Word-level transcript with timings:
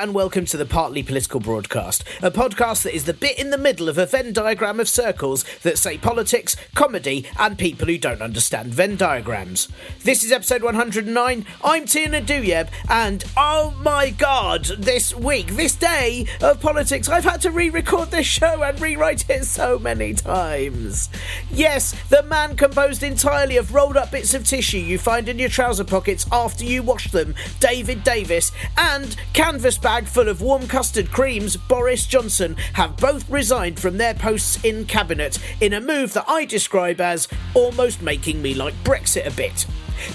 And 0.00 0.14
welcome 0.14 0.46
to 0.46 0.56
the 0.56 0.64
Partly 0.64 1.02
Political 1.02 1.40
Broadcast, 1.40 2.04
a 2.22 2.30
podcast 2.30 2.84
that 2.84 2.94
is 2.94 3.04
the 3.04 3.12
bit 3.12 3.38
in 3.38 3.50
the 3.50 3.58
middle 3.58 3.86
of 3.86 3.98
a 3.98 4.06
Venn 4.06 4.32
diagram 4.32 4.80
of 4.80 4.88
circles 4.88 5.44
that 5.62 5.76
say 5.76 5.98
politics, 5.98 6.56
comedy, 6.74 7.26
and 7.38 7.58
people 7.58 7.86
who 7.86 7.98
don't 7.98 8.22
understand 8.22 8.72
Venn 8.72 8.96
diagrams. 8.96 9.68
This 10.02 10.24
is 10.24 10.32
episode 10.32 10.62
109. 10.62 11.44
I'm 11.62 11.84
Tiernan 11.84 12.24
Douieb, 12.24 12.70
and 12.88 13.22
oh 13.36 13.76
my 13.82 14.08
god, 14.08 14.64
this 14.78 15.14
week, 15.14 15.48
this 15.48 15.74
day 15.74 16.24
of 16.40 16.62
politics, 16.62 17.10
I've 17.10 17.24
had 17.24 17.42
to 17.42 17.50
re 17.50 17.68
record 17.68 18.10
this 18.10 18.26
show 18.26 18.62
and 18.62 18.80
rewrite 18.80 19.28
it 19.28 19.44
so 19.44 19.78
many 19.78 20.14
times. 20.14 21.10
Yes, 21.50 21.94
the 22.08 22.22
man 22.22 22.56
composed 22.56 23.02
entirely 23.02 23.58
of 23.58 23.74
rolled 23.74 23.98
up 23.98 24.12
bits 24.12 24.32
of 24.32 24.46
tissue 24.46 24.78
you 24.78 24.98
find 24.98 25.28
in 25.28 25.38
your 25.38 25.50
trouser 25.50 25.84
pockets 25.84 26.24
after 26.32 26.64
you 26.64 26.82
wash 26.82 27.10
them, 27.10 27.34
David 27.58 28.02
Davis, 28.02 28.50
and 28.78 29.14
canvas 29.34 29.76
bag 29.90 30.06
full 30.06 30.28
of 30.28 30.40
warm 30.40 30.68
custard 30.68 31.10
creams, 31.10 31.56
Boris 31.56 32.06
Johnson, 32.06 32.54
have 32.74 32.96
both 32.96 33.28
resigned 33.28 33.80
from 33.80 33.98
their 33.98 34.14
posts 34.14 34.64
in 34.64 34.84
cabinet 34.84 35.36
in 35.60 35.72
a 35.72 35.80
move 35.80 36.12
that 36.12 36.26
I 36.28 36.44
describe 36.44 37.00
as 37.00 37.26
almost 37.54 38.00
making 38.00 38.40
me 38.40 38.54
like 38.54 38.74
Brexit 38.84 39.26
a 39.26 39.32
bit. 39.32 39.66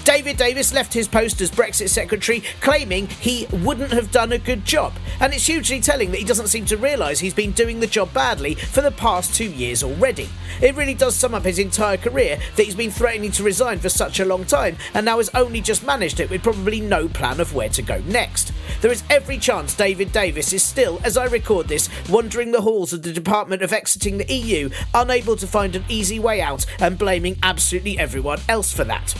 David 0.04 0.36
Davis 0.36 0.72
left 0.72 0.92
his 0.92 1.08
post 1.08 1.40
as 1.40 1.50
Brexit 1.50 1.88
Secretary, 1.88 2.42
claiming 2.60 3.06
he 3.06 3.46
wouldn't 3.52 3.92
have 3.92 4.10
done 4.10 4.32
a 4.32 4.38
good 4.38 4.64
job. 4.64 4.92
And 5.20 5.32
it's 5.32 5.46
hugely 5.46 5.80
telling 5.80 6.10
that 6.10 6.18
he 6.18 6.24
doesn't 6.24 6.48
seem 6.48 6.64
to 6.66 6.76
realise 6.76 7.18
he's 7.18 7.34
been 7.34 7.52
doing 7.52 7.80
the 7.80 7.86
job 7.86 8.12
badly 8.12 8.54
for 8.54 8.82
the 8.82 8.90
past 8.90 9.34
two 9.34 9.50
years 9.50 9.82
already. 9.82 10.28
It 10.60 10.74
really 10.74 10.94
does 10.94 11.14
sum 11.14 11.34
up 11.34 11.44
his 11.44 11.58
entire 11.58 11.96
career 11.96 12.38
that 12.56 12.62
he's 12.62 12.74
been 12.74 12.90
threatening 12.90 13.30
to 13.32 13.42
resign 13.42 13.78
for 13.78 13.88
such 13.88 14.20
a 14.20 14.24
long 14.24 14.44
time 14.44 14.76
and 14.94 15.04
now 15.04 15.18
has 15.18 15.30
only 15.34 15.60
just 15.60 15.84
managed 15.84 16.20
it 16.20 16.30
with 16.30 16.42
probably 16.42 16.80
no 16.80 17.08
plan 17.08 17.40
of 17.40 17.54
where 17.54 17.68
to 17.70 17.82
go 17.82 18.00
next. 18.06 18.52
There 18.80 18.92
is 18.92 19.02
every 19.10 19.38
chance 19.38 19.74
David 19.74 20.12
Davis 20.12 20.52
is 20.52 20.62
still, 20.62 21.00
as 21.04 21.16
I 21.16 21.26
record 21.26 21.68
this, 21.68 21.88
wandering 22.08 22.52
the 22.52 22.62
halls 22.62 22.92
of 22.92 23.02
the 23.02 23.12
Department 23.12 23.62
of 23.62 23.72
Exiting 23.72 24.18
the 24.18 24.32
EU, 24.32 24.70
unable 24.94 25.36
to 25.36 25.46
find 25.46 25.76
an 25.76 25.84
easy 25.88 26.18
way 26.18 26.40
out 26.40 26.66
and 26.80 26.98
blaming 26.98 27.36
absolutely 27.42 27.98
everyone 27.98 28.40
else 28.48 28.72
for 28.72 28.84
that. 28.84 29.14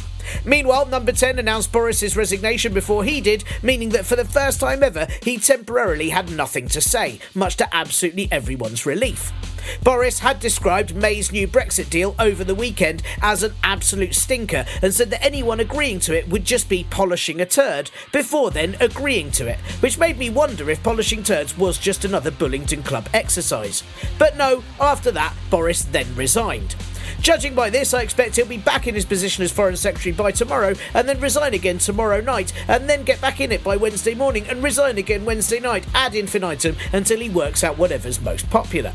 Meanwhile, 0.45 0.87
number 0.87 1.13
10 1.13 1.39
announced 1.39 1.73
Boris's 1.73 2.17
resignation 2.17 2.73
before 2.73 3.05
he 3.05 3.21
did, 3.21 3.45
meaning 3.63 3.91
that 3.91 4.07
for 4.07 4.17
the 4.17 4.25
first 4.25 4.61
time 4.61 4.83
ever, 4.83 5.07
he 5.23 5.39
temporarily 5.39 6.11
had 6.11 6.31
nothing 6.31 6.69
to 6.69 6.81
say, 6.81 7.19
much 7.35 7.57
to 7.57 7.75
absolutely 7.75 8.29
everyone's 8.31 8.87
relief. 8.87 9.33
Boris 9.83 10.21
had 10.21 10.41
described 10.41 10.95
May's 10.95 11.33
new 11.33 11.49
Brexit 11.49 11.91
deal 11.91 12.15
over 12.19 12.45
the 12.45 12.55
weekend 12.55 13.03
as 13.21 13.43
an 13.43 13.55
absolute 13.63 14.15
stinker 14.15 14.65
and 14.83 14.95
said 14.95 15.11
that 15.11 15.25
anyone 15.25 15.61
agreeing 15.61 16.01
to 16.01 16.17
it 16.17 16.29
would 16.29 16.45
just 16.45 16.69
be 16.69 16.87
polishing 16.91 17.41
a 17.41 17.47
turd 17.47 17.91
before 18.13 18.51
then 18.51 18.77
agreeing 18.81 19.31
to 19.33 19.47
it, 19.47 19.59
which 19.81 19.99
made 19.99 20.19
me 20.19 20.31
wonder 20.31 20.71
if 20.71 20.83
polishing 20.83 21.23
turds 21.23 21.57
was 21.59 21.79
just 21.79 22.05
another 22.05 22.31
Bullington 22.31 22.85
Club 22.85 23.09
exercise. 23.13 23.83
But 24.19 24.37
no, 24.37 24.63
after 24.81 25.11
that, 25.13 25.35
Boris 25.51 25.83
then 25.83 26.15
resigned. 26.15 26.75
Judging 27.27 27.57
by 27.57 27.71
this, 27.71 27.93
I 27.93 28.03
expect 28.03 28.37
he'll 28.37 28.47
be 28.47 28.57
back 28.57 28.87
in 28.87 28.95
his 28.95 29.05
position 29.05 29.43
as 29.43 29.51
Foreign 29.51 29.77
Secretary 29.77 30.13
by 30.13 30.31
tomorrow, 30.31 30.75
and 30.95 31.09
then 31.09 31.19
resign 31.19 31.55
again 31.55 31.79
tomorrow 31.79 32.21
night, 32.21 32.53
and 32.69 32.89
then 32.89 33.03
get 33.03 33.21
back 33.21 33.41
in 33.41 33.51
it 33.51 33.65
by 33.65 33.77
Wednesday 33.77 34.15
morning, 34.15 34.47
and 34.47 34.63
resign 34.63 34.97
again 34.97 35.25
Wednesday 35.25 35.59
night, 35.59 35.85
ad 35.93 36.15
infinitum, 36.15 36.77
until 36.93 37.19
he 37.19 37.29
works 37.29 37.65
out 37.65 37.79
whatever's 37.79 38.21
most 38.21 38.49
popular. 38.49 38.93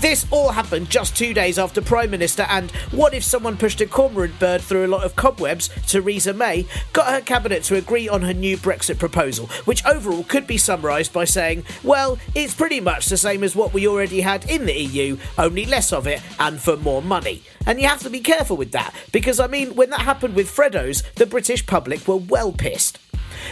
This 0.00 0.26
all 0.30 0.50
happened 0.50 0.90
just 0.90 1.16
two 1.16 1.34
days 1.34 1.58
after 1.58 1.80
Prime 1.80 2.10
Minister 2.10 2.46
and 2.48 2.70
what 2.90 3.14
if 3.14 3.24
someone 3.24 3.56
pushed 3.56 3.80
a 3.80 3.86
cormorant 3.86 4.38
bird 4.38 4.60
through 4.60 4.86
a 4.86 4.88
lot 4.88 5.04
of 5.04 5.16
cobwebs, 5.16 5.68
Theresa 5.86 6.32
May, 6.32 6.66
got 6.92 7.12
her 7.12 7.20
cabinet 7.20 7.62
to 7.64 7.76
agree 7.76 8.08
on 8.08 8.22
her 8.22 8.34
new 8.34 8.56
Brexit 8.56 8.98
proposal, 8.98 9.46
which 9.64 9.84
overall 9.84 10.24
could 10.24 10.46
be 10.46 10.58
summarised 10.58 11.12
by 11.12 11.24
saying, 11.24 11.64
well, 11.82 12.18
it's 12.34 12.54
pretty 12.54 12.80
much 12.80 13.06
the 13.06 13.16
same 13.16 13.42
as 13.42 13.56
what 13.56 13.72
we 13.72 13.86
already 13.86 14.20
had 14.20 14.48
in 14.48 14.66
the 14.66 14.78
EU, 14.78 15.18
only 15.36 15.64
less 15.64 15.92
of 15.92 16.06
it 16.06 16.22
and 16.38 16.60
for 16.60 16.76
more 16.76 17.02
money. 17.02 17.42
And 17.66 17.80
you 17.80 17.88
have 17.88 18.00
to 18.00 18.10
be 18.10 18.20
careful 18.20 18.56
with 18.56 18.72
that, 18.72 18.94
because 19.12 19.40
I 19.40 19.46
mean, 19.46 19.74
when 19.74 19.90
that 19.90 20.00
happened 20.00 20.34
with 20.34 20.50
Freddo's, 20.50 21.02
the 21.16 21.26
British 21.26 21.66
public 21.66 22.06
were 22.08 22.16
well 22.16 22.52
pissed. 22.52 22.98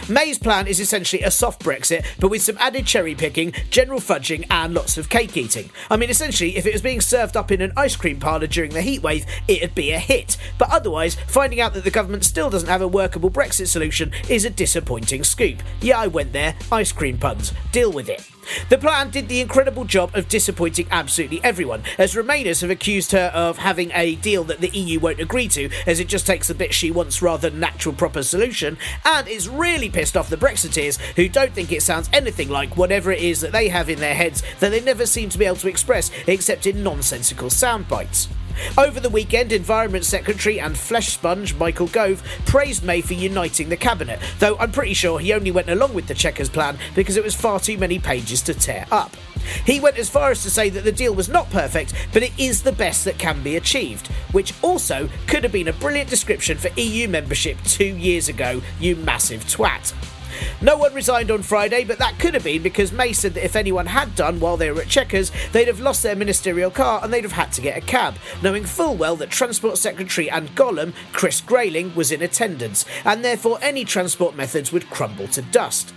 May's 0.09 0.37
plan 0.37 0.67
is 0.67 0.79
essentially 0.79 1.23
a 1.23 1.31
soft 1.31 1.63
Brexit, 1.63 2.05
but 2.19 2.29
with 2.29 2.41
some 2.41 2.57
added 2.59 2.85
cherry 2.85 3.15
picking, 3.15 3.53
general 3.69 3.99
fudging, 3.99 4.45
and 4.49 4.73
lots 4.73 4.97
of 4.97 5.09
cake 5.09 5.35
eating. 5.37 5.69
I 5.89 5.97
mean, 5.97 6.09
essentially, 6.09 6.57
if 6.57 6.65
it 6.65 6.73
was 6.73 6.81
being 6.81 7.01
served 7.01 7.37
up 7.37 7.51
in 7.51 7.61
an 7.61 7.73
ice 7.77 7.95
cream 7.95 8.19
parlour 8.19 8.47
during 8.47 8.71
the 8.71 8.79
heatwave, 8.79 9.27
it'd 9.47 9.75
be 9.75 9.91
a 9.91 9.99
hit. 9.99 10.37
But 10.57 10.69
otherwise, 10.69 11.15
finding 11.27 11.61
out 11.61 11.73
that 11.73 11.83
the 11.83 11.91
government 11.91 12.23
still 12.25 12.49
doesn't 12.49 12.69
have 12.69 12.81
a 12.81 12.87
workable 12.87 13.31
Brexit 13.31 13.67
solution 13.67 14.11
is 14.29 14.45
a 14.45 14.49
disappointing 14.49 15.23
scoop. 15.23 15.61
Yeah, 15.81 15.99
I 15.99 16.07
went 16.07 16.33
there, 16.33 16.55
ice 16.71 16.91
cream 16.91 17.17
puns. 17.17 17.53
Deal 17.71 17.91
with 17.91 18.09
it. 18.09 18.36
The 18.69 18.77
plan 18.77 19.09
did 19.09 19.27
the 19.27 19.41
incredible 19.41 19.85
job 19.85 20.15
of 20.15 20.29
disappointing 20.29 20.87
absolutely 20.91 21.41
everyone, 21.43 21.83
as 21.97 22.15
Remainers 22.15 22.61
have 22.61 22.69
accused 22.69 23.11
her 23.11 23.31
of 23.33 23.57
having 23.57 23.91
a 23.93 24.15
deal 24.15 24.43
that 24.45 24.61
the 24.61 24.69
EU 24.69 24.99
won't 24.99 25.19
agree 25.19 25.47
to, 25.49 25.69
as 25.85 25.99
it 25.99 26.07
just 26.07 26.27
takes 26.27 26.47
the 26.47 26.55
bit 26.55 26.73
she 26.73 26.91
wants 26.91 27.21
rather 27.21 27.49
than 27.49 27.59
an 27.59 27.63
actual 27.63 27.93
proper 27.93 28.23
solution, 28.23 28.77
and 29.05 29.27
is 29.27 29.49
really 29.49 29.89
pissed 29.89 30.17
off 30.17 30.29
the 30.29 30.37
Brexiteers 30.37 30.97
who 31.15 31.29
don't 31.29 31.53
think 31.53 31.71
it 31.71 31.81
sounds 31.81 32.09
anything 32.13 32.49
like 32.49 32.77
whatever 32.77 33.11
it 33.11 33.21
is 33.21 33.41
that 33.41 33.51
they 33.51 33.67
have 33.67 33.89
in 33.89 33.99
their 33.99 34.15
heads 34.15 34.43
that 34.59 34.69
they 34.71 34.81
never 34.81 35.05
seem 35.05 35.29
to 35.29 35.37
be 35.37 35.45
able 35.45 35.57
to 35.57 35.69
express 35.69 36.11
except 36.27 36.65
in 36.65 36.83
nonsensical 36.83 37.49
sound 37.49 37.87
bites. 37.87 38.27
Over 38.77 38.99
the 38.99 39.09
weekend, 39.09 39.51
Environment 39.51 40.05
Secretary 40.05 40.59
and 40.59 40.77
flesh 40.77 41.09
sponge 41.09 41.55
Michael 41.55 41.87
Gove 41.87 42.23
praised 42.45 42.83
May 42.83 43.01
for 43.01 43.13
uniting 43.13 43.69
the 43.69 43.77
cabinet, 43.77 44.19
though 44.39 44.57
I'm 44.57 44.71
pretty 44.71 44.93
sure 44.93 45.19
he 45.19 45.33
only 45.33 45.51
went 45.51 45.69
along 45.69 45.93
with 45.93 46.07
the 46.07 46.13
Chequers 46.13 46.49
plan 46.49 46.77
because 46.95 47.17
it 47.17 47.23
was 47.23 47.35
far 47.35 47.59
too 47.59 47.77
many 47.77 47.99
pages 47.99 48.41
to 48.43 48.53
tear 48.53 48.85
up. 48.91 49.15
He 49.65 49.79
went 49.79 49.97
as 49.97 50.09
far 50.09 50.31
as 50.31 50.43
to 50.43 50.51
say 50.51 50.69
that 50.69 50.83
the 50.83 50.91
deal 50.91 51.13
was 51.13 51.29
not 51.29 51.49
perfect, 51.49 51.93
but 52.13 52.23
it 52.23 52.37
is 52.37 52.63
the 52.63 52.71
best 52.71 53.05
that 53.05 53.17
can 53.17 53.41
be 53.43 53.55
achieved, 53.55 54.07
which 54.31 54.53
also 54.61 55.09
could 55.27 55.43
have 55.43 55.51
been 55.51 55.69
a 55.69 55.73
brilliant 55.73 56.09
description 56.09 56.57
for 56.57 56.69
EU 56.79 57.07
membership 57.07 57.57
two 57.63 57.95
years 57.95 58.29
ago, 58.29 58.61
you 58.79 58.95
massive 58.97 59.43
twat. 59.45 59.93
No 60.61 60.77
one 60.77 60.93
resigned 60.93 61.31
on 61.31 61.43
Friday, 61.43 61.83
but 61.83 61.99
that 61.99 62.19
could 62.19 62.33
have 62.33 62.43
been 62.43 62.63
because 62.63 62.91
May 62.91 63.13
said 63.13 63.33
that 63.35 63.45
if 63.45 63.55
anyone 63.55 63.85
had 63.85 64.15
done 64.15 64.39
while 64.39 64.57
they 64.57 64.71
were 64.71 64.81
at 64.81 64.87
Chequers, 64.87 65.31
they'd 65.51 65.67
have 65.67 65.79
lost 65.79 66.03
their 66.03 66.15
ministerial 66.15 66.71
car 66.71 66.99
and 67.03 67.13
they'd 67.13 67.23
have 67.23 67.31
had 67.31 67.51
to 67.53 67.61
get 67.61 67.77
a 67.77 67.81
cab, 67.81 68.15
knowing 68.41 68.63
full 68.63 68.95
well 68.95 69.15
that 69.17 69.29
Transport 69.29 69.77
Secretary 69.77 70.29
and 70.29 70.55
Gollum, 70.55 70.93
Chris 71.13 71.41
Grayling, 71.41 71.93
was 71.95 72.11
in 72.11 72.21
attendance, 72.21 72.85
and 73.05 73.23
therefore 73.23 73.59
any 73.61 73.85
transport 73.85 74.35
methods 74.35 74.71
would 74.71 74.89
crumble 74.89 75.27
to 75.29 75.41
dust. 75.41 75.93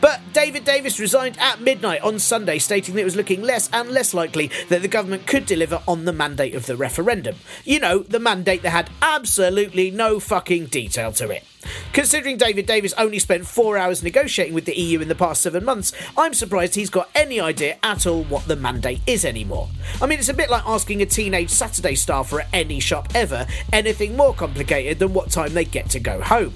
But 0.00 0.20
David 0.32 0.64
Davis 0.64 0.98
resigned 0.98 1.38
at 1.38 1.60
midnight 1.60 2.02
on 2.02 2.18
Sunday, 2.18 2.58
stating 2.58 2.94
that 2.94 3.02
it 3.02 3.04
was 3.04 3.16
looking 3.16 3.42
less 3.42 3.68
and 3.72 3.90
less 3.90 4.14
likely 4.14 4.50
that 4.68 4.82
the 4.82 4.88
government 4.88 5.26
could 5.26 5.46
deliver 5.46 5.82
on 5.86 6.04
the 6.04 6.12
mandate 6.12 6.54
of 6.54 6.66
the 6.66 6.76
referendum. 6.76 7.36
You 7.64 7.80
know, 7.80 7.98
the 8.00 8.20
mandate 8.20 8.62
that 8.62 8.70
had 8.70 8.90
absolutely 9.00 9.90
no 9.90 10.20
fucking 10.20 10.66
detail 10.66 11.12
to 11.12 11.30
it. 11.30 11.44
Considering 11.92 12.36
David 12.36 12.66
Davis 12.66 12.94
only 12.98 13.18
spent 13.18 13.46
four 13.46 13.78
hours 13.78 14.02
negotiating 14.02 14.54
with 14.54 14.64
the 14.64 14.78
EU 14.78 15.00
in 15.00 15.08
the 15.08 15.14
past 15.14 15.42
seven 15.42 15.64
months, 15.64 15.92
I'm 16.16 16.34
surprised 16.34 16.74
he's 16.74 16.90
got 16.90 17.10
any 17.14 17.40
idea 17.40 17.76
at 17.82 18.06
all 18.06 18.24
what 18.24 18.46
the 18.46 18.56
mandate 18.56 19.00
is 19.06 19.24
anymore. 19.24 19.68
I 20.00 20.06
mean, 20.06 20.18
it's 20.18 20.28
a 20.28 20.34
bit 20.34 20.50
like 20.50 20.66
asking 20.66 21.02
a 21.02 21.06
teenage 21.06 21.50
Saturday 21.50 21.94
staffer 21.94 22.40
at 22.40 22.48
any 22.52 22.80
shop 22.80 23.08
ever 23.14 23.46
anything 23.72 24.16
more 24.16 24.34
complicated 24.34 24.98
than 24.98 25.12
what 25.12 25.30
time 25.30 25.54
they 25.54 25.64
get 25.64 25.90
to 25.90 26.00
go 26.00 26.20
home. 26.20 26.54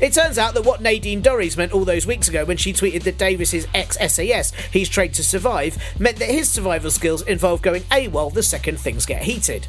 It 0.00 0.12
turns 0.12 0.38
out 0.38 0.54
that 0.54 0.64
what 0.64 0.80
Nadine 0.80 1.22
Dorries 1.22 1.56
meant 1.56 1.72
all 1.72 1.84
those 1.84 2.06
weeks 2.06 2.28
ago 2.28 2.44
when 2.44 2.56
she 2.56 2.72
tweeted 2.72 3.02
that 3.04 3.18
Davis 3.18 3.54
is 3.54 3.66
ex 3.74 3.96
SAS, 3.96 4.52
he's 4.70 4.88
trained 4.88 5.14
to 5.14 5.24
survive, 5.24 5.76
meant 5.98 6.18
that 6.18 6.30
his 6.30 6.50
survival 6.50 6.90
skills 6.90 7.22
involve 7.22 7.62
going 7.62 7.82
AWOL 7.84 8.32
the 8.32 8.42
second 8.42 8.78
things 8.78 9.06
get 9.06 9.22
heated. 9.22 9.66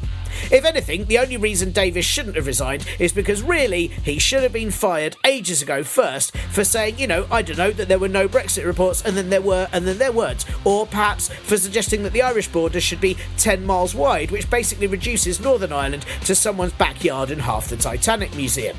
If 0.50 0.64
anything, 0.64 1.04
the 1.06 1.18
only 1.18 1.36
reason 1.36 1.72
Davis 1.72 2.04
shouldn't 2.04 2.36
have 2.36 2.46
resigned 2.46 2.86
is 2.98 3.12
because 3.12 3.42
really 3.42 3.88
he 3.88 4.18
should 4.18 4.42
have 4.42 4.52
been 4.52 4.70
fired 4.70 5.16
ages 5.24 5.62
ago 5.62 5.82
first 5.84 6.36
for 6.36 6.64
saying, 6.64 6.98
you 6.98 7.06
know, 7.06 7.26
I 7.30 7.42
don't 7.42 7.58
know, 7.58 7.70
that 7.70 7.88
there 7.88 7.98
were 7.98 8.08
no 8.08 8.28
Brexit 8.28 8.64
reports 8.64 9.02
and 9.04 9.16
then 9.16 9.30
there 9.30 9.42
were 9.42 9.68
and 9.72 9.86
then 9.86 9.98
there 9.98 10.12
weren't. 10.12 10.44
Or 10.64 10.86
perhaps 10.86 11.28
for 11.28 11.56
suggesting 11.56 12.02
that 12.02 12.12
the 12.12 12.22
Irish 12.22 12.48
border 12.48 12.80
should 12.80 13.00
be 13.00 13.16
10 13.38 13.64
miles 13.64 13.94
wide, 13.94 14.30
which 14.30 14.50
basically 14.50 14.86
reduces 14.86 15.40
Northern 15.40 15.72
Ireland 15.72 16.04
to 16.24 16.34
someone's 16.34 16.72
backyard 16.72 17.30
and 17.30 17.40
half 17.40 17.68
the 17.68 17.76
Titanic 17.76 18.34
Museum. 18.36 18.76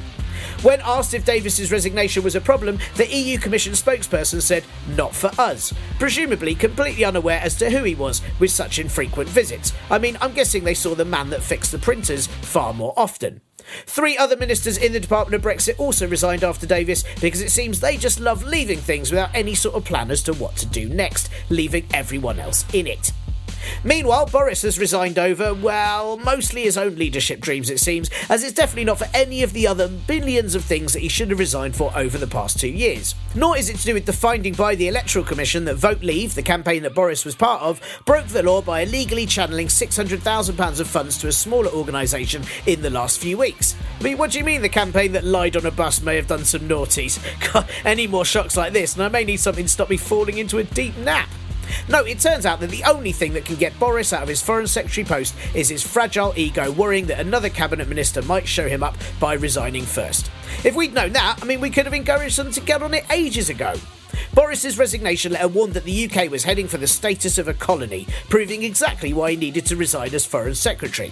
When 0.62 0.82
asked 0.82 1.14
if 1.14 1.26
Davis's 1.26 1.72
resignation 1.72 2.24
was 2.24 2.36
a 2.36 2.42
problem, 2.42 2.80
the 2.96 3.08
EU 3.08 3.38
Commission 3.38 3.74
spokesperson 3.74 4.42
said, 4.42 4.64
not 4.96 5.16
for 5.16 5.32
us, 5.40 5.74
presumably 6.00 6.56
completely 6.56 7.06
unaware 7.06 7.40
as 7.42 7.56
to 7.58 7.70
who 7.70 7.84
he 7.84 7.96
was 7.96 8.22
with 8.40 8.52
such 8.52 8.80
infrequent 8.80 9.30
visits. 9.30 9.74
I 9.90 10.00
mean, 10.00 10.18
I'm 10.22 10.34
guessing 10.34 10.64
they 10.64 10.74
saw 10.74 10.96
the 10.96 11.06
man 11.06 11.30
that 11.30 11.44
fixed 11.44 11.72
the 11.72 11.80
printers 11.80 12.28
far 12.28 12.74
more 12.74 12.94
often. 12.98 13.42
Three 13.86 14.18
other 14.18 14.38
ministers 14.38 14.78
in 14.78 14.94
the 14.94 15.00
Department 15.00 15.36
of 15.36 15.50
Brexit 15.50 15.80
also 15.80 16.08
resigned 16.08 16.44
after 16.44 16.68
Davis 16.68 17.04
because 17.20 17.42
it 17.42 17.52
seems 17.52 17.80
they 17.80 17.98
just 17.98 18.20
love 18.20 18.44
leaving 18.44 18.80
things 18.80 19.12
without 19.12 19.34
any 19.34 19.56
sort 19.56 19.76
of 19.76 19.86
plan 19.86 20.12
as 20.12 20.22
to 20.24 20.34
what 20.34 20.56
to 20.58 20.66
do 20.66 20.88
next, 20.88 21.30
leaving 21.50 21.88
everyone 21.94 22.40
else 22.40 22.66
in 22.74 22.88
it. 22.88 23.12
Meanwhile, 23.84 24.28
Boris 24.28 24.62
has 24.64 24.80
resigned 24.80 25.20
over, 25.20 25.54
well, 25.54 26.18
mostly 26.18 26.64
his 26.64 26.78
own 26.78 26.96
leadership 26.96 27.40
dreams, 27.40 27.70
it 27.70 27.80
seems, 27.80 28.10
as 28.30 28.44
it's 28.44 28.54
definitely 28.54 28.86
not 28.86 29.00
for 29.00 29.08
any 29.14 29.44
of 29.44 29.54
the 29.54 29.68
other 29.68 29.88
billions 29.88 30.56
of 30.56 30.64
things 30.64 30.94
that 30.94 31.02
he 31.02 31.10
should 31.10 31.30
have 31.30 31.40
resigned 31.40 31.76
for 31.76 31.92
over 31.96 32.18
the 32.18 32.28
past 32.28 32.60
two 32.60 32.70
years. 32.70 33.16
Nor 33.36 33.58
is 33.58 33.70
it 33.70 33.78
to 33.78 33.86
do 33.86 33.94
with 33.94 34.06
the 34.06 34.14
finding 34.14 34.54
by 34.54 34.76
the 34.76 34.88
Electoral 34.88 35.26
Commission 35.26 35.66
that 35.66 35.76
Vote 35.76 36.02
Leave, 36.02 36.36
the 36.36 36.42
campaign 36.44 36.84
that 36.84 36.96
Boris 36.96 37.26
was 37.26 37.36
part 37.36 37.62
of, 37.62 37.82
broke 38.06 38.28
the 38.28 38.44
law 38.44 38.62
by 38.62 38.82
illegally 38.82 39.26
channeling 39.26 39.68
£600,000 39.68 40.80
of 40.80 40.88
funds 40.88 41.18
to 41.18 41.28
a 41.28 41.32
smaller 41.32 41.70
organisation 41.72 42.44
in 42.66 42.82
the 42.82 42.90
last 42.90 43.20
few 43.20 43.38
weeks. 43.38 43.76
I 44.00 44.04
mean, 44.04 44.18
what 44.18 44.32
do 44.32 44.40
you 44.40 44.46
mean 44.46 44.62
the 44.62 44.70
campaign 44.70 45.12
that 45.14 45.24
lied 45.24 45.56
on 45.58 45.66
a 45.66 45.72
bus 45.72 46.02
may 46.02 46.16
have 46.16 46.28
done 46.28 46.46
some 46.46 46.62
naughties? 46.62 47.20
Any 47.86 48.08
more 48.08 48.26
shocks 48.26 48.58
like 48.58 48.74
this, 48.74 48.96
and 48.96 49.04
I 49.04 49.10
may 49.10 49.24
need 49.24 49.38
something 49.38 49.66
to 49.66 49.72
stop 49.72 49.90
me 49.90 49.98
falling 49.98 50.38
into 50.38 50.58
a 50.58 50.64
deep 50.64 50.96
nap. 50.98 51.30
No, 51.90 52.04
it 52.04 52.20
turns 52.20 52.46
out 52.46 52.60
that 52.60 52.70
the 52.70 52.84
only 52.84 53.12
thing 53.12 53.34
that 53.34 53.46
can 53.46 53.56
get 53.56 53.78
Boris 53.80 54.14
out 54.14 54.24
of 54.24 54.30
his 54.30 54.42
Foreign 54.42 54.68
Secretary 54.68 55.06
post 55.06 55.36
is 55.54 55.70
his 55.70 55.84
fragile 55.84 56.34
ego, 56.36 56.72
worrying 56.72 57.06
that 57.08 57.20
another 57.20 57.50
cabinet 57.50 57.88
minister 57.88 58.22
might 58.22 58.48
show 58.48 58.68
him 58.68 58.84
up 58.84 58.96
by 59.20 59.34
resigning 59.34 59.84
first. 59.84 60.30
If 60.64 60.76
we'd 60.76 60.94
known 60.94 61.14
that, 61.14 61.40
I 61.42 61.46
mean, 61.46 61.62
we 61.62 61.70
could 61.70 61.86
have 61.86 61.94
encouraged 61.94 62.38
them 62.38 62.52
to 62.52 62.62
get 62.62 62.82
on 62.82 62.94
it 62.94 63.06
ages 63.12 63.50
ago. 63.50 63.76
Boris's 64.34 64.78
resignation 64.78 65.34
letter 65.34 65.48
warned 65.48 65.74
that 65.74 65.84
the 65.84 66.10
UK 66.10 66.30
was 66.30 66.44
heading 66.44 66.68
for 66.68 66.78
the 66.78 66.88
status 66.88 67.38
of 67.38 67.48
a 67.48 67.54
colony, 67.54 68.08
proving 68.30 68.64
exactly 68.64 69.14
why 69.14 69.32
he 69.32 69.38
needed 69.38 69.66
to 69.68 69.76
resign 69.76 70.14
as 70.14 70.26
Foreign 70.26 70.56
Secretary. 70.56 71.12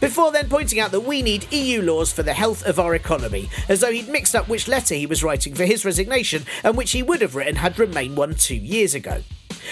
Before 0.00 0.32
then 0.32 0.48
pointing 0.48 0.80
out 0.80 0.90
that 0.92 1.00
we 1.00 1.22
need 1.22 1.52
EU 1.52 1.82
laws 1.82 2.12
for 2.12 2.22
the 2.22 2.32
health 2.32 2.64
of 2.64 2.78
our 2.78 2.94
economy, 2.94 3.48
as 3.68 3.80
though 3.80 3.92
he'd 3.92 4.08
mixed 4.08 4.34
up 4.34 4.48
which 4.48 4.68
letter 4.68 4.94
he 4.94 5.06
was 5.06 5.24
writing 5.24 5.54
for 5.54 5.64
his 5.64 5.84
resignation 5.84 6.44
and 6.62 6.76
which 6.76 6.92
he 6.92 7.02
would 7.02 7.20
have 7.20 7.34
written 7.34 7.56
had 7.56 7.78
Remain 7.78 8.14
won 8.14 8.34
two 8.34 8.56
years 8.56 8.94
ago. 8.94 9.22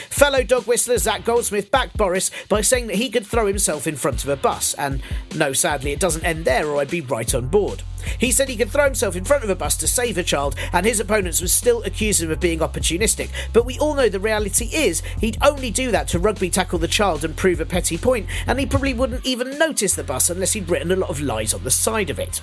Fellow 0.09 0.43
dog 0.43 0.67
whistler 0.67 0.99
Zac 0.99 1.25
Goldsmith 1.25 1.71
backed 1.71 1.97
Boris 1.97 2.31
by 2.49 2.61
saying 2.61 2.87
that 2.89 2.97
he 2.97 3.11
could 3.11 3.27
throw 3.27 3.47
himself 3.47 3.87
in 3.87 3.97
front 3.97 4.23
of 4.23 4.29
a 4.29 4.37
bus, 4.37 4.75
and 4.75 5.03
no, 5.35 5.53
sadly, 5.53 5.93
it 5.93 6.01
doesn't 6.01 6.25
end 6.25 6.45
there, 6.45 6.67
or 6.67 6.81
I'd 6.81 6.91
be 6.91 7.01
right 7.01 7.35
on 7.35 7.49
board. 7.49 7.83
He 8.19 8.33
said 8.33 8.49
he 8.49 8.57
could 8.57 8.71
throw 8.71 8.85
himself 8.85 9.17
in 9.17 9.25
front 9.25 9.45
of 9.45 9.51
a 9.51 9.55
bus 9.55 9.77
to 9.79 9.87
save 9.87 10.19
a 10.19 10.23
child, 10.23 10.57
and 10.73 10.85
his 10.85 11.01
opponents 11.01 11.41
would 11.41 11.51
still 11.51 11.83
accuse 11.85 12.21
him 12.21 12.31
of 12.31 12.41
being 12.41 12.59
opportunistic. 12.59 13.31
But 13.53 13.67
we 13.67 13.79
all 13.79 13.95
know 13.95 14.09
the 14.09 14.21
reality 14.21 14.71
is 14.73 15.03
he'd 15.21 15.39
only 15.43 15.71
do 15.71 15.91
that 15.93 16.09
to 16.09 16.19
rugby 16.19 16.51
tackle 16.51 16.79
the 16.79 16.89
child 16.89 17.25
and 17.25 17.37
prove 17.37 17.61
a 17.61 17.67
petty 17.67 17.99
point, 17.99 18.27
and 18.47 18.59
he 18.59 18.67
probably 18.67 18.95
wouldn't 18.95 19.25
even 19.25 19.59
notice 19.59 19.95
the 19.95 20.05
bus 20.05 20.31
unless 20.31 20.53
he'd 20.53 20.69
written 20.69 20.93
a 20.93 20.97
lot 20.97 21.11
of 21.11 21.21
lies 21.21 21.55
on 21.55 21.65
the 21.65 21.71
side 21.71 22.11
of 22.11 22.19
it. 22.19 22.41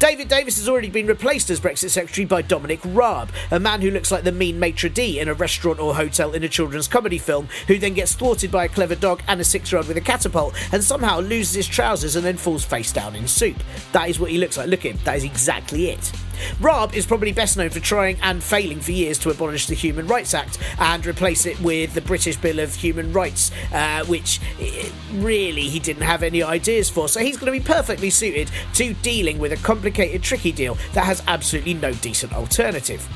David 0.00 0.28
Davis 0.28 0.56
has 0.56 0.66
already 0.66 0.88
been 0.88 1.06
replaced 1.06 1.50
as 1.50 1.60
Brexit 1.60 1.90
Secretary 1.90 2.24
by 2.24 2.40
Dominic 2.40 2.80
Raab, 2.86 3.28
a 3.50 3.60
man 3.60 3.82
who 3.82 3.90
looks 3.90 4.10
like 4.10 4.24
the 4.24 4.32
mean 4.32 4.58
maitre 4.58 4.88
d' 4.88 5.18
in 5.18 5.28
a 5.28 5.34
restaurant 5.34 5.78
or 5.78 5.94
hotel 5.94 6.32
in 6.32 6.42
a 6.42 6.48
children's 6.48 6.88
comedy 6.88 7.18
film, 7.18 7.50
who 7.66 7.76
then 7.76 7.92
gets 7.92 8.14
thwarted 8.14 8.50
by 8.50 8.64
a 8.64 8.68
clever 8.70 8.94
dog 8.94 9.22
and 9.28 9.42
a 9.42 9.44
six 9.44 9.70
year 9.70 9.76
old 9.76 9.88
with 9.88 9.98
a 9.98 10.00
catapult, 10.00 10.54
and 10.72 10.82
somehow 10.82 11.20
loses 11.20 11.52
his 11.52 11.68
trousers 11.68 12.16
and 12.16 12.24
then 12.24 12.38
falls 12.38 12.64
face 12.64 12.94
down 12.94 13.14
in 13.14 13.28
soup. 13.28 13.62
That 13.92 14.08
is 14.08 14.18
what 14.18 14.30
he 14.30 14.38
looks 14.38 14.56
like. 14.56 14.68
Look 14.68 14.86
at 14.86 14.92
him, 14.92 15.00
that 15.04 15.18
is 15.18 15.24
exactly 15.24 15.90
it. 15.90 16.10
Raab 16.60 16.94
is 16.94 17.06
probably 17.06 17.32
best 17.32 17.56
known 17.56 17.70
for 17.70 17.80
trying 17.80 18.18
and 18.22 18.42
failing 18.42 18.80
for 18.80 18.92
years 18.92 19.18
to 19.20 19.30
abolish 19.30 19.66
the 19.66 19.74
Human 19.74 20.06
Rights 20.06 20.34
Act 20.34 20.58
and 20.78 21.04
replace 21.06 21.46
it 21.46 21.60
with 21.60 21.94
the 21.94 22.00
British 22.00 22.36
Bill 22.36 22.58
of 22.58 22.74
Human 22.74 23.12
Rights, 23.12 23.50
uh, 23.72 24.04
which 24.06 24.40
eh, 24.60 24.88
really 25.14 25.68
he 25.68 25.78
didn't 25.78 26.02
have 26.02 26.22
any 26.22 26.42
ideas 26.42 26.90
for. 26.90 27.08
So 27.08 27.20
he's 27.20 27.36
going 27.36 27.52
to 27.52 27.58
be 27.58 27.64
perfectly 27.64 28.10
suited 28.10 28.50
to 28.74 28.94
dealing 28.94 29.38
with 29.38 29.52
a 29.52 29.56
complicated, 29.56 30.22
tricky 30.22 30.52
deal 30.52 30.76
that 30.94 31.04
has 31.04 31.22
absolutely 31.26 31.74
no 31.74 31.92
decent 31.92 32.32
alternative. 32.32 33.08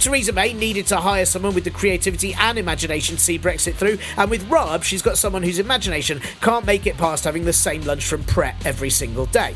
Theresa 0.00 0.32
May 0.32 0.52
needed 0.52 0.86
to 0.88 0.96
hire 0.96 1.26
someone 1.26 1.54
with 1.54 1.64
the 1.64 1.70
creativity 1.70 2.34
and 2.34 2.58
imagination 2.58 3.16
to 3.16 3.22
see 3.22 3.38
Brexit 3.38 3.74
through, 3.74 3.98
and 4.16 4.30
with 4.30 4.48
Raab, 4.48 4.82
she's 4.82 5.02
got 5.02 5.18
someone 5.18 5.42
whose 5.42 5.58
imagination 5.58 6.20
can't 6.40 6.66
make 6.66 6.86
it 6.86 6.96
past 6.96 7.24
having 7.24 7.44
the 7.44 7.52
same 7.52 7.82
lunch 7.82 8.06
from 8.06 8.24
Pret 8.24 8.54
every 8.64 8.90
single 8.90 9.26
day. 9.26 9.54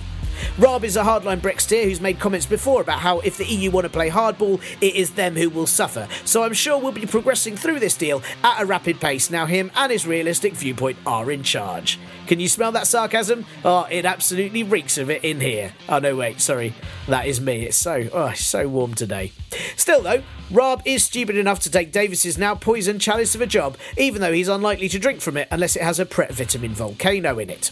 Raab 0.59 0.85
is 0.85 0.97
a 0.97 1.03
hardline 1.03 1.41
Brexiteer 1.41 1.85
who's 1.85 2.01
made 2.01 2.19
comments 2.19 2.47
before 2.47 2.81
about 2.81 3.01
how 3.01 3.21
if 3.21 3.37
the 3.37 3.47
EU 3.47 3.71
want 3.71 3.85
to 3.85 3.91
play 3.91 4.11
hardball, 4.11 4.61
it 4.81 4.95
is 4.95 5.11
them 5.11 5.37
who 5.37 5.51
will 5.51 5.67
suffer. 5.67 6.09
So 6.25 6.43
I'm 6.43 6.53
sure 6.53 6.79
we'll 6.79 6.93
be 6.93 7.07
progressing 7.07 7.57
through 7.57 7.81
this 7.81 7.97
deal 7.97 8.23
at 8.43 8.63
a 8.63 8.67
rapid 8.67 9.01
pace 9.01 9.31
now 9.31 9.47
him 9.47 9.71
and 9.75 9.93
his 9.93 10.07
realistic 10.07 10.55
viewpoint 10.55 10.99
are 11.07 11.31
in 11.31 11.43
charge. 11.43 11.99
Can 12.27 12.41
you 12.41 12.49
smell 12.49 12.73
that 12.73 12.87
sarcasm? 12.87 13.47
Oh, 13.65 13.87
it 13.91 14.05
absolutely 14.05 14.63
reeks 14.63 14.99
of 14.99 15.11
it 15.11 15.25
in 15.25 15.41
here. 15.41 15.75
Oh 15.89 15.99
no, 15.99 16.17
wait, 16.17 16.41
sorry. 16.41 16.75
That 17.07 17.27
is 17.27 17.41
me. 17.41 17.67
It's 17.67 17.77
so 17.77 18.09
oh, 18.13 18.33
so 18.33 18.69
warm 18.69 18.95
today. 18.95 19.33
Still 19.77 20.03
though, 20.03 20.23
Raab 20.51 20.83
is 20.85 21.05
stupid 21.05 21.37
enough 21.37 21.61
to 21.61 21.71
take 21.71 21.93
Davis's 21.93 22.37
now 22.37 22.55
poisoned 22.55 23.01
chalice 23.01 23.35
of 23.35 23.41
a 23.41 23.47
job, 23.47 23.77
even 23.97 24.21
though 24.21 24.33
he's 24.33 24.49
unlikely 24.49 24.89
to 24.89 24.99
drink 24.99 25.21
from 25.21 25.37
it 25.37 25.49
unless 25.51 25.77
it 25.77 25.83
has 25.83 26.01
a 26.01 26.07
Pret 26.07 26.33
vitamin 26.33 26.75
volcano 26.75 27.39
in 27.39 27.51
it. 27.51 27.71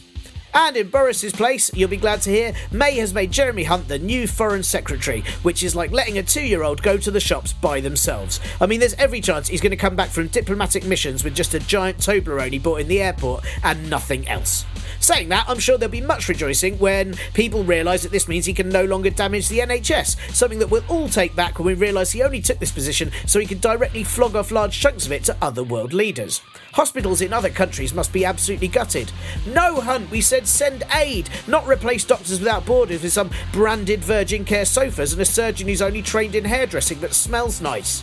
And 0.57 0.77
in 0.77 0.89
Boris's 0.89 1.33
place, 1.33 1.69
you'll 1.75 1.91
be 1.91 1.97
glad 1.97 2.23
to 2.23 2.31
hear, 2.31 2.55
May 2.71 2.97
has 2.99 3.13
made 3.13 3.33
Jeremy 3.33 3.65
Hunt 3.65 3.89
the 3.89 3.99
new 3.99 4.29
Foreign 4.29 4.63
Secretary, 4.63 5.25
which 5.43 5.65
is 5.65 5.75
like 5.75 5.91
letting 5.91 6.17
a 6.19 6.23
two 6.23 6.45
year 6.45 6.63
old 6.63 6.81
go 6.81 6.97
to 6.97 7.11
the 7.11 7.19
shops 7.19 7.53
by 7.53 7.81
themselves. 7.81 8.39
I 8.61 8.67
mean, 8.67 8.79
there's 8.79 8.95
every 8.95 9.21
chance 9.21 9.49
he's 9.49 9.61
going 9.61 9.73
to 9.73 9.77
come 9.77 9.97
back 9.97 10.11
from 10.11 10.29
diplomatic 10.29 10.87
missions 10.87 11.25
with 11.25 11.35
just 11.35 11.55
a 11.55 11.59
giant 11.59 11.99
Toblerone 11.99 12.53
he 12.53 12.61
bought 12.61 12.81
in 12.81 12.87
the 12.87 13.03
airport 13.03 13.45
and 13.65 13.91
nothing 13.91 14.29
else. 14.29 14.65
Saying 15.05 15.29
that, 15.29 15.45
I'm 15.51 15.59
sure 15.59 15.77
there'll 15.77 15.93
be 15.93 16.01
much 16.01 16.31
rejoicing 16.31 16.79
when 16.79 17.13
people 17.35 17.63
realise 17.63 18.05
that 18.05 18.11
this 18.11 18.27
means 18.27 18.47
he 18.47 18.55
can 18.55 18.71
no 18.71 18.87
longer 18.87 19.11
damage 19.11 19.51
the 19.51 19.59
NHS, 19.59 20.35
something 20.35 20.59
that 20.61 20.71
we'll 20.71 20.83
all 20.89 21.11
take 21.11 21.37
back 21.37 21.59
when 21.59 21.67
we 21.67 21.75
realise 21.75 22.13
he 22.13 22.23
only 22.23 22.41
took 22.41 22.59
this 22.59 22.73
position 22.73 23.11
so 23.27 23.39
he 23.39 23.45
could 23.45 23.61
directly 23.61 24.03
flog 24.03 24.35
off 24.35 24.51
large 24.51 24.81
chunks 24.81 25.05
of 25.05 25.13
it 25.13 25.23
to 25.25 25.37
other 25.43 25.63
world 25.63 25.93
leaders. 25.93 26.41
Hospitals 26.73 27.21
in 27.21 27.35
other 27.35 27.51
countries 27.51 27.93
must 27.93 28.15
be 28.15 28.25
absolutely 28.25 28.67
gutted. 28.67 29.13
No, 29.47 29.79
Hunt, 29.79 30.11
we 30.11 30.23
said 30.23 30.47
send 30.47 30.85
aid, 30.95 31.29
not 31.47 31.69
replace 31.69 32.07
Doctors 32.07 32.39
Without 32.39 32.65
Borders 32.65 33.03
with 33.03 33.13
some 33.13 33.31
branded 33.53 34.03
Virgin 34.03 34.43
Care 34.43 34.65
sofas 34.65 35.13
and 35.13 35.21
a 35.21 35.27
surgeon 35.27 35.69
who's 35.69 35.83
only 35.83 36.01
trained 36.01 36.35
in 36.35 36.47
hairdressing 36.47 37.01
that 37.01 37.13
smells 37.13 37.61
nice. 37.61 38.03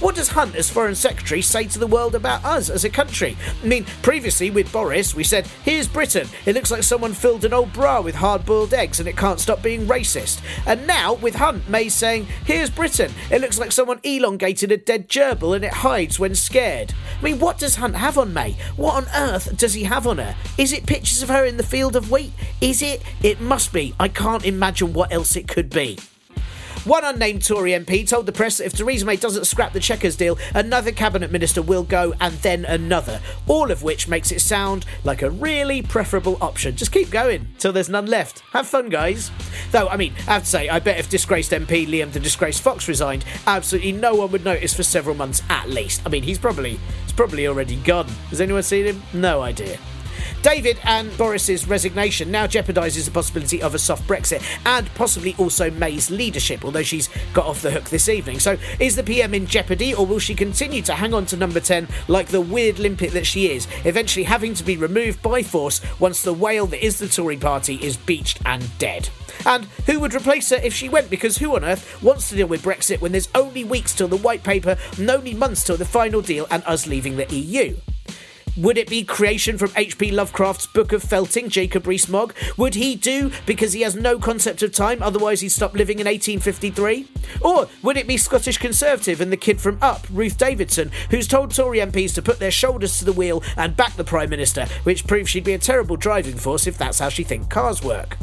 What 0.00 0.16
does 0.16 0.28
Hunt, 0.28 0.56
as 0.56 0.70
Foreign 0.70 0.94
Secretary, 0.94 1.42
say 1.42 1.66
to 1.66 1.78
the 1.78 1.86
world 1.86 2.14
about 2.14 2.44
us 2.44 2.70
as 2.70 2.84
a 2.84 2.90
country? 2.90 3.36
I 3.62 3.66
mean, 3.66 3.84
previously 4.02 4.50
with 4.50 4.72
Boris, 4.72 5.14
we 5.14 5.24
said, 5.24 5.46
here's 5.64 5.86
Britain. 5.86 6.28
It 6.44 6.54
looks 6.54 6.70
like 6.70 6.82
someone 6.82 7.12
filled 7.12 7.44
an 7.44 7.52
old 7.52 7.72
bra 7.72 8.00
with 8.00 8.14
hard 8.14 8.44
boiled 8.44 8.74
eggs 8.74 8.98
and 8.98 9.08
it 9.08 9.16
can't 9.16 9.40
stop 9.40 9.62
being 9.62 9.86
racist. 9.86 10.40
And 10.66 10.86
now, 10.86 11.14
with 11.14 11.36
Hunt, 11.36 11.68
May's 11.68 11.94
saying, 11.94 12.26
here's 12.44 12.70
Britain. 12.70 13.12
It 13.30 13.40
looks 13.40 13.58
like 13.58 13.72
someone 13.72 14.00
elongated 14.02 14.72
a 14.72 14.76
dead 14.76 15.08
gerbil 15.08 15.54
and 15.54 15.64
it 15.64 15.72
hides 15.72 16.18
when 16.18 16.34
scared. 16.34 16.92
I 17.18 17.22
mean, 17.22 17.38
what 17.38 17.58
does 17.58 17.76
Hunt 17.76 17.94
have 17.94 18.18
on 18.18 18.34
May? 18.34 18.56
What 18.76 18.94
on 18.94 19.06
earth 19.14 19.56
does 19.56 19.74
he 19.74 19.84
have 19.84 20.06
on 20.06 20.18
her? 20.18 20.34
Is 20.58 20.72
it 20.72 20.86
pictures 20.86 21.22
of 21.22 21.28
her 21.28 21.44
in 21.44 21.56
the 21.56 21.62
field 21.62 21.96
of 21.96 22.10
wheat? 22.10 22.32
Is 22.60 22.82
it? 22.82 23.02
It 23.22 23.40
must 23.40 23.72
be. 23.72 23.94
I 24.00 24.08
can't 24.08 24.44
imagine 24.44 24.92
what 24.92 25.12
else 25.12 25.36
it 25.36 25.48
could 25.48 25.70
be. 25.70 25.98
One 26.84 27.04
unnamed 27.04 27.44
Tory 27.44 27.70
MP 27.70 28.08
told 28.08 28.26
the 28.26 28.32
press 28.32 28.58
that 28.58 28.66
if 28.66 28.72
Theresa 28.72 29.06
May 29.06 29.14
doesn't 29.14 29.44
scrap 29.44 29.72
the 29.72 29.78
Chequers 29.78 30.16
deal, 30.16 30.36
another 30.52 30.90
cabinet 30.90 31.30
minister 31.30 31.62
will 31.62 31.84
go 31.84 32.12
and 32.20 32.34
then 32.38 32.64
another. 32.64 33.20
All 33.46 33.70
of 33.70 33.84
which 33.84 34.08
makes 34.08 34.32
it 34.32 34.40
sound 34.40 34.84
like 35.04 35.22
a 35.22 35.30
really 35.30 35.82
preferable 35.82 36.38
option. 36.40 36.74
Just 36.74 36.90
keep 36.90 37.08
going 37.08 37.46
till 37.58 37.72
there's 37.72 37.88
none 37.88 38.06
left. 38.06 38.40
Have 38.52 38.66
fun, 38.66 38.88
guys. 38.88 39.30
Though, 39.70 39.88
I 39.88 39.96
mean, 39.96 40.12
I 40.26 40.32
have 40.32 40.42
to 40.42 40.48
say, 40.48 40.68
I 40.68 40.80
bet 40.80 40.98
if 40.98 41.08
disgraced 41.08 41.52
MP 41.52 41.86
Liam 41.86 42.10
the 42.10 42.18
Disgraced 42.18 42.62
Fox 42.62 42.88
resigned, 42.88 43.24
absolutely 43.46 43.92
no 43.92 44.16
one 44.16 44.32
would 44.32 44.44
notice 44.44 44.74
for 44.74 44.82
several 44.82 45.14
months 45.14 45.40
at 45.48 45.70
least. 45.70 46.02
I 46.04 46.08
mean, 46.08 46.24
he's 46.24 46.38
probably 46.38 46.80
he's 47.04 47.12
probably 47.12 47.46
already 47.46 47.76
gone. 47.76 48.08
Has 48.30 48.40
anyone 48.40 48.64
seen 48.64 48.86
him? 48.86 49.02
No 49.12 49.40
idea. 49.40 49.78
David 50.42 50.80
and 50.82 51.16
Boris's 51.16 51.68
resignation 51.68 52.32
now 52.32 52.48
jeopardises 52.48 53.04
the 53.04 53.12
possibility 53.12 53.62
of 53.62 53.76
a 53.76 53.78
soft 53.78 54.08
Brexit 54.08 54.42
and 54.66 54.92
possibly 54.94 55.36
also 55.38 55.70
May's 55.70 56.10
leadership, 56.10 56.64
although 56.64 56.82
she's 56.82 57.08
got 57.32 57.46
off 57.46 57.62
the 57.62 57.70
hook 57.70 57.84
this 57.90 58.08
evening. 58.08 58.40
So, 58.40 58.58
is 58.80 58.96
the 58.96 59.04
PM 59.04 59.34
in 59.34 59.46
jeopardy, 59.46 59.94
or 59.94 60.04
will 60.04 60.18
she 60.18 60.34
continue 60.34 60.82
to 60.82 60.94
hang 60.94 61.14
on 61.14 61.26
to 61.26 61.36
number 61.36 61.60
10 61.60 61.86
like 62.08 62.26
the 62.26 62.40
weird 62.40 62.80
limpet 62.80 63.12
that 63.12 63.24
she 63.24 63.52
is, 63.52 63.68
eventually 63.84 64.24
having 64.24 64.54
to 64.54 64.64
be 64.64 64.76
removed 64.76 65.22
by 65.22 65.44
force 65.44 65.80
once 66.00 66.22
the 66.22 66.34
whale 66.34 66.66
that 66.66 66.84
is 66.84 66.98
the 66.98 67.08
Tory 67.08 67.36
party 67.36 67.76
is 67.76 67.96
beached 67.96 68.40
and 68.44 68.66
dead? 68.78 69.08
And 69.46 69.66
who 69.86 70.00
would 70.00 70.12
replace 70.12 70.50
her 70.50 70.56
if 70.56 70.74
she 70.74 70.88
went? 70.88 71.08
Because 71.08 71.38
who 71.38 71.54
on 71.54 71.64
earth 71.64 72.02
wants 72.02 72.28
to 72.30 72.36
deal 72.36 72.48
with 72.48 72.62
Brexit 72.62 73.00
when 73.00 73.12
there's 73.12 73.28
only 73.36 73.62
weeks 73.62 73.94
till 73.94 74.08
the 74.08 74.16
white 74.16 74.42
paper 74.42 74.76
and 74.98 75.08
only 75.08 75.34
months 75.34 75.62
till 75.62 75.76
the 75.76 75.84
final 75.84 76.20
deal 76.20 76.48
and 76.50 76.64
us 76.64 76.88
leaving 76.88 77.16
the 77.16 77.32
EU? 77.32 77.76
Would 78.58 78.76
it 78.76 78.90
be 78.90 79.02
creation 79.02 79.56
from 79.56 79.72
H.P. 79.74 80.10
Lovecraft's 80.10 80.66
Book 80.66 80.92
of 80.92 81.02
Felting, 81.02 81.48
Jacob 81.48 81.86
Rees-Mogg? 81.86 82.34
Would 82.58 82.74
he 82.74 82.96
do 82.96 83.30
because 83.46 83.72
he 83.72 83.80
has 83.80 83.96
no 83.96 84.18
concept 84.18 84.62
of 84.62 84.74
time, 84.74 85.02
otherwise 85.02 85.40
he'd 85.40 85.48
stop 85.48 85.72
living 85.72 86.00
in 86.00 86.04
1853? 86.04 87.08
Or 87.40 87.66
would 87.82 87.96
it 87.96 88.06
be 88.06 88.18
Scottish 88.18 88.58
Conservative 88.58 89.22
and 89.22 89.32
the 89.32 89.38
kid 89.38 89.58
from 89.58 89.78
Up, 89.80 90.06
Ruth 90.12 90.36
Davidson, 90.36 90.90
who's 91.08 91.26
told 91.26 91.54
Tory 91.54 91.78
MPs 91.78 92.14
to 92.14 92.20
put 92.20 92.40
their 92.40 92.50
shoulders 92.50 92.98
to 92.98 93.06
the 93.06 93.12
wheel 93.14 93.42
and 93.56 93.74
back 93.74 93.94
the 93.94 94.04
Prime 94.04 94.28
Minister, 94.28 94.66
which 94.82 95.06
proves 95.06 95.30
she'd 95.30 95.44
be 95.44 95.54
a 95.54 95.58
terrible 95.58 95.96
driving 95.96 96.36
force 96.36 96.66
if 96.66 96.76
that's 96.76 96.98
how 96.98 97.08
she 97.08 97.24
thinks 97.24 97.46
cars 97.46 97.82
work? 97.82 98.18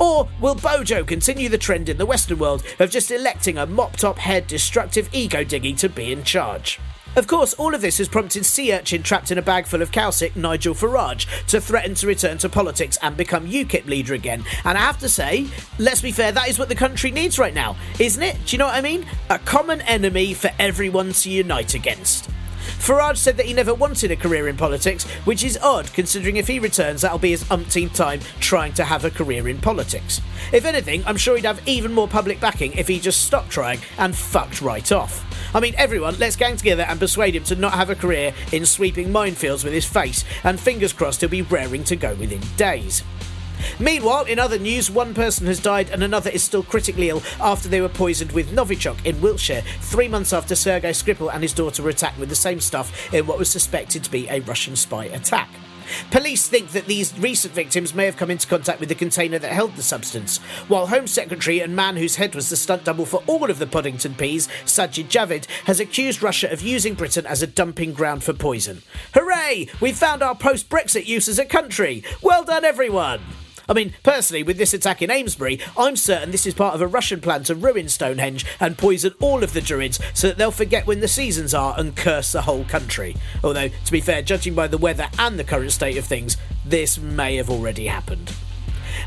Or 0.00 0.28
will 0.40 0.56
Bojo 0.56 1.04
continue 1.04 1.48
the 1.48 1.56
trend 1.56 1.88
in 1.88 1.96
the 1.96 2.06
Western 2.06 2.40
world 2.40 2.64
of 2.80 2.90
just 2.90 3.12
electing 3.12 3.56
a 3.56 3.66
mop 3.66 3.96
top 3.96 4.18
head 4.18 4.48
destructive 4.48 5.08
ego 5.12 5.44
diggy 5.44 5.76
to 5.78 5.88
be 5.88 6.10
in 6.10 6.24
charge? 6.24 6.80
Of 7.16 7.26
course, 7.26 7.54
all 7.54 7.74
of 7.74 7.80
this 7.80 7.98
has 7.98 8.08
prompted 8.08 8.46
sea 8.46 8.72
urchin 8.72 9.02
trapped 9.02 9.32
in 9.32 9.38
a 9.38 9.42
bag 9.42 9.66
full 9.66 9.82
of 9.82 9.90
cowsick 9.90 10.36
Nigel 10.36 10.74
Farage 10.74 11.26
to 11.48 11.60
threaten 11.60 11.94
to 11.96 12.06
return 12.06 12.38
to 12.38 12.48
politics 12.48 12.98
and 13.02 13.16
become 13.16 13.48
UKIP 13.48 13.86
leader 13.86 14.14
again. 14.14 14.44
And 14.64 14.78
I 14.78 14.82
have 14.82 14.98
to 15.00 15.08
say, 15.08 15.48
let's 15.78 16.00
be 16.00 16.12
fair, 16.12 16.30
that 16.30 16.48
is 16.48 16.58
what 16.58 16.68
the 16.68 16.74
country 16.74 17.10
needs 17.10 17.38
right 17.38 17.52
now, 17.52 17.76
isn't 17.98 18.22
it? 18.22 18.36
Do 18.46 18.54
you 18.54 18.58
know 18.58 18.66
what 18.66 18.76
I 18.76 18.80
mean? 18.80 19.06
A 19.28 19.40
common 19.40 19.80
enemy 19.82 20.34
for 20.34 20.50
everyone 20.58 21.12
to 21.12 21.30
unite 21.30 21.74
against. 21.74 22.30
Farage 22.78 23.16
said 23.16 23.36
that 23.36 23.46
he 23.46 23.52
never 23.52 23.74
wanted 23.74 24.10
a 24.10 24.16
career 24.16 24.48
in 24.48 24.56
politics, 24.56 25.04
which 25.24 25.44
is 25.44 25.58
odd 25.58 25.92
considering 25.92 26.36
if 26.36 26.46
he 26.46 26.58
returns, 26.58 27.02
that'll 27.02 27.18
be 27.18 27.30
his 27.30 27.50
umpteenth 27.50 27.94
time 27.94 28.20
trying 28.40 28.72
to 28.74 28.84
have 28.84 29.04
a 29.04 29.10
career 29.10 29.48
in 29.48 29.58
politics. 29.58 30.20
If 30.52 30.64
anything, 30.64 31.02
I'm 31.06 31.16
sure 31.16 31.36
he'd 31.36 31.44
have 31.44 31.66
even 31.66 31.92
more 31.92 32.08
public 32.08 32.40
backing 32.40 32.72
if 32.74 32.88
he 32.88 33.00
just 33.00 33.22
stopped 33.22 33.50
trying 33.50 33.80
and 33.98 34.16
fucked 34.16 34.62
right 34.62 34.90
off. 34.92 35.24
I 35.54 35.60
mean, 35.60 35.74
everyone, 35.76 36.18
let's 36.18 36.36
gang 36.36 36.56
together 36.56 36.84
and 36.84 37.00
persuade 37.00 37.34
him 37.34 37.44
to 37.44 37.56
not 37.56 37.72
have 37.74 37.90
a 37.90 37.94
career 37.94 38.34
in 38.52 38.64
sweeping 38.64 39.08
minefields 39.08 39.64
with 39.64 39.72
his 39.72 39.86
face, 39.86 40.24
and 40.44 40.60
fingers 40.60 40.92
crossed 40.92 41.20
he'll 41.20 41.30
be 41.30 41.42
raring 41.42 41.84
to 41.84 41.96
go 41.96 42.14
within 42.14 42.42
days. 42.56 43.02
Meanwhile, 43.78 44.24
in 44.24 44.38
other 44.38 44.58
news, 44.58 44.90
one 44.90 45.14
person 45.14 45.46
has 45.46 45.60
died 45.60 45.90
and 45.90 46.02
another 46.02 46.30
is 46.30 46.42
still 46.42 46.62
critically 46.62 47.10
ill 47.10 47.22
after 47.40 47.68
they 47.68 47.80
were 47.80 47.88
poisoned 47.88 48.32
with 48.32 48.54
Novichok 48.54 49.04
in 49.04 49.20
Wiltshire, 49.20 49.62
three 49.80 50.08
months 50.08 50.32
after 50.32 50.54
Sergei 50.54 50.90
Skripal 50.90 51.32
and 51.32 51.42
his 51.42 51.52
daughter 51.52 51.82
were 51.82 51.90
attacked 51.90 52.18
with 52.18 52.28
the 52.28 52.34
same 52.34 52.60
stuff 52.60 53.12
in 53.12 53.26
what 53.26 53.38
was 53.38 53.50
suspected 53.50 54.04
to 54.04 54.10
be 54.10 54.28
a 54.28 54.40
Russian 54.40 54.76
spy 54.76 55.06
attack. 55.06 55.48
Police 56.10 56.48
think 56.48 56.70
that 56.70 56.86
these 56.86 57.18
recent 57.18 57.54
victims 57.54 57.94
may 57.94 58.04
have 58.04 58.16
come 58.16 58.30
into 58.30 58.46
contact 58.46 58.80
with 58.80 58.88
the 58.88 58.94
container 58.94 59.38
that 59.38 59.52
held 59.52 59.76
the 59.76 59.82
substance, 59.82 60.38
while 60.68 60.86
Home 60.86 61.06
Secretary 61.06 61.60
and 61.60 61.74
man 61.74 61.96
whose 61.96 62.16
head 62.16 62.34
was 62.34 62.48
the 62.48 62.56
stunt 62.56 62.84
double 62.84 63.04
for 63.04 63.22
all 63.26 63.50
of 63.50 63.58
the 63.58 63.66
Puddington 63.66 64.14
peas, 64.14 64.48
Sajid 64.64 65.08
Javid, 65.08 65.46
has 65.64 65.80
accused 65.80 66.22
Russia 66.22 66.50
of 66.52 66.62
using 66.62 66.94
Britain 66.94 67.26
as 67.26 67.42
a 67.42 67.46
dumping 67.46 67.92
ground 67.92 68.24
for 68.24 68.32
poison. 68.32 68.82
Hooray! 69.14 69.68
We've 69.80 69.96
found 69.96 70.22
our 70.22 70.34
post 70.34 70.68
Brexit 70.68 71.06
use 71.06 71.28
as 71.28 71.38
a 71.38 71.44
country! 71.44 72.04
Well 72.22 72.44
done, 72.44 72.64
everyone! 72.64 73.20
I 73.70 73.72
mean, 73.72 73.94
personally, 74.02 74.42
with 74.42 74.58
this 74.58 74.74
attack 74.74 75.00
in 75.00 75.12
Amesbury, 75.12 75.60
I'm 75.78 75.94
certain 75.94 76.32
this 76.32 76.44
is 76.44 76.54
part 76.54 76.74
of 76.74 76.82
a 76.82 76.88
Russian 76.88 77.20
plan 77.20 77.44
to 77.44 77.54
ruin 77.54 77.88
Stonehenge 77.88 78.44
and 78.58 78.76
poison 78.76 79.14
all 79.20 79.44
of 79.44 79.52
the 79.52 79.60
Druids 79.60 80.00
so 80.12 80.26
that 80.26 80.38
they'll 80.38 80.50
forget 80.50 80.88
when 80.88 80.98
the 80.98 81.06
seasons 81.06 81.54
are 81.54 81.78
and 81.78 81.94
curse 81.94 82.32
the 82.32 82.42
whole 82.42 82.64
country. 82.64 83.14
Although, 83.44 83.68
to 83.68 83.92
be 83.92 84.00
fair, 84.00 84.22
judging 84.22 84.56
by 84.56 84.66
the 84.66 84.76
weather 84.76 85.08
and 85.20 85.38
the 85.38 85.44
current 85.44 85.70
state 85.70 85.96
of 85.96 86.04
things, 86.04 86.36
this 86.66 86.98
may 86.98 87.36
have 87.36 87.48
already 87.48 87.86
happened. 87.86 88.34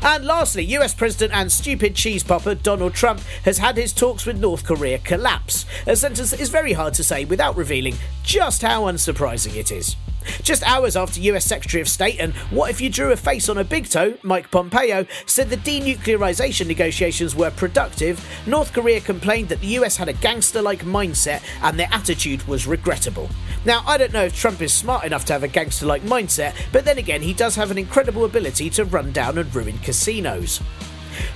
And 0.00 0.24
lastly, 0.24 0.64
US 0.76 0.94
President 0.94 1.34
and 1.34 1.52
stupid 1.52 1.94
cheese 1.94 2.24
popper 2.24 2.54
Donald 2.54 2.94
Trump 2.94 3.20
has 3.44 3.58
had 3.58 3.76
his 3.76 3.92
talks 3.92 4.24
with 4.24 4.40
North 4.40 4.64
Korea 4.64 4.98
collapse, 4.98 5.66
a 5.86 5.94
sentence 5.94 6.30
that 6.30 6.40
is 6.40 6.48
very 6.48 6.72
hard 6.72 6.94
to 6.94 7.04
say 7.04 7.26
without 7.26 7.54
revealing 7.54 7.96
just 8.22 8.62
how 8.62 8.84
unsurprising 8.84 9.56
it 9.56 9.70
is. 9.70 9.94
Just 10.42 10.62
hours 10.64 10.96
after 10.96 11.20
US 11.20 11.44
Secretary 11.44 11.80
of 11.80 11.88
State 11.88 12.20
and 12.20 12.34
what 12.50 12.70
if 12.70 12.80
you 12.80 12.90
drew 12.90 13.12
a 13.12 13.16
face 13.16 13.48
on 13.48 13.58
a 13.58 13.64
big 13.64 13.88
toe, 13.88 14.14
Mike 14.22 14.50
Pompeo, 14.50 15.06
said 15.26 15.50
the 15.50 15.56
denuclearization 15.56 16.66
negotiations 16.66 17.34
were 17.34 17.50
productive, 17.50 18.24
North 18.46 18.72
Korea 18.72 19.00
complained 19.00 19.48
that 19.48 19.60
the 19.60 19.78
US 19.78 19.96
had 19.96 20.08
a 20.08 20.12
gangster 20.14 20.62
like 20.62 20.84
mindset 20.84 21.42
and 21.62 21.78
their 21.78 21.88
attitude 21.92 22.46
was 22.46 22.66
regrettable. 22.66 23.28
Now, 23.64 23.82
I 23.86 23.96
don't 23.96 24.12
know 24.12 24.24
if 24.24 24.36
Trump 24.36 24.60
is 24.60 24.72
smart 24.72 25.04
enough 25.04 25.24
to 25.26 25.32
have 25.32 25.42
a 25.42 25.48
gangster 25.48 25.86
like 25.86 26.02
mindset, 26.02 26.54
but 26.72 26.84
then 26.84 26.98
again, 26.98 27.22
he 27.22 27.32
does 27.32 27.56
have 27.56 27.70
an 27.70 27.78
incredible 27.78 28.24
ability 28.24 28.70
to 28.70 28.84
run 28.84 29.12
down 29.12 29.38
and 29.38 29.54
ruin 29.54 29.78
casinos. 29.78 30.60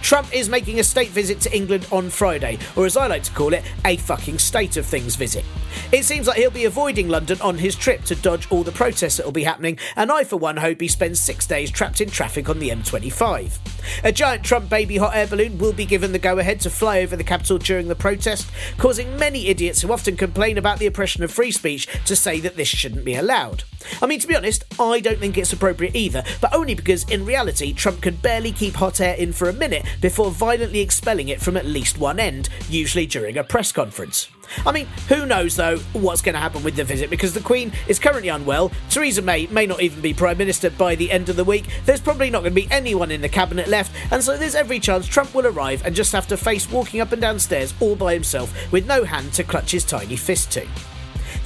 Trump 0.02 0.34
is 0.34 0.48
making 0.48 0.80
a 0.80 0.84
state 0.84 1.10
visit 1.10 1.40
to 1.40 1.56
England 1.56 1.86
on 1.92 2.10
Friday, 2.10 2.58
or 2.76 2.86
as 2.86 2.96
I 2.96 3.06
like 3.06 3.22
to 3.24 3.32
call 3.32 3.54
it, 3.54 3.64
a 3.84 3.96
fucking 3.96 4.38
state 4.38 4.76
of 4.76 4.86
things 4.86 5.16
visit. 5.16 5.44
It 5.92 6.04
seems 6.04 6.26
like 6.26 6.38
he'll 6.38 6.50
be 6.50 6.64
avoiding 6.64 7.08
London 7.08 7.40
on 7.40 7.58
his 7.58 7.76
trip 7.76 8.04
to 8.04 8.14
dodge 8.14 8.50
all 8.50 8.62
the 8.62 8.72
protests 8.72 9.16
that 9.16 9.26
will 9.26 9.32
be 9.32 9.44
happening, 9.44 9.78
and 9.96 10.10
I, 10.10 10.24
for 10.24 10.36
one, 10.36 10.56
hope 10.56 10.80
he 10.80 10.88
spends 10.88 11.20
six 11.20 11.46
days 11.46 11.70
trapped 11.70 12.00
in 12.00 12.10
traffic 12.10 12.48
on 12.48 12.58
the 12.58 12.70
M25. 12.70 13.58
A 14.04 14.12
giant 14.12 14.44
Trump 14.44 14.68
baby 14.68 14.96
hot 14.96 15.14
air 15.14 15.26
balloon 15.26 15.58
will 15.58 15.72
be 15.72 15.86
given 15.86 16.12
the 16.12 16.18
go 16.18 16.38
ahead 16.38 16.60
to 16.60 16.70
fly 16.70 17.00
over 17.00 17.16
the 17.16 17.24
capital 17.24 17.58
during 17.58 17.88
the 17.88 17.94
protest, 17.94 18.50
causing 18.76 19.16
many 19.16 19.46
idiots 19.48 19.82
who 19.82 19.92
often 19.92 20.16
complain 20.16 20.58
about 20.58 20.78
the 20.78 20.86
oppression 20.86 21.22
of 21.22 21.30
free 21.30 21.50
speech 21.50 21.86
to 22.04 22.16
say 22.16 22.40
that 22.40 22.56
this 22.56 22.68
shouldn't 22.68 23.04
be 23.04 23.14
allowed. 23.14 23.64
I 24.02 24.06
mean, 24.06 24.20
to 24.20 24.26
be 24.26 24.36
honest, 24.36 24.64
I 24.80 25.00
don't 25.00 25.18
think 25.18 25.38
it's 25.38 25.52
appropriate 25.52 25.94
either, 25.94 26.24
but 26.40 26.54
only 26.54 26.74
because 26.74 27.08
in 27.08 27.24
reality, 27.24 27.72
Trump 27.72 28.02
can 28.02 28.16
barely 28.16 28.52
keep 28.52 28.74
hot 28.74 29.00
air 29.00 29.14
in 29.14 29.32
for 29.32 29.48
a 29.48 29.52
minute 29.52 29.67
before 30.00 30.30
violently 30.30 30.80
expelling 30.80 31.28
it 31.28 31.40
from 31.40 31.56
at 31.56 31.66
least 31.66 31.98
one 31.98 32.18
end, 32.20 32.48
usually 32.68 33.06
during 33.06 33.36
a 33.36 33.44
press 33.44 33.72
conference. 33.72 34.28
I 34.66 34.72
mean, 34.72 34.86
who 35.08 35.26
knows 35.26 35.56
though 35.56 35.78
what's 35.92 36.22
going 36.22 36.34
to 36.34 36.40
happen 36.40 36.62
with 36.62 36.76
the 36.76 36.84
visit 36.84 37.10
because 37.10 37.34
the 37.34 37.40
Queen 37.40 37.72
is 37.86 37.98
currently 37.98 38.28
unwell. 38.28 38.72
Theresa 38.90 39.22
May 39.22 39.46
may 39.48 39.66
not 39.66 39.82
even 39.82 40.00
be 40.00 40.14
Prime 40.14 40.38
Minister 40.38 40.70
by 40.70 40.94
the 40.94 41.10
end 41.10 41.28
of 41.28 41.36
the 41.36 41.44
week. 41.44 41.66
There's 41.84 42.00
probably 42.00 42.30
not 42.30 42.40
going 42.40 42.54
to 42.54 42.60
be 42.60 42.68
anyone 42.70 43.10
in 43.10 43.20
the 43.20 43.28
cabinet 43.28 43.68
left, 43.68 43.94
and 44.10 44.22
so 44.22 44.36
there's 44.36 44.54
every 44.54 44.80
chance 44.80 45.06
Trump 45.06 45.34
will 45.34 45.46
arrive 45.46 45.84
and 45.84 45.94
just 45.94 46.12
have 46.12 46.26
to 46.28 46.36
face 46.36 46.70
walking 46.70 47.00
up 47.00 47.12
and 47.12 47.20
down 47.20 47.38
stairs 47.38 47.74
all 47.80 47.96
by 47.96 48.14
himself 48.14 48.72
with 48.72 48.86
no 48.86 49.04
hand 49.04 49.32
to 49.34 49.44
clutch 49.44 49.72
his 49.72 49.84
tiny 49.84 50.16
fist 50.16 50.50
to. 50.52 50.66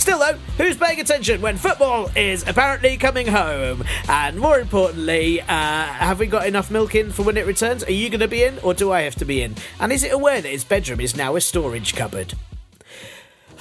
Still, 0.02 0.18
though, 0.18 0.36
who's 0.56 0.76
paying 0.76 0.98
attention 0.98 1.40
when 1.40 1.56
football 1.56 2.10
is 2.16 2.42
apparently 2.48 2.96
coming 2.96 3.28
home? 3.28 3.84
And 4.08 4.36
more 4.36 4.58
importantly, 4.58 5.40
uh, 5.40 5.44
have 5.46 6.18
we 6.18 6.26
got 6.26 6.44
enough 6.44 6.72
milk 6.72 6.96
in 6.96 7.12
for 7.12 7.22
when 7.22 7.36
it 7.36 7.46
returns? 7.46 7.84
Are 7.84 7.92
you 7.92 8.10
going 8.10 8.18
to 8.18 8.26
be 8.26 8.42
in, 8.42 8.58
or 8.64 8.74
do 8.74 8.90
I 8.90 9.02
have 9.02 9.14
to 9.14 9.24
be 9.24 9.42
in? 9.42 9.54
And 9.78 9.92
is 9.92 10.02
it 10.02 10.12
aware 10.12 10.42
that 10.42 10.48
his 10.48 10.64
bedroom 10.64 10.98
is 10.98 11.14
now 11.14 11.36
a 11.36 11.40
storage 11.40 11.94
cupboard? 11.94 12.34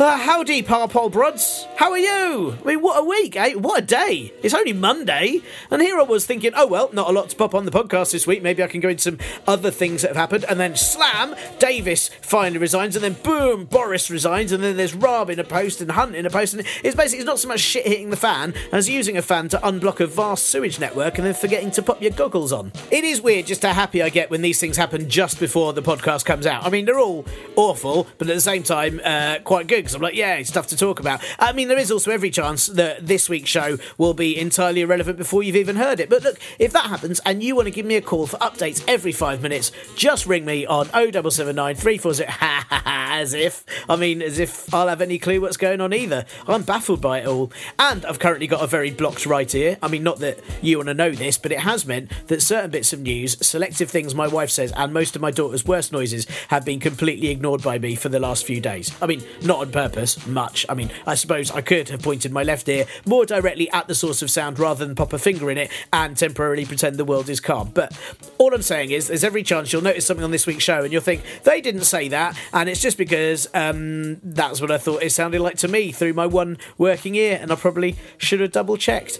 Uh, 0.01 0.17
howdy, 0.17 0.63
Parpol 0.63 1.12
Brods. 1.12 1.67
How 1.75 1.91
are 1.91 1.98
you? 2.00 2.58
I 2.60 2.65
mean, 2.65 2.81
what 2.81 3.00
a 3.00 3.03
week, 3.03 3.36
eh? 3.36 3.53
What 3.53 3.84
a 3.84 3.86
day. 3.86 4.34
It's 4.41 4.55
only 4.55 4.74
Monday. 4.74 5.41
And 5.70 5.79
here 5.79 6.00
I 6.00 6.01
was 6.01 6.25
thinking, 6.25 6.53
oh, 6.55 6.65
well, 6.65 6.89
not 6.91 7.08
a 7.08 7.12
lot 7.12 7.29
to 7.29 7.36
pop 7.36 7.53
on 7.53 7.65
the 7.65 7.72
podcast 7.72 8.12
this 8.12 8.25
week. 8.25 8.41
Maybe 8.41 8.63
I 8.63 8.67
can 8.67 8.81
go 8.81 8.89
into 8.89 9.03
some 9.03 9.20
other 9.46 9.70
things 9.70 10.01
that 10.01 10.08
have 10.08 10.17
happened. 10.17 10.46
And 10.50 10.60
then 10.60 10.75
slam, 10.75 11.36
Davis 11.60 12.10
finally 12.24 12.58
resigns. 12.58 12.96
And 12.96 13.03
then 13.03 13.13
boom, 13.22 13.65
Boris 13.65 14.10
resigns. 14.10 14.51
And 14.51 14.63
then 14.63 14.75
there's 14.75 14.96
Raab 14.96 15.29
in 15.29 15.38
a 15.38 15.43
post 15.43 15.81
and 15.81 15.91
Hunt 15.91 16.15
in 16.15 16.25
a 16.25 16.31
post. 16.31 16.55
And 16.55 16.65
it's 16.84 16.96
basically 16.96 17.20
it's 17.20 17.27
not 17.27 17.38
so 17.38 17.50
much 17.50 17.60
shit 17.60 17.86
hitting 17.86 18.10
the 18.10 18.17
fan 18.17 18.55
as 18.72 18.89
using 18.89 19.17
a 19.17 19.22
fan 19.22 19.50
to 19.50 19.60
unblock 19.60 20.00
a 20.00 20.08
vast 20.08 20.48
sewage 20.48 20.79
network 20.79 21.20
and 21.20 21.27
then 21.27 21.36
forgetting 21.36 21.70
to 21.70 21.84
pop 21.84 22.01
your 22.01 22.10
goggles 22.10 22.51
on. 22.51 22.72
It 22.89 23.03
is 23.03 23.22
weird 23.22 23.46
just 23.46 23.62
how 23.62 23.74
happy 23.74 24.01
I 24.01 24.10
get 24.10 24.31
when 24.31 24.41
these 24.41 24.60
things 24.60 24.77
happen 24.77 25.08
just 25.08 25.39
before 25.39 25.74
the 25.74 25.84
podcast 25.84 26.25
comes 26.25 26.48
out. 26.48 26.65
I 26.65 26.72
mean, 26.72 26.86
they're 26.86 26.98
all 26.98 27.24
awful, 27.55 28.08
but 28.17 28.27
at 28.27 28.34
the 28.34 28.41
same 28.41 28.63
time, 28.63 29.00
uh, 29.05 29.38
quite 29.43 29.67
good 29.67 29.91
because 29.92 29.96
I'm 29.98 30.04
like, 30.04 30.16
yeah, 30.16 30.36
it's 30.36 30.50
stuff 30.50 30.68
to 30.68 30.78
talk 30.78 31.00
about. 31.00 31.22
I 31.38 31.52
mean, 31.52 31.68
there 31.68 31.78
is 31.78 31.92
also 31.92 32.12
every 32.12 32.32
chance 32.32 32.68
that 32.68 33.06
this 33.06 33.28
week's 33.28 33.50
show 33.50 33.78
will 33.98 34.14
be 34.14 34.40
entirely 34.40 34.82
irrelevant 34.82 35.18
before 35.18 35.44
you've 35.44 35.58
even 35.58 35.76
heard 35.76 36.00
it. 36.00 36.10
But 36.10 36.24
look, 36.24 36.40
if 36.60 36.72
that 36.72 36.86
happens 36.86 37.20
and 37.26 37.44
you 37.44 37.56
want 37.56 37.66
to 37.66 37.72
give 37.72 37.86
me 37.86 37.96
a 37.96 38.02
call 38.02 38.28
for 38.28 38.38
updates 38.38 38.84
every 38.88 39.12
five 39.12 39.42
minutes, 39.42 39.72
just 39.96 40.26
ring 40.26 40.46
me 40.46 40.66
on 40.66 40.86
0779 40.88 41.76
340 41.76 42.26
as 42.86 43.34
if, 43.34 43.66
I 43.90 43.98
mean, 43.98 44.22
as 44.22 44.40
if 44.40 44.74
I'll 44.74 44.88
have 44.88 45.02
any 45.02 45.20
clue 45.20 45.42
what's 45.42 45.58
going 45.58 45.82
on 45.82 45.94
either. 45.94 46.26
I'm 46.48 46.64
baffled 46.64 47.02
by 47.02 47.20
it 47.20 47.28
all. 47.28 47.52
And 47.78 48.06
I've 48.06 48.20
currently 48.20 48.48
got 48.48 48.64
a 48.64 48.68
very 48.68 48.92
blocked 48.92 49.26
right 49.26 49.54
ear. 49.54 49.78
I 49.82 49.90
mean, 49.90 50.04
not 50.04 50.20
that 50.20 50.40
you 50.62 50.78
want 50.78 50.88
to 50.88 50.94
know 50.94 51.12
this, 51.12 51.38
but 51.38 51.52
it 51.52 51.60
has 51.60 51.86
meant 51.86 52.12
that 52.28 52.42
certain 52.42 52.72
bits 52.72 52.94
of 52.94 53.02
news, 53.02 53.36
selective 53.46 53.90
things 53.90 54.16
my 54.16 54.28
wife 54.28 54.52
says, 54.52 54.72
and 54.78 54.94
most 54.94 55.18
of 55.18 55.22
my 55.22 55.32
daughter's 55.32 55.66
worst 55.66 55.92
noises 55.92 56.26
have 56.48 56.64
been 56.64 56.80
completely 56.80 57.30
ignored 57.30 57.62
by 57.62 57.78
me 57.78 57.96
for 57.96 58.08
the 58.08 58.20
last 58.20 58.46
few 58.46 58.62
days. 58.62 58.96
I 59.02 59.08
mean, 59.08 59.24
not 59.42 59.60
on 59.60 59.72
purpose, 59.72 59.81
much. 60.28 60.66
I 60.70 60.74
mean, 60.74 60.92
I 61.06 61.16
suppose 61.16 61.52
I 61.52 61.62
could 61.62 61.90
have 61.90 62.02
pointed 62.02 62.32
my 62.32 62.44
left 62.44 62.68
ear 62.70 62.86
more 63.06 63.26
directly 63.26 63.70
at 63.72 63.88
the 63.88 63.96
source 63.96 64.22
of 64.22 64.30
sound 64.30 64.60
rather 64.60 64.86
than 64.86 64.96
pop 64.96 65.14
a 65.14 65.20
finger 65.20 65.50
in 65.52 65.58
it 65.58 65.72
and 65.94 66.16
temporarily 66.16 66.66
pretend 66.66 66.98
the 66.98 67.06
world 67.06 67.30
is 67.30 67.40
calm. 67.40 67.72
But 67.74 67.98
all 68.38 68.54
I'm 68.54 68.62
saying 68.62 68.92
is, 68.92 69.08
there's 69.08 69.24
every 69.24 69.44
chance 69.44 69.72
you'll 69.72 69.82
notice 69.82 70.06
something 70.06 70.24
on 70.24 70.32
this 70.32 70.48
week's 70.48 70.64
show 70.64 70.84
and 70.84 70.92
you'll 70.92 71.02
think, 71.02 71.24
they 71.44 71.62
didn't 71.62 71.84
say 71.84 72.08
that, 72.10 72.38
and 72.54 72.70
it's 72.70 72.82
just 72.82 72.98
because 72.98 73.48
um, 73.54 74.18
that's 74.24 74.62
what 74.62 74.72
I 74.72 74.78
thought 74.78 75.04
it 75.04 75.12
sounded 75.12 75.42
like 75.42 75.58
to 75.58 75.68
me 75.68 75.92
through 75.92 76.14
my 76.14 76.26
one 76.26 76.58
working 76.78 77.16
ear, 77.16 77.40
and 77.42 77.52
I 77.52 77.56
probably 77.56 77.96
should 78.18 78.40
have 78.40 78.52
double 78.52 78.78
checked. 78.78 79.20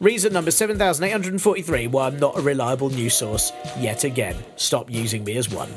Reason 0.00 0.32
number 0.32 0.50
7843 0.50 1.86
why 1.86 2.06
I'm 2.06 2.18
not 2.18 2.38
a 2.38 2.40
reliable 2.40 2.90
news 2.90 3.14
source 3.14 3.52
yet 3.78 4.04
again. 4.04 4.36
Stop 4.56 4.90
using 4.90 5.24
me 5.24 5.36
as 5.36 5.48
one. 5.48 5.70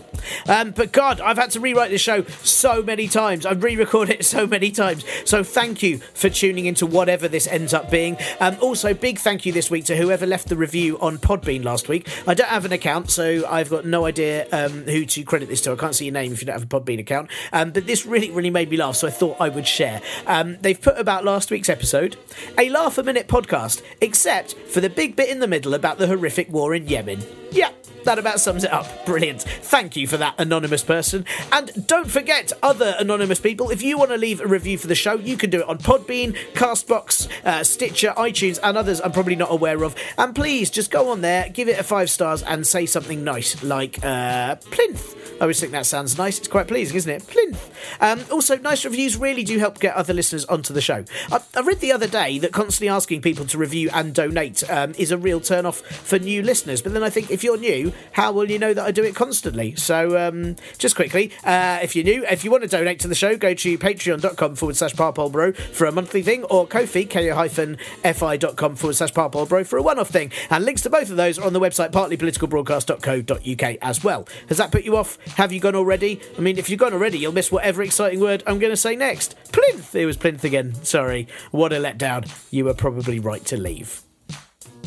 Um, 0.47 0.71
but 0.71 0.91
God, 0.91 1.21
I've 1.21 1.37
had 1.37 1.51
to 1.51 1.59
rewrite 1.59 1.91
this 1.91 2.01
show 2.01 2.23
so 2.43 2.81
many 2.81 3.07
times. 3.07 3.45
I've 3.45 3.63
re 3.63 3.75
recorded 3.75 4.08
it 4.09 4.25
so 4.25 4.47
many 4.47 4.71
times. 4.71 5.05
So 5.25 5.43
thank 5.43 5.83
you 5.83 5.99
for 6.13 6.29
tuning 6.29 6.65
into 6.65 6.85
whatever 6.85 7.27
this 7.27 7.47
ends 7.47 7.73
up 7.73 7.89
being. 7.89 8.17
Um, 8.39 8.57
also, 8.61 8.93
big 8.93 9.19
thank 9.19 9.45
you 9.45 9.51
this 9.51 9.69
week 9.69 9.85
to 9.85 9.95
whoever 9.95 10.25
left 10.25 10.49
the 10.49 10.55
review 10.55 10.99
on 10.99 11.17
Podbean 11.17 11.63
last 11.63 11.87
week. 11.87 12.09
I 12.27 12.33
don't 12.33 12.49
have 12.49 12.65
an 12.65 12.71
account, 12.71 13.09
so 13.11 13.45
I've 13.47 13.69
got 13.69 13.85
no 13.85 14.05
idea 14.05 14.47
um, 14.51 14.83
who 14.83 15.05
to 15.05 15.23
credit 15.23 15.49
this 15.49 15.61
to. 15.61 15.71
I 15.71 15.75
can't 15.75 15.95
see 15.95 16.05
your 16.05 16.13
name 16.13 16.31
if 16.31 16.41
you 16.41 16.45
don't 16.45 16.59
have 16.59 16.63
a 16.63 16.79
Podbean 16.79 16.99
account. 16.99 17.29
Um, 17.53 17.71
but 17.71 17.85
this 17.87 18.05
really, 18.05 18.31
really 18.31 18.49
made 18.49 18.69
me 18.69 18.77
laugh, 18.77 18.95
so 18.95 19.07
I 19.07 19.11
thought 19.11 19.37
I 19.39 19.49
would 19.49 19.67
share. 19.67 20.01
Um, 20.27 20.57
they've 20.61 20.79
put 20.79 20.97
about 20.97 21.25
last 21.25 21.51
week's 21.51 21.69
episode 21.69 22.17
a 22.57 22.69
laugh 22.69 22.97
a 22.97 23.03
minute 23.03 23.27
podcast, 23.27 23.81
except 24.01 24.53
for 24.53 24.81
the 24.81 24.89
big 24.89 25.15
bit 25.15 25.29
in 25.29 25.39
the 25.39 25.47
middle 25.47 25.73
about 25.73 25.97
the 25.97 26.07
horrific 26.07 26.49
war 26.51 26.73
in 26.73 26.87
Yemen. 26.87 27.21
Yeah, 27.51 27.71
that 28.05 28.19
about 28.19 28.39
sums 28.39 28.63
it 28.63 28.71
up. 28.71 29.05
Brilliant. 29.05 29.41
Thank 29.41 29.95
you 29.95 30.07
for 30.07 30.17
that, 30.17 30.35
anonymous 30.37 30.83
person. 30.83 31.25
And 31.51 31.87
don't 31.87 32.09
forget, 32.09 32.51
other 32.63 32.95
anonymous 32.99 33.39
people, 33.39 33.69
if 33.69 33.81
you 33.81 33.97
want 33.97 34.11
to 34.11 34.17
leave 34.17 34.41
a 34.41 34.47
review 34.47 34.77
for 34.77 34.87
the 34.87 34.95
show, 34.95 35.15
you 35.15 35.37
can 35.37 35.49
do 35.49 35.61
it 35.61 35.67
on 35.67 35.77
Podbean, 35.77 36.35
Castbox, 36.53 37.27
uh, 37.45 37.63
Stitcher, 37.63 38.13
iTunes, 38.17 38.59
and 38.63 38.77
others 38.77 39.01
I'm 39.01 39.11
probably 39.11 39.35
not 39.35 39.51
aware 39.51 39.83
of. 39.83 39.95
And 40.17 40.35
please 40.35 40.69
just 40.69 40.91
go 40.91 41.09
on 41.09 41.21
there, 41.21 41.49
give 41.49 41.67
it 41.67 41.79
a 41.79 41.83
five 41.83 42.09
stars, 42.09 42.43
and 42.43 42.65
say 42.65 42.85
something 42.85 43.23
nice, 43.23 43.61
like 43.63 44.03
uh, 44.03 44.55
plinth. 44.55 45.15
I 45.39 45.43
always 45.43 45.59
think 45.59 45.71
that 45.71 45.85
sounds 45.85 46.17
nice. 46.17 46.37
It's 46.37 46.49
quite 46.49 46.67
pleasing, 46.67 46.97
isn't 46.97 47.11
it? 47.11 47.25
Plinth. 47.27 47.69
Um, 48.01 48.21
also, 48.31 48.57
nice 48.57 48.83
reviews 48.83 49.15
really 49.15 49.43
do 49.43 49.57
help 49.57 49.79
get 49.79 49.95
other 49.95 50.13
listeners 50.13 50.43
onto 50.45 50.73
the 50.73 50.81
show. 50.81 51.05
I, 51.31 51.39
I 51.55 51.61
read 51.61 51.79
the 51.79 51.93
other 51.93 52.07
day 52.07 52.39
that 52.39 52.51
constantly 52.51 52.89
asking 52.89 53.21
people 53.21 53.45
to 53.45 53.57
review 53.57 53.89
and 53.93 54.13
donate 54.13 54.69
um, 54.69 54.93
is 54.97 55.11
a 55.11 55.17
real 55.17 55.39
turn 55.39 55.65
off 55.65 55.77
for 55.79 56.19
new 56.19 56.41
listeners. 56.43 56.81
But 56.81 56.93
then 56.93 57.03
I 57.03 57.09
think 57.09 57.31
if 57.31 57.43
you're 57.43 57.57
new, 57.57 57.88
how 58.11 58.31
will 58.31 58.49
you 58.49 58.59
know 58.59 58.73
that 58.73 58.85
I 58.85 58.91
do 58.91 59.03
it 59.03 59.15
constantly? 59.15 59.75
So, 59.75 60.17
um, 60.17 60.55
just 60.77 60.95
quickly, 60.95 61.31
uh, 61.43 61.79
if 61.81 61.95
you're 61.95 62.05
new, 62.05 62.25
if 62.25 62.43
you 62.43 62.51
want 62.51 62.63
to 62.63 62.69
donate 62.69 62.99
to 63.01 63.07
the 63.07 63.15
show, 63.15 63.35
go 63.37 63.53
to 63.53 63.77
patreon.com 63.77 64.55
forward 64.55 64.75
slash 64.75 64.93
parpolbro 64.93 65.55
for 65.55 65.85
a 65.85 65.91
monthly 65.91 66.21
thing, 66.21 66.43
or 66.45 66.67
Ko-fi, 66.67 67.05
ko-fi.com 67.05 68.75
forward 68.75 68.95
slash 68.95 69.13
parpolbro 69.13 69.65
for 69.65 69.77
a 69.77 69.81
one 69.81 69.99
off 69.99 70.09
thing. 70.09 70.31
And 70.49 70.65
links 70.65 70.81
to 70.83 70.89
both 70.89 71.09
of 71.09 71.17
those 71.17 71.39
are 71.39 71.45
on 71.45 71.53
the 71.53 71.59
website 71.59 71.91
partlypoliticalbroadcast.co.uk 71.91 73.77
as 73.81 74.03
well. 74.03 74.27
Has 74.47 74.57
that 74.57 74.71
put 74.71 74.83
you 74.83 74.97
off? 74.97 75.17
Have 75.37 75.51
you 75.51 75.59
gone 75.59 75.75
already? 75.75 76.21
I 76.37 76.41
mean, 76.41 76.57
if 76.57 76.69
you've 76.69 76.79
gone 76.79 76.93
already, 76.93 77.19
you'll 77.19 77.33
miss 77.33 77.51
whatever 77.51 77.81
exciting 77.81 78.19
word 78.19 78.43
I'm 78.47 78.59
going 78.59 78.71
to 78.71 78.77
say 78.77 78.95
next. 78.95 79.35
Plinth! 79.51 79.95
It 79.95 80.05
was 80.05 80.17
Plinth 80.17 80.43
again. 80.43 80.75
Sorry. 80.83 81.27
What 81.51 81.73
a 81.73 81.77
letdown. 81.77 82.29
You 82.51 82.65
were 82.65 82.73
probably 82.73 83.19
right 83.19 83.43
to 83.45 83.57
leave. 83.57 84.03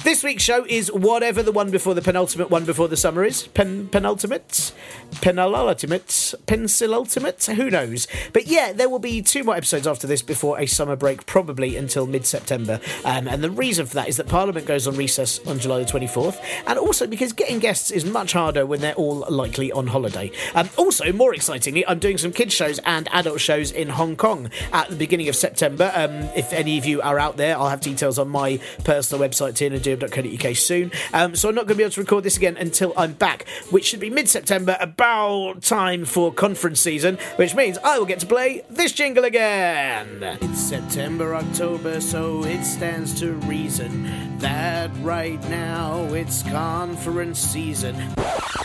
This 0.04 0.24
week's 0.24 0.42
show 0.42 0.66
is 0.68 0.90
whatever 0.90 1.44
the 1.44 1.52
one 1.52 1.70
before 1.70 1.94
the 1.94 2.02
penultimate 2.02 2.50
one 2.50 2.64
before 2.64 2.88
the 2.88 2.96
summer 2.96 3.22
is. 3.22 3.46
Pen 3.46 3.86
penultimate, 3.86 4.72
penultimate, 5.20 6.34
penultimate. 6.46 7.44
Who 7.44 7.70
knows? 7.70 8.08
But 8.32 8.48
yeah, 8.48 8.72
there 8.72 8.88
will 8.88 8.98
be 8.98 9.22
two 9.22 9.44
more 9.44 9.54
episodes 9.54 9.86
after 9.86 10.08
this 10.08 10.20
before 10.20 10.58
a 10.58 10.66
summer 10.66 10.96
break, 10.96 11.24
probably 11.24 11.76
until 11.76 12.08
mid-September. 12.08 12.80
Um, 13.04 13.28
and 13.28 13.44
the 13.44 13.50
reason 13.50 13.86
for 13.86 13.94
that 13.94 14.08
is 14.08 14.16
that 14.16 14.26
Parliament 14.26 14.66
goes 14.66 14.88
on 14.88 14.96
recess 14.96 15.38
on 15.46 15.60
July 15.60 15.78
the 15.78 15.84
twenty 15.84 16.08
fourth, 16.08 16.40
and 16.66 16.80
also 16.80 17.06
because 17.06 17.32
getting 17.32 17.60
guests 17.60 17.92
is 17.92 18.04
much 18.04 18.32
harder 18.32 18.66
when 18.66 18.80
they're 18.80 18.94
all 18.94 19.24
likely 19.30 19.70
on 19.70 19.86
holiday. 19.86 20.32
Um, 20.56 20.68
also, 20.76 21.12
more 21.12 21.32
excitingly, 21.32 21.86
I'm 21.86 22.00
doing 22.00 22.18
some 22.18 22.32
kids 22.32 22.52
shows 22.52 22.80
and 22.80 23.08
adult 23.12 23.40
shows 23.40 23.70
in 23.70 23.88
Hong 23.90 24.16
Kong 24.16 24.50
at 24.72 24.88
the 24.88 24.96
beginning 24.96 25.28
of 25.28 25.36
September. 25.36 25.92
Um, 25.94 26.22
if 26.34 26.52
any 26.52 26.76
of 26.76 26.86
you 26.86 27.00
are 27.02 27.20
out 27.20 27.36
there, 27.36 27.56
I'll 27.56 27.68
have 27.68 27.80
details 27.80 28.18
on 28.18 28.28
my 28.28 28.58
personal 28.82 29.24
website, 29.24 29.54
Tina 29.54 29.78
soon. 30.62 30.92
Um, 31.12 31.36
so 31.36 31.48
I'm 31.48 31.54
not 31.54 31.62
going 31.62 31.74
to 31.74 31.76
be 31.76 31.82
able 31.82 31.92
to 31.92 32.00
record 32.00 32.24
this 32.24 32.36
again 32.36 32.56
until 32.56 32.92
I'm 32.96 33.12
back, 33.12 33.48
which 33.70 33.86
should 33.86 34.00
be 34.00 34.10
mid 34.10 34.28
September, 34.28 34.76
about 34.80 35.62
time 35.62 36.04
for 36.04 36.32
conference 36.32 36.80
season, 36.80 37.18
which 37.36 37.54
means 37.54 37.78
I 37.78 37.98
will 37.98 38.06
get 38.06 38.20
to 38.20 38.26
play 38.26 38.62
this 38.70 38.92
jingle 38.92 39.24
again. 39.24 40.22
It's 40.40 40.60
September, 40.60 41.34
October, 41.34 42.00
so 42.00 42.44
it 42.44 42.64
stands 42.64 43.18
to 43.20 43.32
reason 43.32 44.38
that 44.38 44.90
right 45.00 45.42
now 45.48 46.02
it's 46.12 46.42
conference 46.42 47.38
season. 47.38 47.96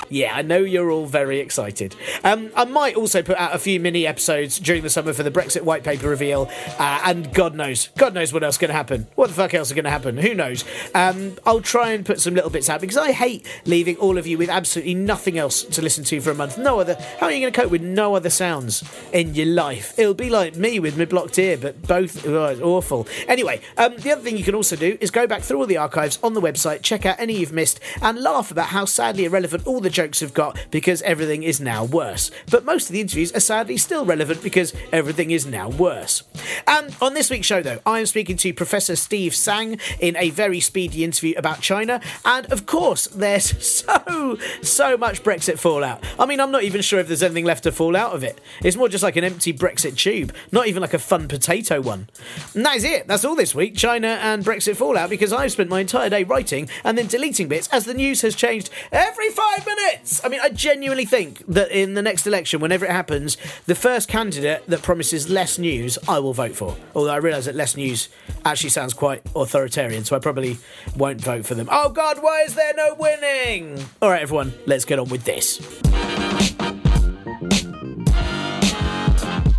Yeah, 0.10 0.36
I 0.36 0.42
know 0.42 0.60
you're 0.60 0.90
all 0.90 1.06
very 1.06 1.40
excited. 1.40 1.96
Um, 2.24 2.52
I 2.56 2.66
might 2.66 2.96
also 2.96 3.22
put 3.22 3.38
out 3.38 3.54
a 3.54 3.60
few 3.60 3.80
mini 3.80 4.08
episodes 4.08 4.60
during 4.60 4.84
the 4.84 4.90
summer 4.90 5.14
for 5.14 5.24
the 5.24 5.32
Brexit 5.32 5.64
white 5.64 5.84
paper 5.84 6.08
reveal, 6.08 6.50
uh, 6.80 7.02
and 7.06 7.34
God 7.34 7.56
knows, 7.56 7.90
God 7.98 8.14
knows 8.14 8.32
what 8.32 8.44
else 8.44 8.56
is 8.56 8.60
going 8.60 8.70
to 8.70 8.76
happen. 8.76 9.08
What 9.16 9.28
the 9.28 9.34
fuck 9.34 9.54
else 9.54 9.68
is 9.70 9.74
going 9.74 9.86
to 9.86 9.92
happen? 9.92 10.18
Who 10.18 10.34
knows? 10.34 10.64
Um, 10.96 11.36
I'll 11.46 11.62
try 11.62 11.92
and 11.92 12.06
put 12.06 12.22
some 12.22 12.34
little 12.36 12.50
bits 12.50 12.70
out 12.70 12.82
because 12.82 12.98
I 12.98 13.12
hate 13.12 13.46
leaving 13.66 13.98
all 13.98 14.18
of 14.18 14.26
you 14.26 14.38
with 14.38 14.50
absolutely 14.50 14.96
nothing 14.96 15.38
else 15.38 15.64
to 15.64 15.82
listen 15.82 16.04
to 16.06 16.22
for 16.22 16.32
a 16.32 16.36
month. 16.36 16.58
No 16.58 16.80
other. 16.80 16.96
How 17.20 17.28
are 17.28 17.32
you 17.32 17.42
going 17.42 17.52
to 17.54 17.62
cope 17.62 17.72
with 17.72 17.82
no 17.82 18.16
other 18.16 18.30
sounds 18.30 18.84
in 19.12 19.36
your 19.36 19.48
life? 19.48 19.98
It'll 20.00 20.14
be 20.14 20.30
like 20.30 20.56
me 20.56 20.80
with 20.80 20.98
my 20.98 21.06
blocked 21.06 21.38
ear, 21.38 21.58
but 21.58 21.82
both 21.82 22.26
oh, 22.26 22.60
awful. 22.62 23.08
Anyway, 23.28 23.62
um, 23.78 23.96
the 23.98 24.12
other 24.12 24.22
thing 24.22 24.38
you 24.38 24.44
can 24.44 24.56
also 24.56 24.76
do 24.76 24.98
is 25.02 25.12
go 25.12 25.28
back 25.28 25.42
through 25.42 25.60
all 25.60 25.66
the 25.66 25.78
archives 25.78 26.18
on 26.24 26.34
the 26.34 26.42
website, 26.42 26.82
check 26.82 27.06
out 27.06 27.20
any 27.20 27.38
you've 27.38 27.54
missed, 27.54 27.80
and 28.02 28.20
laugh 28.20 28.52
about 28.52 28.68
how 28.68 28.86
sadly 28.86 29.26
irrelevant 29.26 29.66
all 29.68 29.82
the 29.82 29.90
jokes 29.98 30.20
have 30.20 30.34
got 30.36 30.56
because 30.70 31.02
everything 31.02 31.42
is 31.42 31.60
now 31.60 31.84
worse. 31.84 32.30
But 32.52 32.64
most 32.64 32.88
of 32.88 32.94
the 32.94 33.02
interviews 33.02 33.32
are 33.34 33.40
sadly 33.40 33.78
still 33.78 34.06
relevant 34.06 34.44
because 34.44 34.72
everything 34.92 35.32
is 35.32 35.48
now 35.48 35.70
worse. 35.70 36.22
And 36.68 36.96
on 37.02 37.16
this 37.16 37.32
week's 37.32 37.48
show, 37.48 37.64
though, 37.64 37.80
I 37.84 38.00
am 38.00 38.06
speaking 38.06 38.38
to 38.38 38.54
Professor 38.54 38.96
Steve 38.96 39.34
Tsang 39.34 39.80
in 40.00 40.16
a 40.18 40.30
very 40.30 40.60
speedy 40.60 41.04
interview 41.04 41.34
about 41.36 41.62
China, 41.62 42.00
and 42.24 42.46
of 42.52 42.68
course, 42.68 43.08
there's 43.08 43.66
so, 43.66 44.38
so 44.62 44.98
much 44.98 45.24
Brexit 45.24 45.58
fallout. 45.58 46.04
I 46.20 46.28
mean, 46.28 46.40
I'm 46.40 46.52
not 46.52 46.62
even 46.62 46.84
sure 46.84 47.00
if 47.00 47.08
there's 47.08 47.24
anything 47.24 47.46
left 47.46 47.64
to 47.64 47.72
fall 47.72 47.96
out 47.96 48.14
of 48.14 48.24
it. 48.24 48.40
It's 48.64 48.78
more 48.78 48.90
just 48.90 49.04
like 49.04 49.16
an 49.16 49.24
empty 49.24 49.52
Brexit 49.52 49.98
tube, 49.98 50.32
not 50.52 50.68
even 50.68 50.82
like 50.82 50.94
a 50.94 51.00
fun 51.00 51.28
potato 51.28 51.82
one. 51.82 52.08
And 52.54 52.64
that 52.68 52.76
is 52.76 52.84
it. 52.84 53.08
That's 53.08 53.26
all 53.26 53.36
this 53.36 53.56
week 53.56 53.76
China 53.76 54.20
and 54.22 54.46
Brexit 54.46 54.76
fallout 54.76 55.10
because 55.10 55.34
I've 55.34 55.52
spent 55.52 55.70
my 55.70 55.80
entire 55.80 56.12
day 56.12 56.24
writing 56.24 56.70
and 56.84 56.96
then 56.96 57.08
deleting 57.08 57.48
bits 57.48 57.68
as 57.70 57.86
the 57.86 57.96
news 57.96 58.22
has 58.22 58.36
changed 58.36 58.70
every 58.92 59.30
five 59.32 59.66
minutes. 59.66 59.87
I 60.24 60.30
mean, 60.30 60.40
I 60.42 60.50
genuinely 60.50 61.06
think 61.06 61.46
that 61.48 61.72
in 61.72 61.94
the 61.94 62.02
next 62.02 62.28
election, 62.28 62.60
whenever 62.60 62.86
it 62.86 62.92
happens, 62.92 63.38
the 63.66 63.76
first 63.76 64.08
candidate 64.08 64.66
that 64.68 64.82
promises 64.82 65.30
less 65.30 65.58
news, 65.58 65.98
I 66.08 66.20
will 66.20 66.34
vote 66.34 66.56
for. 66.56 66.76
Although 66.96 67.12
I 67.12 67.18
realise 67.18 67.46
that 67.46 67.56
less 67.56 67.76
news 67.76 68.10
actually 68.46 68.70
sounds 68.70 68.94
quite 68.94 69.22
authoritarian, 69.36 70.06
so 70.06 70.16
I 70.16 70.20
probably 70.20 70.58
won't 70.96 71.22
vote 71.22 71.46
for 71.46 71.56
them. 71.56 71.70
Oh 71.72 71.90
God, 71.90 72.22
why 72.22 72.42
is 72.42 72.56
there 72.56 72.74
no 72.76 72.96
winning? 72.96 73.84
All 74.02 74.10
right, 74.10 74.22
everyone, 74.22 74.54
let's 74.66 74.86
get 74.86 75.00
on 75.00 75.10
with 75.10 75.24
this. 75.24 75.60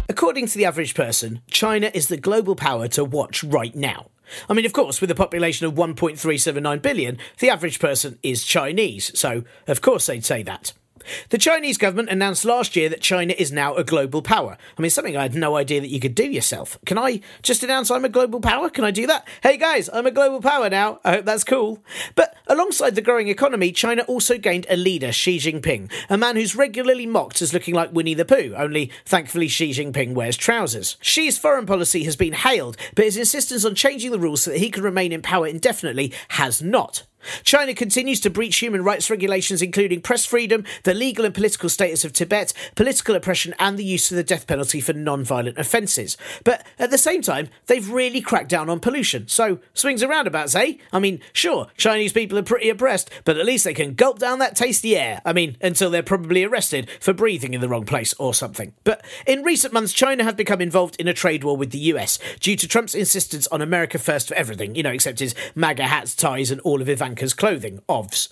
According 0.08 0.46
to 0.48 0.58
the 0.58 0.64
average 0.64 0.94
person, 0.94 1.42
China 1.48 1.90
is 1.94 2.08
the 2.08 2.16
global 2.16 2.56
power 2.56 2.88
to 2.88 3.04
watch 3.04 3.44
right 3.44 3.74
now. 3.74 4.08
I 4.48 4.54
mean, 4.54 4.66
of 4.66 4.72
course, 4.72 5.00
with 5.00 5.10
a 5.10 5.14
population 5.14 5.66
of 5.66 5.74
1.379 5.74 6.82
billion, 6.82 7.18
the 7.38 7.50
average 7.50 7.78
person 7.78 8.18
is 8.22 8.44
Chinese, 8.44 9.18
so 9.18 9.44
of 9.66 9.80
course 9.80 10.06
they'd 10.06 10.24
say 10.24 10.42
that. 10.42 10.72
The 11.30 11.38
Chinese 11.38 11.78
government 11.78 12.08
announced 12.08 12.44
last 12.44 12.76
year 12.76 12.88
that 12.88 13.00
China 13.00 13.34
is 13.36 13.52
now 13.52 13.74
a 13.74 13.84
global 13.84 14.22
power. 14.22 14.56
I 14.76 14.82
mean, 14.82 14.90
something 14.90 15.16
I 15.16 15.22
had 15.22 15.34
no 15.34 15.56
idea 15.56 15.80
that 15.80 15.90
you 15.90 16.00
could 16.00 16.14
do 16.14 16.24
yourself. 16.24 16.78
Can 16.86 16.98
I 16.98 17.20
just 17.42 17.62
announce 17.62 17.90
I'm 17.90 18.04
a 18.04 18.08
global 18.08 18.40
power? 18.40 18.70
Can 18.70 18.84
I 18.84 18.90
do 18.90 19.06
that? 19.06 19.26
Hey 19.42 19.56
guys, 19.56 19.88
I'm 19.92 20.06
a 20.06 20.10
global 20.10 20.40
power 20.40 20.68
now. 20.68 21.00
I 21.04 21.12
hope 21.12 21.24
that's 21.24 21.44
cool. 21.44 21.82
But 22.14 22.36
alongside 22.46 22.94
the 22.94 23.02
growing 23.02 23.28
economy, 23.28 23.72
China 23.72 24.02
also 24.02 24.38
gained 24.38 24.66
a 24.68 24.76
leader, 24.76 25.12
Xi 25.12 25.38
Jinping, 25.38 25.90
a 26.08 26.18
man 26.18 26.36
who's 26.36 26.56
regularly 26.56 27.06
mocked 27.06 27.42
as 27.42 27.52
looking 27.52 27.74
like 27.74 27.92
Winnie 27.92 28.14
the 28.14 28.24
Pooh, 28.24 28.54
only 28.56 28.90
thankfully 29.04 29.48
Xi 29.48 29.70
Jinping 29.70 30.14
wears 30.14 30.36
trousers. 30.36 30.96
Xi's 31.02 31.38
foreign 31.38 31.66
policy 31.66 32.04
has 32.04 32.16
been 32.16 32.32
hailed, 32.32 32.76
but 32.94 33.04
his 33.04 33.16
insistence 33.16 33.64
on 33.64 33.74
changing 33.74 34.10
the 34.10 34.18
rules 34.18 34.42
so 34.42 34.50
that 34.50 34.58
he 34.58 34.70
can 34.70 34.82
remain 34.82 35.12
in 35.12 35.22
power 35.22 35.46
indefinitely 35.46 36.12
has 36.28 36.62
not. 36.62 37.04
China 37.42 37.74
continues 37.74 38.20
to 38.20 38.30
breach 38.30 38.56
human 38.58 38.82
rights 38.84 39.10
regulations, 39.10 39.62
including 39.62 40.00
press 40.00 40.24
freedom, 40.24 40.64
the 40.84 40.94
legal 40.94 41.24
and 41.24 41.34
political 41.34 41.68
status 41.68 42.04
of 42.04 42.12
Tibet, 42.12 42.52
political 42.74 43.14
oppression, 43.14 43.54
and 43.58 43.78
the 43.78 43.84
use 43.84 44.10
of 44.10 44.16
the 44.16 44.24
death 44.24 44.46
penalty 44.46 44.80
for 44.80 44.92
non 44.92 45.24
violent 45.24 45.58
offences. 45.58 46.16
But 46.44 46.66
at 46.78 46.90
the 46.90 46.98
same 46.98 47.22
time, 47.22 47.48
they've 47.66 47.90
really 47.90 48.20
cracked 48.20 48.48
down 48.48 48.70
on 48.70 48.80
pollution. 48.80 49.28
So, 49.28 49.60
swings 49.74 50.02
and 50.02 50.10
roundabouts, 50.10 50.54
eh? 50.54 50.74
I 50.92 50.98
mean, 50.98 51.20
sure, 51.32 51.68
Chinese 51.76 52.12
people 52.12 52.38
are 52.38 52.42
pretty 52.42 52.68
oppressed, 52.68 53.10
but 53.24 53.36
at 53.36 53.46
least 53.46 53.64
they 53.64 53.74
can 53.74 53.94
gulp 53.94 54.18
down 54.18 54.38
that 54.38 54.56
tasty 54.56 54.96
air. 54.96 55.20
I 55.24 55.32
mean, 55.32 55.56
until 55.60 55.90
they're 55.90 56.02
probably 56.02 56.44
arrested 56.44 56.88
for 57.00 57.12
breathing 57.12 57.54
in 57.54 57.60
the 57.60 57.68
wrong 57.68 57.84
place 57.84 58.14
or 58.14 58.34
something. 58.34 58.72
But 58.84 59.04
in 59.26 59.42
recent 59.42 59.72
months, 59.72 59.92
China 59.92 60.24
have 60.24 60.36
become 60.36 60.60
involved 60.60 60.96
in 60.96 61.08
a 61.08 61.14
trade 61.14 61.44
war 61.44 61.56
with 61.56 61.70
the 61.70 61.78
US 61.78 62.18
due 62.40 62.56
to 62.56 62.68
Trump's 62.68 62.94
insistence 62.94 63.46
on 63.48 63.62
America 63.62 63.98
first 63.98 64.28
for 64.28 64.34
everything, 64.34 64.74
you 64.74 64.82
know, 64.82 64.90
except 64.90 65.18
his 65.18 65.34
MAGA 65.54 65.84
hats, 65.84 66.14
ties, 66.14 66.50
and 66.50 66.60
all 66.62 66.80
of 66.80 66.88
Ivanka's 67.08 67.32
clothing, 67.32 67.80
OVs. 67.88 68.28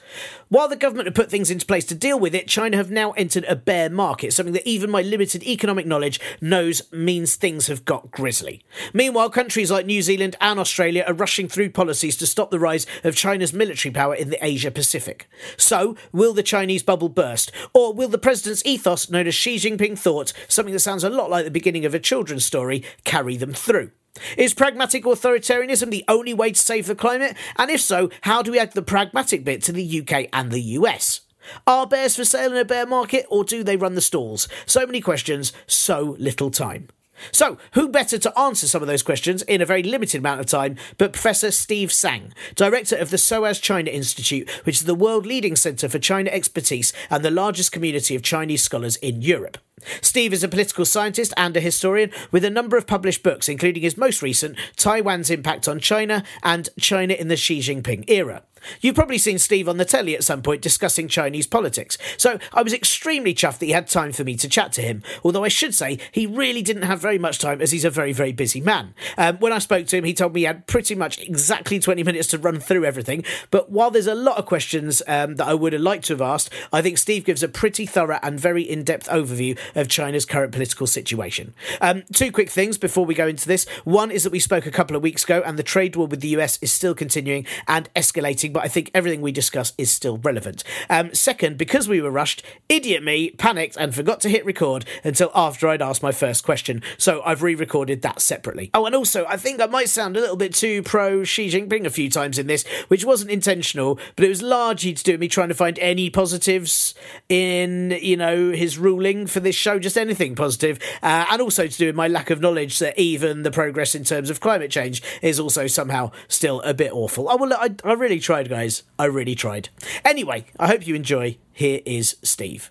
While 0.51 0.69
the 0.69 0.77
government 0.77 1.07
have 1.07 1.15
put 1.15 1.31
things 1.31 1.51
into 1.51 1.65
place 1.65 1.87
to 1.87 1.95
deal 1.95 2.21
with 2.21 2.35
it, 2.35 2.47
China 2.47 2.77
have 2.77 2.91
now 2.91 3.13
entered 3.13 3.45
a 3.45 3.57
bear 3.57 3.89
market, 3.89 4.35
something 4.35 4.53
that 4.53 4.69
even 4.69 4.91
my 4.91 5.01
limited 5.01 5.43
economic 5.45 5.87
knowledge 5.87 6.21
knows 6.43 6.83
means 6.93 7.37
things 7.37 7.69
have 7.69 7.87
got 7.87 8.11
grisly. 8.11 8.63
Meanwhile, 8.93 9.31
countries 9.31 9.71
like 9.71 9.87
New 9.87 10.03
Zealand 10.03 10.37
and 10.43 10.61
Australia 10.61 11.05
are 11.09 11.15
rushing 11.15 11.49
through 11.49 11.71
policies 11.71 12.19
to 12.19 12.27
stop 12.27 12.51
the 12.51 12.61
rise 12.61 12.87
of 13.03 13.17
China's 13.17 13.55
military 13.55 13.95
power 13.95 14.15
in 14.15 14.29
the 14.29 14.45
Asia 14.45 14.71
Pacific. 14.71 15.27
So, 15.57 15.97
will 16.13 16.35
the 16.35 16.43
Chinese 16.43 16.83
bubble 16.83 17.09
burst? 17.09 17.51
Or 17.73 17.95
will 17.95 18.09
the 18.09 18.19
president's 18.19 18.65
ethos, 18.67 19.09
known 19.09 19.27
as 19.27 19.35
Xi 19.35 19.57
Jinping 19.57 19.99
thought, 19.99 20.35
something 20.49 20.75
that 20.75 20.81
sounds 20.81 21.03
a 21.03 21.09
lot 21.09 21.31
like 21.31 21.47
the 21.47 21.51
beginning 21.51 21.87
of 21.87 21.95
a 21.95 21.99
children's 21.99 22.45
story, 22.45 22.85
carry 23.05 23.39
them 23.39 23.55
through? 23.55 23.93
Is 24.37 24.55
pragmatic 24.55 25.05
authoritarianism 25.05 25.91
the 25.91 26.05
only 26.09 26.35
way 26.35 26.53
to 26.53 26.59
save 26.59 26.87
the 26.87 26.95
climate? 26.95 27.37
And 27.57 27.71
if 27.71 27.81
so, 27.81 28.11
how 28.23 28.43
do 28.43 28.53
we 28.53 28.59
add 28.59 28.73
the 28.73 28.83
pragmatic 28.83 29.45
bit 29.45 29.63
to 29.65 29.73
the 29.73 30.01
UK 30.01 30.29
and 30.33 30.51
the 30.51 30.61
US? 30.61 31.23
Are 31.67 31.87
bears 31.87 32.17
for 32.17 32.25
sale 32.25 32.53
in 32.53 32.59
a 32.59 32.65
bear 32.65 32.87
market 32.87 33.27
or 33.29 33.45
do 33.45 33.63
they 33.63 33.77
run 33.77 33.95
the 33.95 34.01
stalls? 34.01 34.49
So 34.67 34.87
many 34.87 35.01
questions, 35.01 35.53
so 35.67 36.17
little 36.19 36.51
time. 36.51 36.89
So, 37.33 37.59
who 37.73 37.89
better 37.89 38.19
to 38.19 38.39
answer 38.39 38.67
some 38.67 38.83
of 38.83 38.89
those 38.89 39.03
questions 39.03 39.43
in 39.43 39.61
a 39.61 39.67
very 39.67 39.83
limited 39.83 40.19
amount 40.19 40.41
of 40.41 40.47
time 40.47 40.77
but 40.99 41.13
Professor 41.13 41.51
Steve 41.51 41.93
Tsang, 41.93 42.33
director 42.55 42.97
of 42.97 43.11
the 43.11 43.19
SOAS 43.19 43.61
China 43.61 43.91
Institute, 43.91 44.49
which 44.65 44.77
is 44.77 44.85
the 44.85 44.95
world 44.95 45.27
leading 45.27 45.57
centre 45.57 45.89
for 45.89 45.99
China 45.99 46.31
expertise 46.31 46.93
and 47.11 47.25
the 47.25 47.31
largest 47.31 47.73
community 47.73 48.15
of 48.15 48.23
Chinese 48.23 48.63
scholars 48.63 48.97
in 48.97 49.23
Europe. 49.23 49.59
Steve 50.01 50.33
is 50.33 50.43
a 50.43 50.49
political 50.49 50.85
scientist 50.85 51.33
and 51.37 51.57
a 51.57 51.61
historian 51.61 52.11
with 52.33 52.45
a 52.45 52.51
number 52.51 52.77
of 52.77 52.87
published 52.87 53.23
books, 53.23 53.49
including 53.49 53.83
his 53.83 53.97
most 53.97 54.23
recent, 54.23 54.57
Taiwan's 54.77 55.31
Impact 55.31 55.69
on 55.69 55.81
China 55.81 56.25
and 56.43 56.69
China 56.79 57.15
in 57.15 57.29
the 57.29 57.37
Xi 57.37 57.61
Jinping 57.61 58.05
Era. 58.09 58.43
You've 58.81 58.95
probably 58.95 59.19
seen 59.19 59.39
Steve 59.39 59.69
on 59.69 59.77
the 59.77 59.85
telly 59.85 60.15
at 60.15 60.25
some 60.25 60.43
point 60.43 60.63
discussing 60.63 61.09
Chinese 61.09 61.47
politics, 61.47 61.99
so 62.17 62.39
I 62.53 62.63
was 62.63 62.73
extremely 62.73 63.35
chuffed 63.35 63.59
that 63.59 63.67
he 63.67 63.73
had 63.73 63.89
time 63.89 64.13
for 64.13 64.25
me 64.25 64.37
to 64.37 64.49
chat 64.49 64.73
to 64.75 64.83
him, 64.83 65.03
although 65.25 65.45
I 65.45 65.49
should 65.49 65.75
say 65.75 65.99
he 66.13 66.27
really 66.27 66.63
didn't 66.63 66.83
have 66.83 67.01
very 67.01 67.19
much 67.19 67.39
time 67.39 67.61
as 67.61 67.73
he's 67.73 67.85
a 67.85 67.91
very, 67.91 68.13
very 68.13 68.33
busy 68.33 68.61
man. 68.61 68.95
Um, 69.17 69.37
when 69.39 69.53
I 69.53 69.59
spoke 69.59 69.87
to 69.89 69.97
him, 69.97 70.05
he 70.05 70.15
told 70.15 70.35
me 70.35 70.41
he 70.41 70.47
had 70.47 70.67
pretty 70.67 70.95
much 70.95 71.19
exactly 71.21 71.79
20 71.79 72.03
minutes 72.03 72.29
to 72.29 72.39
run 72.39 72.61
through 72.61 72.85
everything, 72.85 73.25
but 73.51 73.71
while 73.71 73.91
there's 73.91 74.07
a 74.07 74.15
lot 74.15 74.39
of 74.39 74.47
questions 74.47 75.03
um, 75.07 75.37
that 75.37 75.47
I 75.47 75.55
would 75.55 75.73
have 75.73 75.83
liked 75.83 76.07
to 76.07 76.15
have 76.15 76.23
asked, 76.23 76.51
I 76.73 76.83
think 76.83 76.99
Steve 76.99 77.25
gives 77.25 77.43
a 77.43 77.49
pretty 77.49 77.87
thorough 77.87 78.19
and 78.23 78.39
very 78.39 78.63
in 78.63 78.85
depth 78.85 79.09
overview 79.09 79.59
of 79.75 79.89
China's 79.89 80.25
current 80.25 80.53
political 80.53 80.87
situation. 80.87 81.55
Um, 81.81 82.05
two 82.13 82.33
quick 82.33 82.51
things 82.51 82.79
before 82.79 83.05
we 83.05 83.15
go 83.15 83.27
into 83.27 83.47
this. 83.47 83.67
One 83.85 84.11
is 84.11 84.25
that 84.25 84.33
we 84.33 84.41
spoke 84.41 84.67
a 84.67 84.71
couple 84.71 84.97
of 84.97 85.03
weeks 85.03 85.25
ago, 85.25 85.43
and 85.45 85.59
the 85.59 85.63
trade 85.63 85.97
war 85.97 86.07
with 86.07 86.21
the 86.21 86.29
US 86.29 86.59
is 86.61 86.73
still 86.73 86.95
continuing 86.95 87.47
and 87.69 87.93
escalating 87.95 88.53
but 88.57 88.65
I 88.65 88.69
think 88.69 88.91
everything 88.95 89.21
we 89.21 89.33
discuss 89.33 89.75
is 89.77 89.91
still 89.91 90.17
relevant. 90.17 90.65
Um, 90.89 91.13
second, 91.15 91.59
because 91.59 91.91
we 91.91 92.01
were 92.01 92.11
rushed, 92.11 92.43
idiot 92.71 93.03
me 93.03 93.33
panicked 93.33 93.77
and 93.77 93.95
forgot 93.95 94.19
to 94.21 94.31
hit 94.31 94.47
record 94.47 94.87
until 95.05 95.31
after 95.35 95.69
I'd 95.69 95.83
asked 95.83 96.03
my 96.03 96.11
first 96.11 96.43
question, 96.43 96.81
so 96.97 97.21
I've 97.23 97.43
re 97.43 97.55
recorded 97.55 98.01
that 98.01 98.19
separately. 98.23 98.71
Oh, 98.73 98.87
and 98.87 98.95
also, 98.95 99.27
I 99.27 99.37
think 99.37 99.61
I 99.61 99.67
might 99.67 99.91
sound 99.91 100.17
a 100.17 100.21
little 100.21 100.37
bit 100.37 100.55
too 100.55 100.83
pro 100.83 101.23
Xi 101.23 101.51
Jinping 101.51 101.85
a 101.85 101.91
few 101.91 102.09
times 102.09 102.39
in 102.39 102.47
this, 102.47 102.67
which 102.89 103.05
wasn't 103.05 103.31
intentional, 103.31 103.99
but 104.17 104.25
it 104.25 104.31
was 104.31 104.41
largely 104.41 104.95
to 104.95 105.05
do 105.05 105.13
with 105.13 105.21
me 105.21 105.29
trying 105.29 105.49
to 105.49 105.55
find 105.55 105.79
any 105.81 106.09
positives 106.09 106.95
in, 107.29 107.91
you 108.01 108.17
know, 108.17 108.53
his 108.53 108.79
ruling 108.79 109.27
for 109.27 109.41
this 109.41 109.55
show, 109.55 109.79
just 109.79 109.99
anything 109.99 110.35
positive, 110.35 110.79
uh, 111.03 111.27
and 111.31 111.43
also 111.43 111.67
to 111.67 111.77
do 111.77 111.89
with 111.89 111.95
my 111.95 112.09
lack 112.09 112.31
of 112.31 112.41
knowledge 112.41 112.79
that 112.79 112.99
even 112.99 113.43
the 113.43 113.51
progress 113.51 113.95
in 113.95 114.03
terms 114.03 114.31
of 114.31 114.41
climate 114.41 114.71
change 114.71 115.03
is 115.21 115.39
also 115.39 115.67
somehow 115.67 116.11
still 116.27 116.63
a 116.63 116.73
bit 116.73 116.91
awful. 116.95 117.29
Oh, 117.29 117.37
well, 117.37 117.53
I, 117.53 117.75
I 117.85 117.93
really 117.93 118.19
tried 118.19 118.46
tried, 118.47 118.57
guys. 118.57 118.83
I 118.99 119.05
really 119.07 119.35
tried. 119.35 119.69
Anyway, 120.05 120.47
I 120.59 120.69
hope 120.69 120.87
you 120.87 120.95
enjoy. 120.95 121.39
Here 121.53 121.81
is 121.85 122.17
Steve. 122.23 122.71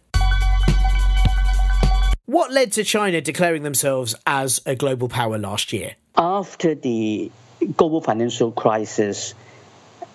What 2.26 2.52
led 2.52 2.72
to 2.74 2.84
China 2.84 3.22
declaring 3.22 3.64
themselves 3.64 4.16
as 4.26 4.62
a 4.66 4.76
global 4.76 5.08
power 5.08 5.38
last 5.38 5.72
year? 5.74 5.96
After 6.18 6.76
the 6.76 7.32
global 7.78 8.02
financial 8.02 8.52
crisis, 8.52 9.34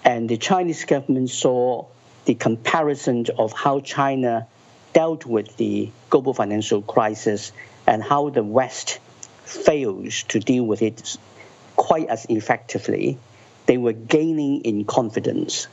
and 0.04 0.28
the 0.28 0.36
Chinese 0.36 0.84
government 0.84 1.30
saw 1.30 1.86
the 2.24 2.34
comparison 2.34 3.26
of 3.38 3.52
how 3.52 3.80
China 3.80 4.46
dealt 4.92 5.24
with 5.24 5.56
the 5.56 5.90
global 6.08 6.34
financial 6.34 6.82
crisis 6.82 7.52
and 7.86 8.02
how 8.02 8.30
the 8.30 8.42
West 8.42 8.98
fails 9.44 10.24
to 10.24 10.40
deal 10.40 10.64
with 10.64 10.82
it 10.82 11.16
quite 11.76 12.08
as 12.08 12.26
effectively 12.28 13.18
they 13.70 13.78
were 13.78 13.92
gaining 13.92 14.62
in 14.62 14.84
confidence. 14.84 15.68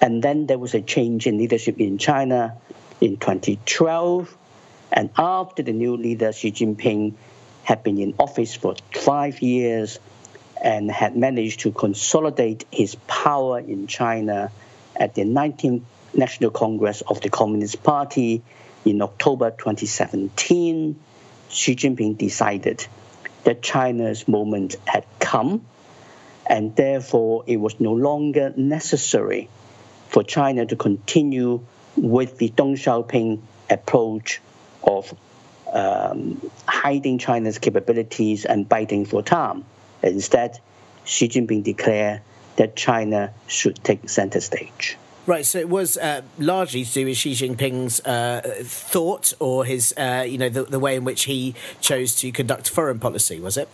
And 0.00 0.22
then 0.22 0.46
there 0.46 0.58
was 0.58 0.72
a 0.72 0.80
change 0.80 1.26
in 1.26 1.36
leadership 1.36 1.78
in 1.80 1.98
China 1.98 2.56
in 2.98 3.18
2012. 3.18 4.34
And 4.90 5.10
after 5.18 5.62
the 5.62 5.74
new 5.74 5.98
leader, 5.98 6.32
Xi 6.32 6.50
Jinping, 6.50 7.12
had 7.62 7.82
been 7.82 7.98
in 7.98 8.14
office 8.18 8.54
for 8.54 8.76
five 8.94 9.42
years 9.42 9.98
and 10.64 10.90
had 10.90 11.14
managed 11.14 11.60
to 11.60 11.72
consolidate 11.72 12.64
his 12.72 12.94
power 13.06 13.58
in 13.58 13.86
China 13.86 14.50
at 14.96 15.14
the 15.14 15.24
19th 15.24 15.82
National 16.14 16.52
Congress 16.52 17.02
of 17.02 17.20
the 17.20 17.28
Communist 17.28 17.82
Party 17.82 18.42
in 18.86 19.02
October 19.02 19.50
2017, 19.50 20.98
Xi 21.50 21.76
Jinping 21.76 22.16
decided 22.16 22.86
that 23.44 23.60
China's 23.60 24.26
moment 24.26 24.76
had 24.86 25.04
come 25.18 25.66
and 26.52 26.76
therefore 26.76 27.44
it 27.46 27.56
was 27.56 27.80
no 27.80 27.94
longer 27.94 28.52
necessary 28.58 29.48
for 30.08 30.22
China 30.22 30.66
to 30.66 30.76
continue 30.76 31.64
with 31.96 32.36
the 32.36 32.50
Deng 32.50 32.74
Xiaoping 32.74 33.40
approach 33.70 34.42
of 34.84 35.14
um, 35.72 36.50
hiding 36.68 37.16
China's 37.16 37.58
capabilities 37.58 38.44
and 38.44 38.68
biting 38.68 39.06
for 39.06 39.22
time. 39.22 39.64
Instead, 40.02 40.60
Xi 41.06 41.28
Jinping 41.28 41.62
declared 41.64 42.20
that 42.56 42.76
China 42.76 43.32
should 43.46 43.82
take 43.82 44.10
center 44.10 44.40
stage. 44.42 44.98
Right, 45.24 45.46
so 45.46 45.60
it 45.60 45.68
was 45.68 45.96
uh, 45.96 46.22
largely 46.36 46.84
to 46.84 46.92
do 46.92 47.06
with 47.06 47.16
Xi 47.16 47.34
Jinping's 47.34 48.00
uh, 48.00 48.40
thought 48.64 49.32
or 49.38 49.64
his, 49.64 49.94
uh, 49.96 50.24
you 50.26 50.36
know, 50.36 50.48
the, 50.48 50.64
the, 50.64 50.80
way 50.80 50.96
in 50.96 51.04
which 51.04 51.24
he 51.24 51.54
chose 51.80 52.16
to 52.16 52.32
conduct 52.32 52.68
foreign 52.68 52.98
policy, 52.98 53.38
was 53.38 53.56
it? 53.56 53.68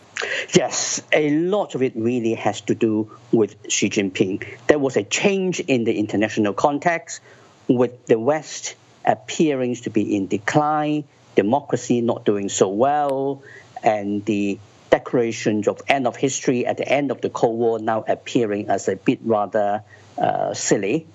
Yes, 0.54 1.00
a 1.10 1.30
lot 1.30 1.74
of 1.74 1.82
it 1.82 1.94
really 1.96 2.34
has 2.34 2.60
to 2.62 2.74
do 2.74 3.10
with 3.32 3.56
Xi 3.70 3.88
Jinping. 3.88 4.46
There 4.66 4.78
was 4.78 4.98
a 4.98 5.02
change 5.02 5.60
in 5.60 5.84
the 5.84 5.98
international 5.98 6.52
context 6.52 7.22
with 7.66 8.04
the 8.04 8.18
West 8.18 8.74
appearing 9.06 9.74
to 9.76 9.88
be 9.88 10.16
in 10.16 10.26
decline, 10.26 11.04
democracy 11.34 12.02
not 12.02 12.26
doing 12.26 12.50
so 12.50 12.68
well, 12.68 13.42
and 13.82 14.22
the 14.26 14.58
declarations 14.90 15.66
of 15.66 15.80
end 15.88 16.06
of 16.06 16.14
history 16.14 16.66
at 16.66 16.76
the 16.76 16.86
end 16.86 17.10
of 17.10 17.22
the 17.22 17.30
Cold 17.30 17.58
War 17.58 17.78
now 17.78 18.04
appearing 18.06 18.68
as 18.68 18.86
a 18.88 18.96
bit 18.96 19.20
rather 19.22 19.82
uh, 20.18 20.52
silly 20.52 21.06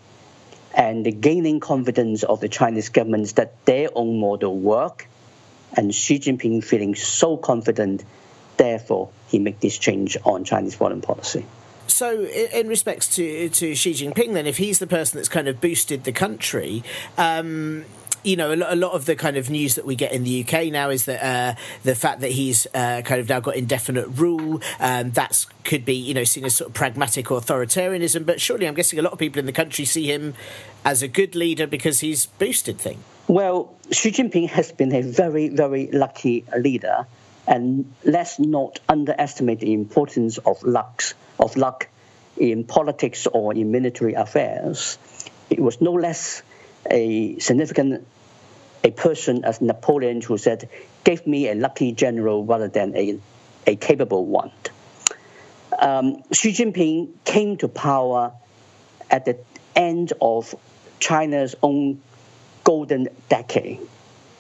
and 0.74 1.06
the 1.06 1.12
gaining 1.12 1.60
confidence 1.60 2.24
of 2.24 2.40
the 2.40 2.50
Chinese 2.50 2.90
government 2.90 3.36
that 3.36 3.66
their 3.66 3.90
own 3.96 4.20
model 4.20 4.58
work, 4.58 5.08
and 5.76 5.94
Xi 5.94 6.20
Jinping 6.20 6.64
feeling 6.64 6.96
so 6.96 7.38
confident, 7.38 8.04
therefore 8.58 9.10
he 9.28 9.40
make 9.40 9.60
this 9.60 9.78
change 9.78 10.18
on 10.24 10.44
Chinese 10.44 10.76
foreign 10.76 11.02
policy. 11.02 11.46
So, 11.88 12.24
in 12.24 12.68
respects 12.70 13.16
to 13.16 13.50
to 13.50 13.76
Xi 13.76 13.92
Jinping, 13.92 14.34
then, 14.34 14.48
if 14.48 14.58
he's 14.58 14.80
the 14.80 14.88
person 14.88 15.18
that's 15.18 15.30
kind 15.30 15.48
of 15.48 15.60
boosted 15.60 16.06
the 16.06 16.12
country, 16.12 16.84
um, 17.18 17.86
you 18.24 18.36
know, 18.36 18.54
a, 18.54 18.76
lot 18.76 18.94
of 18.94 19.06
the 19.06 19.16
kind 19.16 19.38
of 19.38 19.50
news 19.50 19.76
that 19.76 19.86
we 19.86 19.96
get 19.96 20.12
in 20.12 20.24
the 20.24 20.44
UK 20.44 20.72
now 20.72 20.90
is 20.90 21.06
that 21.06 21.24
uh, 21.24 21.60
the 21.84 21.96
fact 21.96 22.22
that 22.22 22.32
he's 22.32 22.66
uh, 22.74 23.02
kind 23.04 23.20
of 23.20 23.30
now 23.30 23.40
got 23.40 23.56
indefinite 23.56 24.08
rule, 24.08 24.62
um, 24.80 25.12
that's 25.12 25.46
could 25.64 25.86
be, 25.86 25.96
you 25.96 26.14
know, 26.14 26.24
seen 26.24 26.46
as 26.46 26.56
sort 26.56 26.70
of 26.70 26.74
pragmatic 26.74 27.28
authoritarianism. 27.28 28.26
But 28.26 28.40
surely, 28.40 28.68
I'm 28.68 28.74
guessing 28.74 29.00
a 29.00 29.02
lot 29.02 29.14
of 29.14 29.20
people 29.20 29.40
in 29.40 29.46
the 29.46 29.52
country 29.52 29.86
see 29.86 30.12
him 30.12 30.34
as 30.86 31.02
a 31.02 31.08
good 31.08 31.36
leader 31.36 31.68
because 31.68 32.00
he's 32.00 32.26
boosted 32.26 32.80
things. 32.80 33.04
Well, 33.28 33.74
Xi 33.92 34.12
Jinping 34.12 34.50
has 34.50 34.72
been 34.72 34.94
a 34.94 35.02
very, 35.02 35.50
very 35.50 35.88
lucky 35.88 36.46
leader, 36.58 37.08
and 37.48 37.94
let's 38.04 38.40
not 38.40 38.80
underestimate 38.90 39.60
the 39.60 39.74
importance 39.74 40.38
of 40.40 40.62
luck, 40.64 41.04
of 41.40 41.56
luck 41.56 41.88
in 42.38 42.64
politics 42.64 43.28
or 43.28 43.54
in 43.54 43.72
military 43.72 44.14
affairs. 44.14 44.98
It 45.50 45.60
was 45.60 45.80
no 45.82 45.94
less 45.94 46.42
a 46.89 47.39
significant 47.39 48.08
a 48.84 48.91
person 48.91 49.46
as 49.46 49.62
Napoleon 49.62 50.22
who 50.22 50.38
said, 50.38 50.69
"Give 51.04 51.26
me 51.26 51.50
a 51.50 51.56
lucky 51.56 51.93
general 51.93 52.43
rather 52.43 52.67
than 52.67 52.96
a 52.96 53.17
a 53.65 53.76
capable 53.76 54.26
one." 54.26 54.52
Um, 55.80 56.24
Xi 56.32 56.52
Jinping 56.52 57.10
came 57.26 57.58
to 57.58 57.67
power 57.67 58.34
at 59.10 59.26
the 59.26 59.38
end 59.76 60.13
of 60.22 60.56
China's 61.00 61.56
own 61.62 62.02
golden 62.63 63.10
decade 63.30 63.80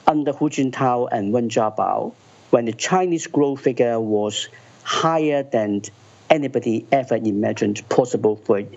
under 0.07 0.33
Hu 0.33 0.49
Jintao 0.49 1.07
and 1.11 1.33
Wen 1.33 1.49
Jiabao, 1.49 2.13
when 2.49 2.65
the 2.65 2.73
Chinese 2.73 3.27
growth 3.27 3.61
figure 3.61 3.99
was 3.99 4.47
higher 4.83 5.43
than 5.43 5.81
anybody 6.29 6.85
ever 6.91 7.15
imagined 7.15 7.87
possible 7.89 8.35
for 8.35 8.59
a 8.59 8.67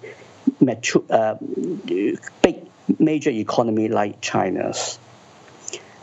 mature, 0.61 1.02
uh, 1.11 1.35
big 2.42 2.65
major 2.99 3.31
economy 3.31 3.88
like 3.88 4.20
China's. 4.20 4.99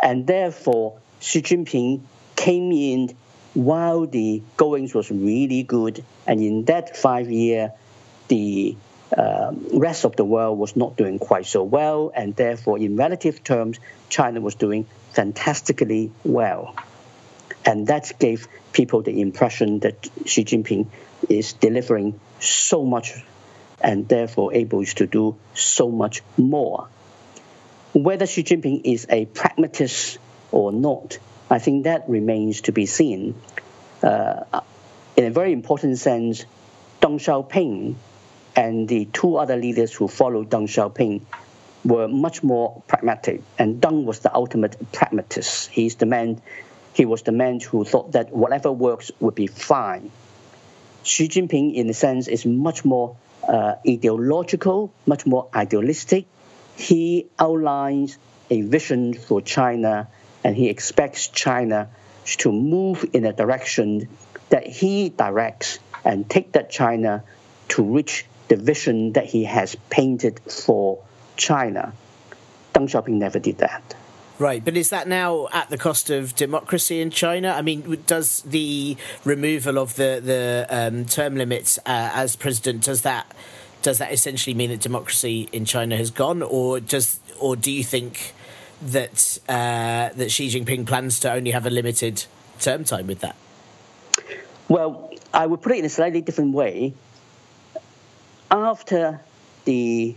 And 0.01 0.27
therefore, 0.27 0.99
Xi 1.19 1.41
Jinping 1.41 2.01
came 2.35 2.71
in 2.71 3.15
while 3.53 4.05
the 4.07 4.41
goings 4.57 4.93
was 4.93 5.11
really 5.11 5.63
good, 5.63 6.03
and 6.25 6.41
in 6.41 6.65
that 6.65 6.97
five 6.97 7.29
year, 7.29 7.71
the 8.27 8.75
uh, 9.15 9.51
rest 9.73 10.05
of 10.05 10.15
the 10.15 10.25
world 10.25 10.57
was 10.57 10.75
not 10.75 10.97
doing 10.97 11.19
quite 11.19 11.45
so 11.45 11.63
well, 11.63 12.11
and 12.15 12.35
therefore, 12.35 12.79
in 12.79 12.95
relative 12.95 13.43
terms, 13.43 13.79
China 14.09 14.41
was 14.41 14.55
doing 14.55 14.87
fantastically 15.11 16.11
well. 16.23 16.75
And 17.65 17.87
that 17.87 18.11
gave 18.19 18.47
people 18.73 19.03
the 19.03 19.21
impression 19.21 19.79
that 19.79 20.09
Xi 20.25 20.43
Jinping 20.43 20.87
is 21.29 21.53
delivering 21.53 22.19
so 22.39 22.83
much 22.83 23.13
and 23.83 24.07
therefore 24.07 24.53
able 24.53 24.85
to 24.85 25.05
do 25.05 25.35
so 25.53 25.91
much 25.91 26.21
more. 26.37 26.87
Whether 27.93 28.25
Xi 28.25 28.43
Jinping 28.43 28.81
is 28.85 29.05
a 29.09 29.25
pragmatist 29.25 30.17
or 30.51 30.71
not, 30.71 31.19
I 31.49 31.59
think 31.59 31.83
that 31.83 32.09
remains 32.09 32.61
to 32.61 32.71
be 32.71 32.85
seen. 32.85 33.35
Uh, 34.01 34.61
in 35.15 35.25
a 35.25 35.29
very 35.29 35.51
important 35.51 35.99
sense, 35.99 36.45
Deng 37.01 37.19
Xiaoping 37.19 37.95
and 38.55 38.87
the 38.87 39.05
two 39.05 39.35
other 39.35 39.57
leaders 39.57 39.93
who 39.93 40.07
followed 40.07 40.49
Deng 40.49 40.67
Xiaoping 40.67 41.21
were 41.83 42.07
much 42.07 42.41
more 42.41 42.81
pragmatic, 42.87 43.41
and 43.59 43.81
Deng 43.81 44.05
was 44.05 44.19
the 44.19 44.33
ultimate 44.33 44.75
pragmatist. 44.93 45.69
He's 45.69 45.95
the 45.95 46.05
man. 46.05 46.41
He 46.93 47.05
was 47.05 47.23
the 47.23 47.31
man 47.31 47.59
who 47.59 47.83
thought 47.83 48.13
that 48.13 48.31
whatever 48.31 48.71
works 48.71 49.11
would 49.19 49.35
be 49.35 49.47
fine. 49.47 50.11
Xi 51.03 51.27
Jinping, 51.27 51.73
in 51.75 51.89
a 51.89 51.93
sense, 51.93 52.27
is 52.27 52.45
much 52.45 52.85
more 52.85 53.17
uh, 53.47 53.75
ideological, 53.87 54.93
much 55.05 55.25
more 55.25 55.47
idealistic. 55.53 56.25
He 56.75 57.27
outlines 57.39 58.17
a 58.49 58.61
vision 58.61 59.13
for 59.13 59.41
China 59.41 60.07
and 60.43 60.55
he 60.55 60.69
expects 60.69 61.27
China 61.27 61.89
to 62.25 62.51
move 62.51 63.05
in 63.13 63.25
a 63.25 63.33
direction 63.33 64.07
that 64.49 64.67
he 64.67 65.09
directs 65.09 65.79
and 66.03 66.29
take 66.29 66.53
that 66.53 66.69
China 66.69 67.23
to 67.69 67.83
reach 67.83 68.25
the 68.47 68.55
vision 68.55 69.13
that 69.13 69.25
he 69.25 69.45
has 69.45 69.75
painted 69.89 70.39
for 70.51 71.03
China. 71.37 71.93
Deng 72.73 72.87
Xiaoping 72.89 73.13
never 73.13 73.39
did 73.39 73.59
that. 73.59 73.95
Right, 74.39 74.65
but 74.65 74.75
is 74.75 74.89
that 74.89 75.07
now 75.07 75.47
at 75.53 75.69
the 75.69 75.77
cost 75.77 76.09
of 76.09 76.35
democracy 76.35 76.99
in 76.99 77.11
China? 77.11 77.49
I 77.49 77.61
mean, 77.61 78.03
does 78.07 78.41
the 78.41 78.97
removal 79.23 79.77
of 79.77 79.95
the 79.95 80.19
the 80.23 80.65
um, 80.69 81.05
term 81.05 81.35
limits 81.35 81.77
uh, 81.79 82.11
as 82.13 82.35
president 82.35 82.83
does 82.83 83.03
that 83.03 83.31
does 83.83 83.99
that 83.99 84.11
essentially 84.11 84.55
mean 84.55 84.71
that 84.71 84.79
democracy 84.79 85.49
in 85.51 85.65
China 85.65 85.95
has 85.97 86.09
gone, 86.09 86.41
or 86.41 86.79
does 86.79 87.19
or 87.39 87.55
do 87.55 87.71
you 87.71 87.83
think 87.83 88.33
that 88.81 89.37
uh, 89.47 90.09
that 90.15 90.31
Xi 90.31 90.47
Jinping 90.49 90.87
plans 90.87 91.19
to 91.19 91.31
only 91.31 91.51
have 91.51 91.67
a 91.67 91.69
limited 91.69 92.25
term 92.59 92.83
time 92.85 93.05
with 93.05 93.19
that? 93.19 93.35
Well, 94.67 95.13
I 95.31 95.45
would 95.45 95.61
put 95.61 95.73
it 95.73 95.79
in 95.79 95.85
a 95.85 95.89
slightly 95.89 96.21
different 96.21 96.53
way. 96.53 96.93
After 98.49 99.21
the 99.65 100.15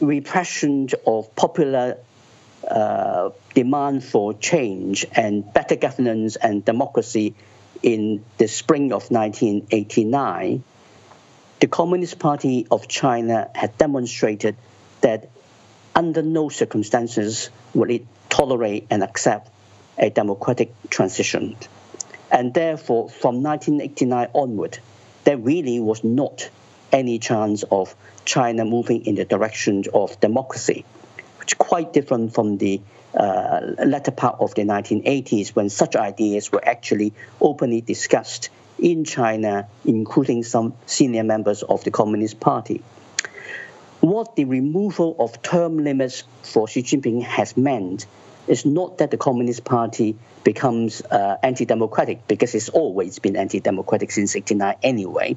repression 0.00 0.88
of 1.06 1.34
popular 1.34 1.98
uh, 2.68 3.30
demand 3.54 4.04
for 4.04 4.34
change 4.34 5.06
and 5.12 5.52
better 5.52 5.76
governance 5.76 6.36
and 6.36 6.64
democracy 6.64 7.34
in 7.82 8.24
the 8.38 8.48
spring 8.48 8.92
of 8.92 9.10
1989, 9.10 10.64
the 11.60 11.66
Communist 11.66 12.18
Party 12.18 12.66
of 12.70 12.88
China 12.88 13.50
had 13.54 13.76
demonstrated 13.78 14.56
that 15.02 15.30
under 15.94 16.22
no 16.22 16.48
circumstances 16.48 17.50
would 17.74 17.90
it 17.90 18.06
tolerate 18.28 18.86
and 18.90 19.02
accept 19.02 19.50
a 19.98 20.10
democratic 20.10 20.72
transition. 20.90 21.56
And 22.30 22.52
therefore, 22.52 23.08
from 23.08 23.42
1989 23.42 24.28
onward, 24.32 24.78
there 25.24 25.36
really 25.36 25.78
was 25.78 26.02
not 26.02 26.48
any 26.90 27.18
chance 27.18 27.62
of 27.64 27.94
China 28.24 28.64
moving 28.64 29.06
in 29.06 29.14
the 29.14 29.24
direction 29.24 29.84
of 29.92 30.18
democracy 30.20 30.84
which 31.44 31.52
is 31.52 31.58
quite 31.58 31.92
different 31.92 32.32
from 32.34 32.56
the 32.56 32.80
uh, 33.14 33.60
latter 33.84 34.10
part 34.10 34.36
of 34.40 34.54
the 34.54 34.62
1980s 34.62 35.50
when 35.50 35.68
such 35.68 35.94
ideas 35.94 36.50
were 36.50 36.66
actually 36.66 37.12
openly 37.38 37.82
discussed 37.82 38.48
in 38.78 39.04
China, 39.04 39.68
including 39.84 40.42
some 40.42 40.72
senior 40.86 41.22
members 41.22 41.62
of 41.62 41.84
the 41.84 41.90
Communist 41.90 42.40
Party. 42.40 42.82
What 44.00 44.36
the 44.36 44.46
removal 44.46 45.16
of 45.18 45.42
term 45.42 45.84
limits 45.84 46.24
for 46.42 46.66
Xi 46.66 46.82
Jinping 46.82 47.22
has 47.22 47.58
meant 47.58 48.06
is 48.46 48.64
not 48.64 48.98
that 48.98 49.10
the 49.10 49.18
Communist 49.18 49.64
Party 49.64 50.16
becomes 50.44 51.02
uh, 51.02 51.36
anti 51.42 51.66
democratic, 51.66 52.26
because 52.26 52.54
it's 52.54 52.70
always 52.70 53.18
been 53.18 53.36
anti 53.36 53.60
democratic 53.60 54.12
since 54.12 54.32
69 54.32 54.76
anyway. 54.82 55.36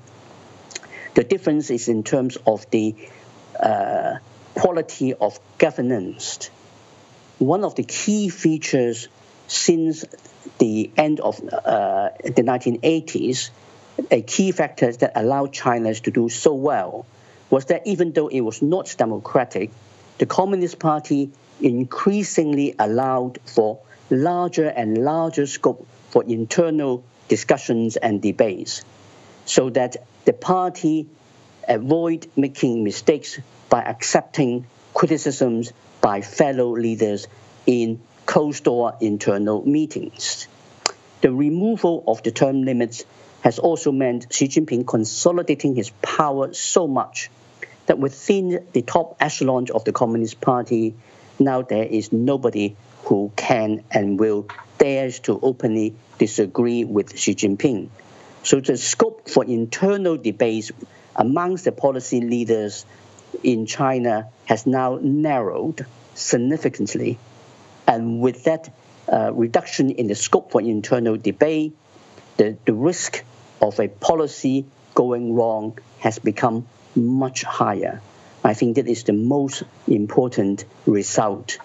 The 1.15 1.25
difference 1.25 1.69
is 1.69 1.89
in 1.89 2.03
terms 2.03 2.37
of 2.47 2.69
the 2.71 2.95
uh, 3.59 4.17
quality 4.57 5.13
of 5.13 5.39
governance. 5.59 6.49
One 7.37 7.63
of 7.63 7.75
the 7.75 7.83
key 7.83 8.29
features 8.29 9.07
since 9.47 10.03
the 10.57 10.89
end 10.97 11.19
of 11.19 11.39
uh, 11.41 12.09
the 12.23 12.43
1980s, 12.43 13.51
a 14.09 14.21
key 14.23 14.51
factor 14.51 14.91
that 14.91 15.11
allowed 15.15 15.53
China 15.53 15.93
to 15.93 16.11
do 16.11 16.29
so 16.29 16.53
well 16.55 17.05
was 17.51 17.65
that 17.65 17.85
even 17.85 18.13
though 18.13 18.27
it 18.27 18.41
was 18.41 18.61
not 18.61 18.95
democratic, 18.97 19.69
the 20.17 20.25
Communist 20.25 20.79
Party 20.79 21.31
increasingly 21.61 22.73
allowed 22.79 23.39
for 23.45 23.79
larger 24.09 24.67
and 24.67 24.97
larger 24.97 25.45
scope 25.45 25.87
for 26.09 26.23
internal 26.23 27.03
discussions 27.27 27.95
and 27.95 28.21
debates 28.21 28.83
so 29.45 29.69
that 29.69 29.97
the 30.25 30.33
party 30.33 31.07
avoid 31.67 32.27
making 32.35 32.83
mistakes 32.83 33.39
by 33.69 33.81
accepting 33.81 34.67
criticisms 34.93 35.73
by 36.01 36.21
fellow 36.21 36.75
leaders 36.75 37.27
in 37.65 38.01
closed 38.25 38.63
door 38.63 38.95
internal 39.01 39.65
meetings. 39.65 40.47
The 41.21 41.31
removal 41.31 42.03
of 42.07 42.23
the 42.23 42.31
term 42.31 42.63
limits 42.63 43.05
has 43.41 43.59
also 43.59 43.91
meant 43.91 44.27
Xi 44.31 44.47
Jinping 44.47 44.85
consolidating 44.85 45.75
his 45.75 45.89
power 46.01 46.53
so 46.53 46.87
much 46.87 47.29
that 47.85 47.97
within 47.97 48.67
the 48.73 48.81
top 48.81 49.15
echelon 49.19 49.67
of 49.73 49.83
the 49.85 49.93
Communist 49.93 50.41
Party, 50.41 50.95
now 51.39 51.61
there 51.61 51.83
is 51.83 52.11
nobody 52.11 52.75
who 53.05 53.31
can 53.35 53.83
and 53.91 54.19
will 54.19 54.47
dares 54.77 55.19
to 55.19 55.39
openly 55.41 55.95
disagree 56.17 56.83
with 56.83 57.17
Xi 57.17 57.35
Jinping. 57.35 57.89
So 58.43 58.59
the 58.59 58.77
scope 58.77 59.29
for 59.29 59.45
internal 59.45 60.17
debates 60.17 60.71
amongst 61.15 61.65
the 61.65 61.71
policy 61.71 62.21
leaders 62.21 62.85
in 63.43 63.65
China 63.65 64.29
has 64.45 64.65
now 64.65 64.99
narrowed 65.01 65.85
significantly. 66.15 67.17
And 67.87 68.21
with 68.21 68.43
that 68.45 68.73
uh, 69.11 69.31
reduction 69.33 69.91
in 69.91 70.07
the 70.07 70.15
scope 70.15 70.51
for 70.51 70.61
internal 70.61 71.17
debate, 71.17 71.75
the, 72.37 72.57
the 72.65 72.73
risk 72.73 73.23
of 73.61 73.79
a 73.79 73.87
policy 73.87 74.65
going 74.93 75.33
wrong 75.33 75.77
has 75.99 76.19
become 76.19 76.67
much 76.95 77.43
higher. 77.43 78.01
I 78.43 78.53
think 78.53 78.75
that 78.75 78.87
is 78.87 79.03
the 79.03 79.13
most 79.13 79.63
important 79.87 80.65
result 80.85 81.57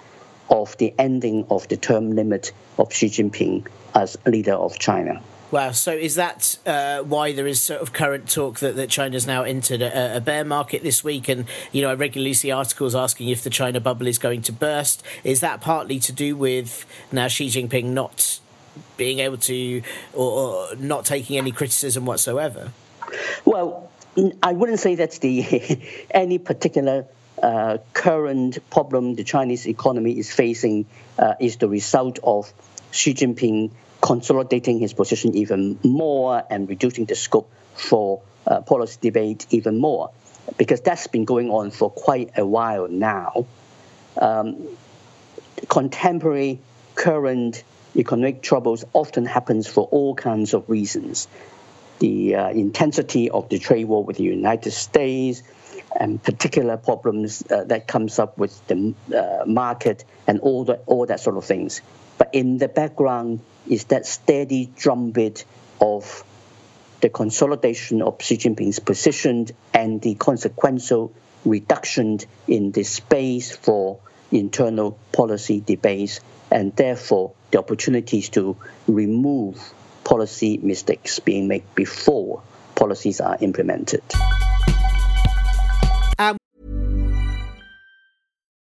of 0.49 0.77
the 0.79 0.95
ending 0.99 1.47
of 1.51 1.69
the 1.69 1.77
term 1.77 2.15
limit 2.15 2.53
of 2.79 2.93
Xi 2.93 3.07
Jinping 3.07 3.67
as 3.95 4.17
leader 4.27 4.55
of 4.55 4.79
China. 4.79 5.23
Wow. 5.53 5.73
So 5.73 5.93
is 5.93 6.15
that 6.15 6.59
uh, 6.65 7.01
why 7.03 7.35
there 7.35 7.47
is 7.47 7.61
sort 7.61 7.83
of 7.83 7.93
current 7.93 8.29
talk 8.29 8.61
that, 8.61 8.75
that 8.77 8.89
China's 8.89 9.27
now 9.27 9.43
entered 9.43 9.83
a, 9.83 10.17
a, 10.17 10.21
bear 10.21 10.47
market 10.47 10.83
this 10.83 11.05
week? 11.05 11.29
And, 11.29 11.45
you 11.73 11.83
know, 11.83 11.91
I 11.91 11.95
regularly 11.95 12.33
see 12.33 12.51
articles 12.51 12.95
asking 12.95 13.29
if 13.29 13.45
the 13.45 13.51
China 13.51 13.79
bubble 13.79 14.07
is 14.07 14.17
going 14.17 14.41
to 14.43 14.53
burst. 14.53 15.03
Is 15.25 15.41
that 15.41 15.61
partly 15.61 15.99
to 16.01 16.13
do 16.13 16.37
with 16.37 16.87
now 17.13 17.29
Xi 17.29 17.49
Jinping 17.49 17.85
not 17.85 18.41
being 18.97 19.19
able 19.19 19.37
to, 19.37 19.83
or, 20.15 20.31
or 20.31 20.77
not 20.77 21.05
taking 21.05 21.37
any 21.37 21.53
criticism 21.53 22.07
whatsoever? 22.07 22.73
Well, 23.45 23.91
I 24.43 24.55
wouldn't 24.55 24.81
say 24.81 24.95
that's 24.95 25.19
the 25.19 25.83
any 26.11 26.39
particular 26.39 27.05
uh, 27.43 27.77
current 27.93 28.59
problem 28.71 29.17
the 29.17 29.25
Chinese 29.25 29.69
economy 29.69 30.19
is 30.19 30.33
facing 30.33 30.87
uh, 31.19 31.35
is 31.39 31.59
the 31.59 31.69
result 31.69 32.21
of 32.23 32.51
Xi 32.91 33.13
Jinping 33.13 33.73
consolidating 34.03 34.81
his 34.81 34.93
position 34.93 35.35
even 35.37 35.79
more 35.83 36.43
and 36.51 36.69
reducing 36.69 37.07
the 37.07 37.15
scope 37.15 37.51
for 37.75 38.21
uh, 38.47 38.61
policy 38.61 38.99
debate 39.01 39.47
even 39.51 39.79
more, 39.79 40.11
because 40.59 40.81
that's 40.83 41.07
been 41.07 41.25
going 41.25 41.51
on 41.51 41.71
for 41.71 41.89
quite 41.89 42.37
a 42.37 42.45
while 42.45 42.89
now. 42.89 43.47
Um, 44.21 44.77
contemporary, 45.69 46.59
current 46.95 47.63
economic 47.95 48.43
troubles 48.43 48.85
often 48.93 49.25
happens 49.25 49.67
for 49.67 49.85
all 49.85 50.15
kinds 50.15 50.53
of 50.53 50.69
reasons. 50.69 51.29
The 52.01 52.35
uh, 52.35 52.49
intensity 52.51 53.31
of 53.31 53.49
the 53.49 53.59
trade 53.59 53.85
war 53.85 54.03
with 54.05 54.17
the 54.17 54.25
United 54.25 54.73
States, 54.73 55.43
and 55.99 56.23
particular 56.23 56.77
problems 56.77 57.45
uh, 57.51 57.65
that 57.65 57.87
comes 57.87 58.19
up 58.19 58.39
with 58.39 58.67
the 58.67 58.95
uh, 59.15 59.45
market 59.47 60.05
and 60.27 60.41
all 60.41 60.65
that 60.65 60.83
all 60.87 61.07
that 61.07 61.21
sort 61.21 61.37
of 61.37 61.45
things. 61.45 61.81
In 62.33 62.57
the 62.57 62.69
background, 62.69 63.41
is 63.69 63.85
that 63.85 64.07
steady 64.07 64.67
drumbeat 64.77 65.45
of 65.81 66.25
the 67.01 67.11
consolidation 67.11 68.01
of 68.01 68.23
Xi 68.23 68.37
Jinping's 68.39 68.79
position 68.79 69.49
and 69.75 70.01
the 70.01 70.15
consequential 70.15 71.13
reduction 71.45 72.19
in 72.49 72.73
the 72.73 72.85
space 72.85 73.55
for 73.55 73.99
internal 74.31 74.99
policy 75.13 75.61
debates, 75.61 76.21
and 76.51 76.75
therefore 76.75 77.33
the 77.51 77.59
opportunities 77.59 78.31
to 78.31 78.57
remove 78.87 79.61
policy 80.05 80.59
mistakes 80.63 81.21
being 81.21 81.49
made 81.49 81.65
before 81.75 82.43
policies 82.75 83.21
are 83.21 83.37
implemented. 83.41 84.03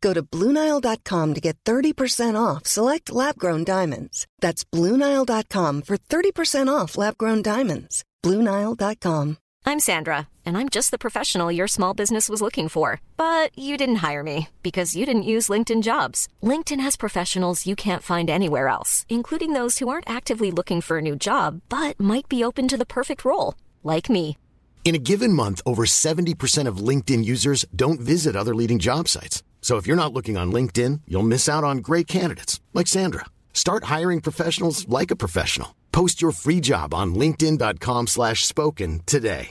Go 0.00 0.12
to 0.14 0.22
Bluenile.com 0.22 1.34
to 1.34 1.40
get 1.40 1.56
30% 1.64 2.40
off 2.40 2.66
select 2.66 3.12
lab 3.12 3.38
grown 3.38 3.64
diamonds. 3.64 4.26
That's 4.40 4.64
Bluenile.com 4.64 5.82
for 5.82 5.96
30% 5.96 6.68
off 6.68 6.98
lab 6.98 7.16
grown 7.18 7.42
diamonds. 7.42 8.04
Bluenile.com. 8.24 9.38
I'm 9.66 9.80
Sandra, 9.80 10.28
and 10.46 10.56
I'm 10.56 10.70
just 10.70 10.90
the 10.92 10.98
professional 10.98 11.52
your 11.52 11.68
small 11.68 11.92
business 11.92 12.28
was 12.28 12.40
looking 12.40 12.70
for. 12.70 13.02
But 13.18 13.50
you 13.58 13.76
didn't 13.76 13.96
hire 13.96 14.22
me 14.22 14.48
because 14.62 14.96
you 14.96 15.04
didn't 15.04 15.30
use 15.34 15.48
LinkedIn 15.48 15.82
jobs. 15.82 16.26
LinkedIn 16.42 16.80
has 16.80 16.96
professionals 16.96 17.66
you 17.66 17.76
can't 17.76 18.02
find 18.02 18.30
anywhere 18.30 18.68
else, 18.68 19.04
including 19.08 19.52
those 19.52 19.78
who 19.78 19.88
aren't 19.88 20.08
actively 20.08 20.50
looking 20.50 20.80
for 20.80 20.98
a 20.98 21.02
new 21.02 21.16
job 21.16 21.60
but 21.68 22.00
might 22.00 22.28
be 22.28 22.42
open 22.42 22.66
to 22.68 22.78
the 22.78 22.86
perfect 22.86 23.24
role, 23.24 23.54
like 23.82 24.08
me. 24.08 24.38
In 24.84 24.94
a 24.94 25.04
given 25.10 25.34
month, 25.34 25.60
over 25.66 25.84
70% 25.84 26.66
of 26.66 26.78
LinkedIn 26.78 27.24
users 27.24 27.66
don't 27.76 28.00
visit 28.00 28.34
other 28.34 28.54
leading 28.54 28.78
job 28.78 29.06
sites. 29.06 29.42
So 29.60 29.76
if 29.76 29.86
you're 29.86 30.02
not 30.02 30.14
looking 30.14 30.38
on 30.38 30.50
LinkedIn, 30.50 31.02
you'll 31.06 31.22
miss 31.34 31.46
out 31.46 31.64
on 31.64 31.78
great 31.78 32.06
candidates 32.06 32.58
like 32.72 32.86
Sandra. 32.86 33.26
Start 33.52 33.84
hiring 33.84 34.22
professionals 34.22 34.88
like 34.88 35.10
a 35.10 35.16
professional. 35.16 35.74
Post 35.92 36.22
your 36.22 36.32
free 36.32 36.60
job 36.60 36.94
on 36.94 37.14
linkedin.com/spoken 37.14 39.00
today. 39.04 39.48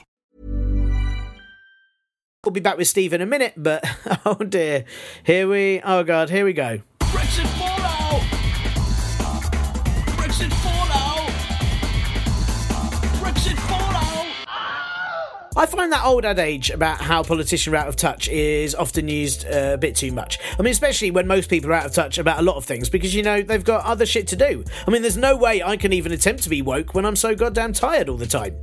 We'll 2.44 2.52
be 2.52 2.60
back 2.60 2.78
with 2.78 2.88
Steve 2.88 3.12
in 3.12 3.20
a 3.20 3.26
minute, 3.26 3.54
but 3.56 3.84
oh 4.24 4.36
dear. 4.36 4.84
Here 5.24 5.48
we 5.48 5.80
Oh 5.84 6.04
god, 6.04 6.30
here 6.30 6.44
we 6.44 6.52
go. 6.52 6.80
Brexit 7.00 7.47
I 15.58 15.66
find 15.66 15.90
that 15.90 16.04
old 16.04 16.24
adage 16.24 16.70
about 16.70 17.00
how 17.00 17.24
politicians 17.24 17.74
are 17.74 17.76
out 17.76 17.88
of 17.88 17.96
touch 17.96 18.28
is 18.28 18.76
often 18.76 19.08
used 19.08 19.44
uh, 19.44 19.72
a 19.72 19.76
bit 19.76 19.96
too 19.96 20.12
much. 20.12 20.38
I 20.56 20.62
mean, 20.62 20.70
especially 20.70 21.10
when 21.10 21.26
most 21.26 21.50
people 21.50 21.70
are 21.70 21.74
out 21.74 21.86
of 21.86 21.92
touch 21.92 22.16
about 22.16 22.38
a 22.38 22.42
lot 22.42 22.54
of 22.54 22.64
things 22.64 22.88
because, 22.88 23.12
you 23.12 23.24
know, 23.24 23.42
they've 23.42 23.64
got 23.64 23.84
other 23.84 24.06
shit 24.06 24.28
to 24.28 24.36
do. 24.36 24.62
I 24.86 24.92
mean, 24.92 25.02
there's 25.02 25.16
no 25.16 25.36
way 25.36 25.60
I 25.60 25.76
can 25.76 25.92
even 25.92 26.12
attempt 26.12 26.44
to 26.44 26.48
be 26.48 26.62
woke 26.62 26.94
when 26.94 27.04
I'm 27.04 27.16
so 27.16 27.34
goddamn 27.34 27.72
tired 27.72 28.08
all 28.08 28.16
the 28.16 28.24
time. 28.24 28.54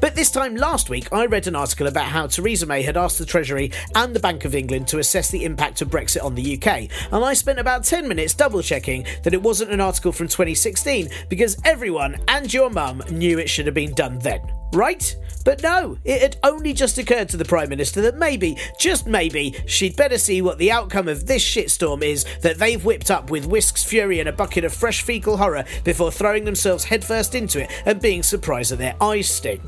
But 0.00 0.16
this 0.16 0.32
time 0.32 0.56
last 0.56 0.90
week, 0.90 1.12
I 1.12 1.26
read 1.26 1.46
an 1.46 1.54
article 1.54 1.86
about 1.86 2.06
how 2.06 2.26
Theresa 2.26 2.66
May 2.66 2.82
had 2.82 2.96
asked 2.96 3.20
the 3.20 3.26
Treasury 3.26 3.70
and 3.94 4.12
the 4.12 4.18
Bank 4.18 4.44
of 4.44 4.56
England 4.56 4.88
to 4.88 4.98
assess 4.98 5.30
the 5.30 5.44
impact 5.44 5.82
of 5.82 5.88
Brexit 5.88 6.24
on 6.24 6.34
the 6.34 6.56
UK. 6.56 6.90
And 7.12 7.24
I 7.24 7.32
spent 7.34 7.60
about 7.60 7.84
10 7.84 8.08
minutes 8.08 8.34
double 8.34 8.60
checking 8.60 9.06
that 9.22 9.34
it 9.34 9.40
wasn't 9.40 9.70
an 9.70 9.80
article 9.80 10.10
from 10.10 10.26
2016 10.26 11.10
because 11.28 11.58
everyone 11.64 12.16
and 12.26 12.52
your 12.52 12.70
mum 12.70 13.04
knew 13.08 13.38
it 13.38 13.48
should 13.48 13.66
have 13.66 13.74
been 13.76 13.94
done 13.94 14.18
then 14.18 14.59
right? 14.72 15.16
But 15.44 15.62
no, 15.62 15.96
it 16.04 16.20
had 16.20 16.36
only 16.42 16.72
just 16.72 16.98
occurred 16.98 17.28
to 17.30 17.36
the 17.36 17.44
Prime 17.44 17.68
Minister 17.68 18.02
that 18.02 18.16
maybe, 18.16 18.58
just 18.78 19.06
maybe, 19.06 19.54
she'd 19.66 19.96
better 19.96 20.18
see 20.18 20.42
what 20.42 20.58
the 20.58 20.70
outcome 20.70 21.08
of 21.08 21.26
this 21.26 21.42
shitstorm 21.42 22.02
is 22.02 22.24
that 22.42 22.58
they've 22.58 22.84
whipped 22.84 23.10
up 23.10 23.30
with 23.30 23.46
whisks, 23.46 23.82
fury, 23.82 24.20
and 24.20 24.28
a 24.28 24.32
bucket 24.32 24.64
of 24.64 24.74
fresh 24.74 25.02
fecal 25.02 25.38
horror 25.38 25.64
before 25.84 26.12
throwing 26.12 26.44
themselves 26.44 26.84
headfirst 26.84 27.34
into 27.34 27.62
it 27.62 27.70
and 27.86 28.00
being 28.00 28.22
surprised 28.22 28.72
that 28.72 28.78
their 28.78 28.96
eyes 29.00 29.28
sting. 29.28 29.60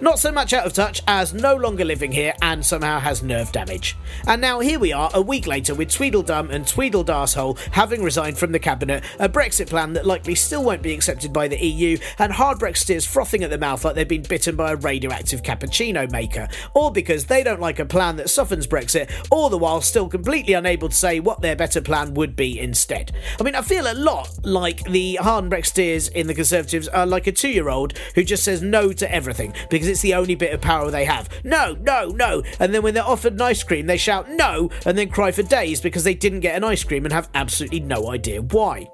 Not 0.00 0.18
so 0.18 0.32
much 0.32 0.52
out 0.52 0.66
of 0.66 0.72
touch 0.72 1.02
as 1.06 1.34
no 1.34 1.54
longer 1.54 1.84
living 1.84 2.12
here 2.12 2.34
and 2.42 2.64
somehow 2.64 2.98
has 2.98 3.22
nerve 3.22 3.52
damage. 3.52 3.96
And 4.26 4.40
now 4.40 4.60
here 4.60 4.78
we 4.78 4.92
are 4.92 5.10
a 5.14 5.22
week 5.22 5.46
later 5.46 5.74
with 5.74 5.90
Tweedledum 5.90 6.50
and 6.50 6.64
Tweedledarsehole 6.64 7.58
having 7.72 8.02
resigned 8.02 8.38
from 8.38 8.52
the 8.52 8.58
cabinet, 8.58 9.04
a 9.18 9.28
Brexit 9.28 9.68
plan 9.68 9.92
that 9.94 10.06
likely 10.06 10.34
still 10.34 10.64
won't 10.64 10.82
be 10.82 10.94
accepted 10.94 11.32
by 11.32 11.48
the 11.48 11.64
EU, 11.64 11.98
and 12.18 12.32
hard 12.32 12.58
Brexiteers 12.58 13.06
frothing 13.06 13.44
at 13.44 13.50
the 13.50 13.58
mouth 13.58 13.84
like 13.84 13.94
they've 13.94 14.08
been 14.08 14.22
bitten 14.22 14.56
by 14.56 14.72
a 14.72 14.76
radioactive 14.76 15.42
cappuccino 15.42 16.10
maker, 16.10 16.48
all 16.74 16.90
because 16.90 17.26
they 17.26 17.42
don't 17.42 17.60
like 17.60 17.78
a 17.78 17.84
plan 17.84 18.16
that 18.16 18.30
softens 18.30 18.66
Brexit, 18.66 19.10
all 19.30 19.48
the 19.48 19.58
while 19.58 19.80
still 19.80 20.08
completely 20.08 20.54
unable 20.54 20.88
to 20.88 20.94
say 20.94 21.20
what 21.20 21.40
their 21.40 21.56
better 21.56 21.80
plan 21.80 22.14
would 22.14 22.36
be 22.36 22.58
instead. 22.58 23.12
I 23.38 23.42
mean, 23.42 23.54
I 23.54 23.62
feel 23.62 23.90
a 23.90 23.94
lot 23.94 24.30
like 24.44 24.84
the 24.84 25.16
hard 25.16 25.46
Brexiteers 25.50 26.10
in 26.12 26.26
the 26.26 26.34
Conservatives 26.34 26.88
are 26.88 27.06
like 27.06 27.26
a 27.26 27.32
two 27.32 27.48
year 27.48 27.68
old 27.68 27.96
who 28.14 28.24
just 28.24 28.44
says 28.44 28.62
no 28.62 28.92
to 28.92 29.12
everything 29.12 29.54
because 29.70 29.88
it's 29.88 30.02
the 30.02 30.14
only 30.14 30.34
bit 30.34 30.52
of 30.52 30.60
power 30.60 30.90
they 30.90 31.04
have. 31.04 31.28
No, 31.44 31.76
no, 31.80 32.08
no. 32.08 32.42
And 32.58 32.74
then 32.74 32.82
when 32.82 32.94
they're 32.94 33.04
offered 33.04 33.34
an 33.34 33.40
ice 33.42 33.62
cream, 33.62 33.86
they 33.86 33.96
shout 33.96 34.28
no 34.30 34.70
and 34.84 34.96
then 34.98 35.08
cry 35.08 35.32
for 35.32 35.42
days 35.42 35.80
because 35.80 36.04
they 36.04 36.14
didn't 36.14 36.40
get 36.40 36.56
an 36.56 36.64
ice 36.64 36.84
cream 36.84 37.04
and 37.04 37.12
have 37.12 37.28
absolutely 37.34 37.80
no 37.80 38.10
idea 38.10 38.42
why. 38.42 38.88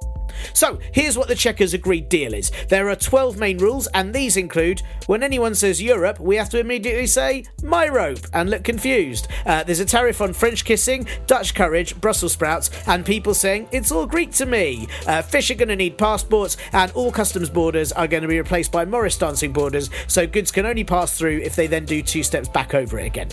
So, 0.53 0.79
here's 0.93 1.17
what 1.17 1.29
the 1.29 1.35
Chequers 1.35 1.75
agreed 1.75 2.09
deal 2.09 2.35
is. 2.35 2.51
There 2.69 2.89
are 2.89 2.97
12 2.97 3.39
main 3.39 3.59
rules, 3.59 3.87
and 3.89 4.15
these 4.15 4.37
include 4.37 4.83
when 5.07 5.23
anyone 5.23 5.55
says 5.55 5.83
Europe, 5.83 6.19
we 6.21 6.37
have 6.37 6.51
to 6.51 6.59
immediately 6.59 7.07
say 7.07 7.45
my 7.63 7.89
rope 7.89 8.27
and 8.33 8.51
look 8.51 8.65
confused. 8.65 9.29
Uh, 9.45 9.63
there's 9.65 9.81
a 9.81 9.85
tariff 9.85 10.21
on 10.21 10.33
French 10.33 10.65
kissing, 10.65 11.07
Dutch 11.27 11.55
courage, 11.55 12.01
Brussels 12.01 12.33
sprouts, 12.33 12.71
and 12.87 13.05
people 13.05 13.35
saying 13.35 13.69
it's 13.73 13.93
all 13.93 14.07
Greek 14.07 14.33
to 14.33 14.47
me. 14.47 14.89
Uh, 15.07 15.23
fish 15.23 15.51
are 15.51 15.55
going 15.55 15.69
to 15.69 15.77
need 15.77 15.99
passports, 15.99 16.57
and 16.73 16.91
all 16.93 17.13
customs 17.13 17.51
borders 17.51 17.93
are 17.93 18.09
going 18.09 18.23
to 18.23 18.29
be 18.29 18.39
replaced 18.39 18.73
by 18.73 18.85
Morris 18.85 19.17
dancing 19.19 19.53
borders, 19.53 19.91
so 20.07 20.27
goods 20.27 20.51
can 20.51 20.67
only 20.67 20.85
pass 20.85 21.17
through 21.17 21.39
if 21.39 21.57
they 21.57 21.67
then 21.67 21.85
do 21.85 22.03
two 22.03 22.23
steps 22.23 22.49
back 22.49 22.75
over 22.75 22.99
it 22.99 23.07
again. 23.07 23.29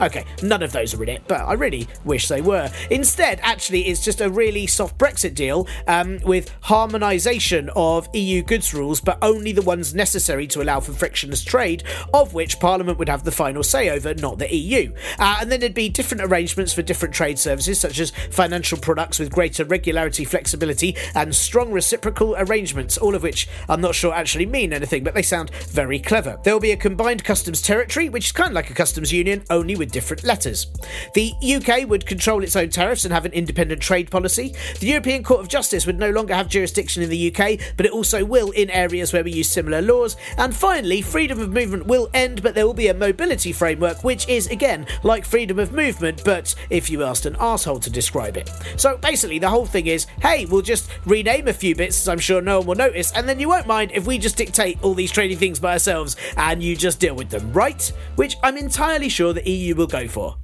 Okay, 0.00 0.24
none 0.42 0.62
of 0.62 0.72
those 0.72 0.94
are 0.94 1.02
in 1.02 1.08
it, 1.08 1.22
but 1.26 1.40
I 1.40 1.54
really 1.54 1.88
wish 2.04 2.28
they 2.28 2.40
were. 2.40 2.70
Instead, 2.90 3.40
actually, 3.42 3.88
it's 3.88 4.04
just 4.04 4.20
a 4.20 4.30
really 4.30 4.66
soft 4.66 4.98
Brexit 4.98 5.34
deal 5.34 5.66
um, 5.86 6.18
with 6.24 6.52
harmonisation 6.62 7.70
of 7.74 8.08
EU 8.14 8.42
goods 8.42 8.72
rules, 8.74 9.00
but 9.00 9.18
only 9.22 9.52
the 9.52 9.62
ones 9.62 9.94
necessary 9.94 10.46
to 10.48 10.62
allow 10.62 10.80
for 10.80 10.92
frictionless 10.92 11.42
trade, 11.42 11.82
of 12.14 12.34
which 12.34 12.60
Parliament 12.60 12.98
would 12.98 13.08
have 13.08 13.24
the 13.24 13.32
final 13.32 13.62
say 13.62 13.90
over, 13.90 14.14
not 14.14 14.38
the 14.38 14.54
EU. 14.54 14.92
Uh, 15.18 15.38
and 15.40 15.50
then 15.50 15.60
there'd 15.60 15.74
be 15.74 15.88
different 15.88 16.22
arrangements 16.22 16.72
for 16.72 16.82
different 16.82 17.14
trade 17.14 17.38
services, 17.38 17.80
such 17.80 17.98
as 17.98 18.10
financial 18.30 18.78
products 18.78 19.18
with 19.18 19.32
greater 19.32 19.64
regularity, 19.64 20.24
flexibility, 20.24 20.96
and 21.14 21.34
strong 21.34 21.72
reciprocal 21.72 22.36
arrangements, 22.36 22.98
all 22.98 23.14
of 23.14 23.22
which 23.22 23.48
I'm 23.68 23.80
not 23.80 23.94
sure 23.94 24.14
actually 24.14 24.46
mean 24.46 24.72
anything, 24.72 25.04
but 25.04 25.14
they 25.14 25.22
sound 25.22 25.50
very 25.50 25.98
clever. 25.98 26.38
There 26.44 26.54
will 26.54 26.60
be 26.60 26.72
a 26.72 26.76
combined 26.76 27.24
customs 27.24 27.62
territory, 27.62 28.08
which 28.08 28.26
is 28.26 28.32
kind 28.32 28.48
of 28.48 28.54
like 28.54 28.70
a 28.70 28.74
customs 28.74 29.12
union, 29.12 29.44
only 29.50 29.67
with 29.76 29.92
different 29.92 30.24
letters. 30.24 30.66
The 31.14 31.32
UK 31.42 31.88
would 31.88 32.06
control 32.06 32.42
its 32.42 32.56
own 32.56 32.70
tariffs 32.70 33.04
and 33.04 33.12
have 33.12 33.24
an 33.24 33.32
independent 33.32 33.80
trade 33.80 34.10
policy. 34.10 34.54
The 34.80 34.86
European 34.86 35.22
Court 35.22 35.40
of 35.40 35.48
Justice 35.48 35.86
would 35.86 35.98
no 35.98 36.10
longer 36.10 36.34
have 36.34 36.48
jurisdiction 36.48 37.02
in 37.02 37.10
the 37.10 37.34
UK, 37.34 37.58
but 37.76 37.86
it 37.86 37.92
also 37.92 38.24
will 38.24 38.50
in 38.52 38.70
areas 38.70 39.12
where 39.12 39.24
we 39.24 39.32
use 39.32 39.50
similar 39.50 39.82
laws. 39.82 40.16
And 40.36 40.54
finally, 40.54 41.02
freedom 41.02 41.40
of 41.40 41.52
movement 41.52 41.86
will 41.86 42.08
end, 42.14 42.42
but 42.42 42.54
there 42.54 42.66
will 42.66 42.74
be 42.74 42.88
a 42.88 42.94
mobility 42.94 43.52
framework, 43.52 44.04
which 44.04 44.28
is 44.28 44.46
again 44.48 44.86
like 45.02 45.24
freedom 45.24 45.58
of 45.58 45.72
movement, 45.72 46.22
but 46.24 46.54
if 46.70 46.90
you 46.90 47.02
asked 47.02 47.26
an 47.26 47.36
asshole 47.38 47.80
to 47.80 47.90
describe 47.90 48.36
it. 48.36 48.50
So 48.76 48.96
basically, 48.96 49.38
the 49.38 49.48
whole 49.48 49.66
thing 49.66 49.86
is 49.86 50.06
hey, 50.22 50.46
we'll 50.46 50.62
just 50.62 50.88
rename 51.04 51.48
a 51.48 51.52
few 51.52 51.74
bits, 51.74 52.08
I'm 52.08 52.18
sure 52.18 52.40
no 52.40 52.58
one 52.58 52.66
will 52.68 52.74
notice, 52.74 53.12
and 53.12 53.28
then 53.28 53.38
you 53.40 53.48
won't 53.48 53.66
mind 53.66 53.92
if 53.92 54.06
we 54.06 54.18
just 54.18 54.36
dictate 54.36 54.78
all 54.82 54.94
these 54.94 55.10
trading 55.10 55.38
things 55.38 55.58
by 55.60 55.72
ourselves 55.72 56.16
and 56.36 56.62
you 56.62 56.76
just 56.76 57.00
deal 57.00 57.14
with 57.14 57.30
them, 57.30 57.52
right? 57.52 57.92
Which 58.16 58.36
I'm 58.42 58.56
entirely 58.56 59.08
sure 59.08 59.32
the 59.32 59.48
EU 59.48 59.57
will 59.74 59.86
go 59.86 60.08
for. 60.08 60.36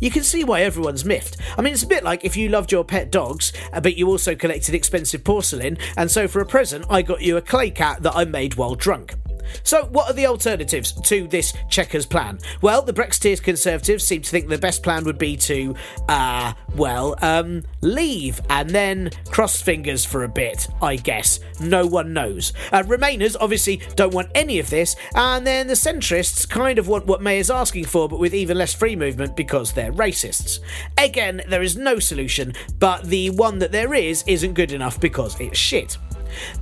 You 0.00 0.10
can 0.10 0.22
see 0.22 0.44
why 0.44 0.62
everyone's 0.62 1.04
miffed. 1.04 1.36
I 1.56 1.62
mean, 1.62 1.72
it's 1.72 1.82
a 1.82 1.88
bit 1.88 2.04
like 2.04 2.24
if 2.24 2.36
you 2.36 2.48
loved 2.48 2.72
your 2.72 2.84
pet 2.84 3.10
dogs, 3.10 3.52
uh, 3.72 3.80
but 3.80 3.96
you 3.96 4.08
also 4.08 4.34
collected 4.34 4.74
expensive 4.74 5.24
porcelain, 5.24 5.78
and 5.96 6.10
so 6.10 6.26
for 6.28 6.40
a 6.40 6.46
present, 6.46 6.86
I 6.88 7.02
got 7.02 7.22
you 7.22 7.36
a 7.36 7.42
clay 7.42 7.70
cat 7.70 8.02
that 8.02 8.16
I 8.16 8.24
made 8.24 8.54
while 8.54 8.74
drunk. 8.74 9.14
So, 9.62 9.86
what 9.86 10.10
are 10.10 10.14
the 10.14 10.26
alternatives 10.26 10.92
to 10.92 11.26
this 11.26 11.52
Chequers 11.68 12.06
plan? 12.06 12.38
Well, 12.62 12.82
the 12.82 12.92
Brexiteers 12.92 13.42
Conservatives 13.42 14.04
seem 14.04 14.22
to 14.22 14.30
think 14.30 14.48
the 14.48 14.58
best 14.58 14.82
plan 14.82 15.04
would 15.04 15.18
be 15.18 15.36
to, 15.38 15.74
uh, 16.08 16.52
well, 16.74 17.16
um, 17.22 17.64
leave 17.80 18.40
and 18.50 18.70
then 18.70 19.10
cross 19.30 19.60
fingers 19.60 20.04
for 20.04 20.24
a 20.24 20.28
bit, 20.28 20.68
I 20.82 20.96
guess. 20.96 21.40
No 21.60 21.86
one 21.86 22.12
knows. 22.12 22.52
Uh, 22.72 22.82
Remainers 22.82 23.36
obviously 23.40 23.80
don't 23.94 24.14
want 24.14 24.30
any 24.34 24.58
of 24.58 24.70
this, 24.70 24.96
and 25.14 25.46
then 25.46 25.66
the 25.66 25.74
centrists 25.74 26.48
kind 26.48 26.78
of 26.78 26.88
want 26.88 27.06
what 27.06 27.22
May 27.22 27.38
is 27.38 27.50
asking 27.50 27.84
for, 27.84 28.08
but 28.08 28.18
with 28.18 28.34
even 28.34 28.58
less 28.58 28.74
free 28.74 28.96
movement 28.96 29.36
because 29.36 29.72
they're 29.72 29.92
racists. 29.92 30.60
Again, 30.98 31.42
there 31.48 31.62
is 31.62 31.76
no 31.76 31.98
solution, 31.98 32.54
but 32.78 33.04
the 33.04 33.30
one 33.30 33.58
that 33.58 33.72
there 33.72 33.94
is 33.94 34.24
isn't 34.26 34.54
good 34.54 34.72
enough 34.72 35.00
because 35.00 35.38
it's 35.40 35.58
shit. 35.58 35.98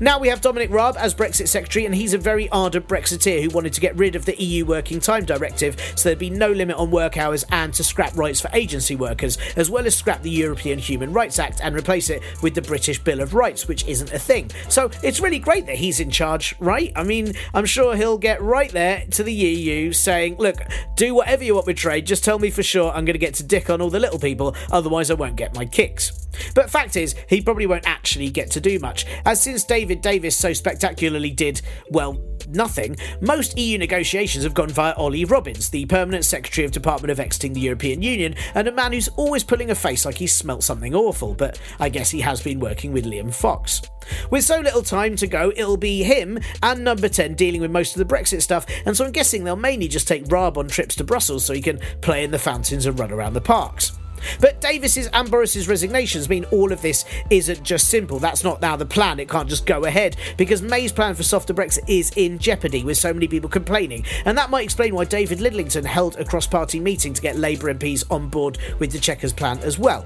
Now 0.00 0.18
we 0.18 0.28
have 0.28 0.40
Dominic 0.40 0.70
Raab 0.70 0.96
as 0.98 1.14
Brexit 1.14 1.48
Secretary, 1.48 1.84
and 1.84 1.94
he's 1.94 2.14
a 2.14 2.18
very 2.18 2.48
ardent 2.50 2.88
Brexiteer 2.88 3.42
who 3.42 3.50
wanted 3.50 3.72
to 3.74 3.80
get 3.80 3.96
rid 3.96 4.16
of 4.16 4.24
the 4.24 4.40
EU 4.42 4.64
Working 4.64 5.00
Time 5.00 5.24
Directive 5.24 5.76
so 5.96 6.08
there'd 6.08 6.18
be 6.18 6.30
no 6.30 6.50
limit 6.50 6.76
on 6.76 6.90
work 6.90 7.16
hours 7.16 7.44
and 7.50 7.72
to 7.74 7.84
scrap 7.84 8.16
rights 8.16 8.40
for 8.40 8.50
agency 8.52 8.96
workers, 8.96 9.38
as 9.56 9.70
well 9.70 9.86
as 9.86 9.96
scrap 9.96 10.22
the 10.22 10.30
European 10.30 10.78
Human 10.78 11.12
Rights 11.12 11.38
Act 11.38 11.60
and 11.62 11.74
replace 11.74 12.10
it 12.10 12.22
with 12.42 12.54
the 12.54 12.62
British 12.62 12.98
Bill 12.98 13.20
of 13.20 13.34
Rights, 13.34 13.68
which 13.68 13.86
isn't 13.86 14.12
a 14.12 14.18
thing. 14.18 14.50
So 14.68 14.90
it's 15.02 15.20
really 15.20 15.38
great 15.38 15.66
that 15.66 15.76
he's 15.76 16.00
in 16.00 16.10
charge, 16.10 16.54
right? 16.58 16.92
I 16.96 17.02
mean, 17.04 17.32
I'm 17.52 17.66
sure 17.66 17.96
he'll 17.96 18.18
get 18.18 18.42
right 18.42 18.70
there 18.70 19.04
to 19.12 19.22
the 19.22 19.32
EU 19.32 19.92
saying, 19.92 20.36
look, 20.38 20.56
do 20.96 21.14
whatever 21.14 21.44
you 21.44 21.54
want 21.54 21.66
with 21.66 21.76
trade, 21.76 22.06
just 22.06 22.24
tell 22.24 22.38
me 22.38 22.50
for 22.50 22.62
sure 22.62 22.90
I'm 22.90 23.04
going 23.04 23.14
to 23.14 23.18
get 23.18 23.34
to 23.34 23.42
dick 23.42 23.70
on 23.70 23.80
all 23.80 23.90
the 23.90 24.00
little 24.00 24.18
people, 24.18 24.54
otherwise 24.70 25.10
I 25.10 25.14
won't 25.14 25.36
get 25.36 25.54
my 25.54 25.64
kicks. 25.64 26.23
But 26.54 26.70
fact 26.70 26.96
is, 26.96 27.14
he 27.28 27.40
probably 27.40 27.66
won't 27.66 27.86
actually 27.86 28.30
get 28.30 28.50
to 28.52 28.60
do 28.60 28.78
much, 28.78 29.06
as 29.24 29.42
since 29.42 29.64
David 29.64 30.00
Davis 30.00 30.36
so 30.36 30.52
spectacularly 30.52 31.30
did, 31.30 31.60
well, 31.90 32.20
nothing, 32.48 32.96
most 33.20 33.58
EU 33.58 33.78
negotiations 33.78 34.44
have 34.44 34.54
gone 34.54 34.70
via 34.70 34.92
Ollie 34.94 35.24
Robbins, 35.24 35.70
the 35.70 35.86
permanent 35.86 36.24
Secretary 36.24 36.64
of 36.64 36.72
Department 36.72 37.10
of 37.10 37.20
Exiting 37.20 37.52
the 37.52 37.60
European 37.60 38.02
Union, 38.02 38.34
and 38.54 38.68
a 38.68 38.72
man 38.72 38.92
who's 38.92 39.08
always 39.08 39.44
pulling 39.44 39.70
a 39.70 39.74
face 39.74 40.04
like 40.04 40.16
he's 40.16 40.34
smelt 40.34 40.62
something 40.62 40.94
awful, 40.94 41.34
but 41.34 41.60
I 41.80 41.88
guess 41.88 42.10
he 42.10 42.20
has 42.20 42.42
been 42.42 42.60
working 42.60 42.92
with 42.92 43.04
Liam 43.04 43.32
Fox. 43.32 43.82
With 44.30 44.44
so 44.44 44.60
little 44.60 44.82
time 44.82 45.16
to 45.16 45.26
go, 45.26 45.52
it'll 45.56 45.76
be 45.76 46.02
him 46.02 46.38
and 46.62 46.84
number 46.84 47.08
10 47.08 47.34
dealing 47.34 47.60
with 47.60 47.70
most 47.70 47.96
of 47.96 48.06
the 48.06 48.14
Brexit 48.14 48.42
stuff, 48.42 48.66
and 48.86 48.96
so 48.96 49.04
I'm 49.04 49.12
guessing 49.12 49.44
they'll 49.44 49.56
mainly 49.56 49.88
just 49.88 50.08
take 50.08 50.30
Raab 50.30 50.58
on 50.58 50.68
trips 50.68 50.96
to 50.96 51.04
Brussels 51.04 51.44
so 51.44 51.54
he 51.54 51.62
can 51.62 51.80
play 52.00 52.24
in 52.24 52.30
the 52.30 52.38
fountains 52.38 52.86
and 52.86 52.98
run 52.98 53.12
around 53.12 53.34
the 53.34 53.40
parks. 53.40 53.92
But 54.40 54.60
Davis's 54.60 55.08
and 55.08 55.30
Boris's 55.30 55.68
resignations 55.68 56.28
mean 56.28 56.44
all 56.46 56.72
of 56.72 56.82
this 56.82 57.04
isn't 57.30 57.62
just 57.62 57.88
simple. 57.88 58.18
That's 58.18 58.44
not 58.44 58.60
now 58.60 58.76
the 58.76 58.86
plan. 58.86 59.20
It 59.20 59.28
can't 59.28 59.48
just 59.48 59.66
go 59.66 59.84
ahead 59.84 60.16
because 60.36 60.62
May's 60.62 60.92
plan 60.92 61.14
for 61.14 61.22
softer 61.22 61.54
Brexit 61.54 61.88
is 61.88 62.12
in 62.16 62.38
jeopardy 62.38 62.84
with 62.84 62.98
so 62.98 63.12
many 63.12 63.28
people 63.28 63.48
complaining. 63.48 64.04
And 64.24 64.36
that 64.38 64.50
might 64.50 64.64
explain 64.64 64.94
why 64.94 65.04
David 65.04 65.38
Lidington 65.38 65.84
held 65.84 66.16
a 66.16 66.24
cross 66.24 66.46
party 66.46 66.80
meeting 66.80 67.14
to 67.14 67.22
get 67.22 67.36
Labour 67.36 67.72
MPs 67.72 68.04
on 68.10 68.28
board 68.28 68.58
with 68.78 68.92
the 68.92 68.98
Chequers 68.98 69.32
plan 69.32 69.58
as 69.58 69.78
well. 69.78 70.04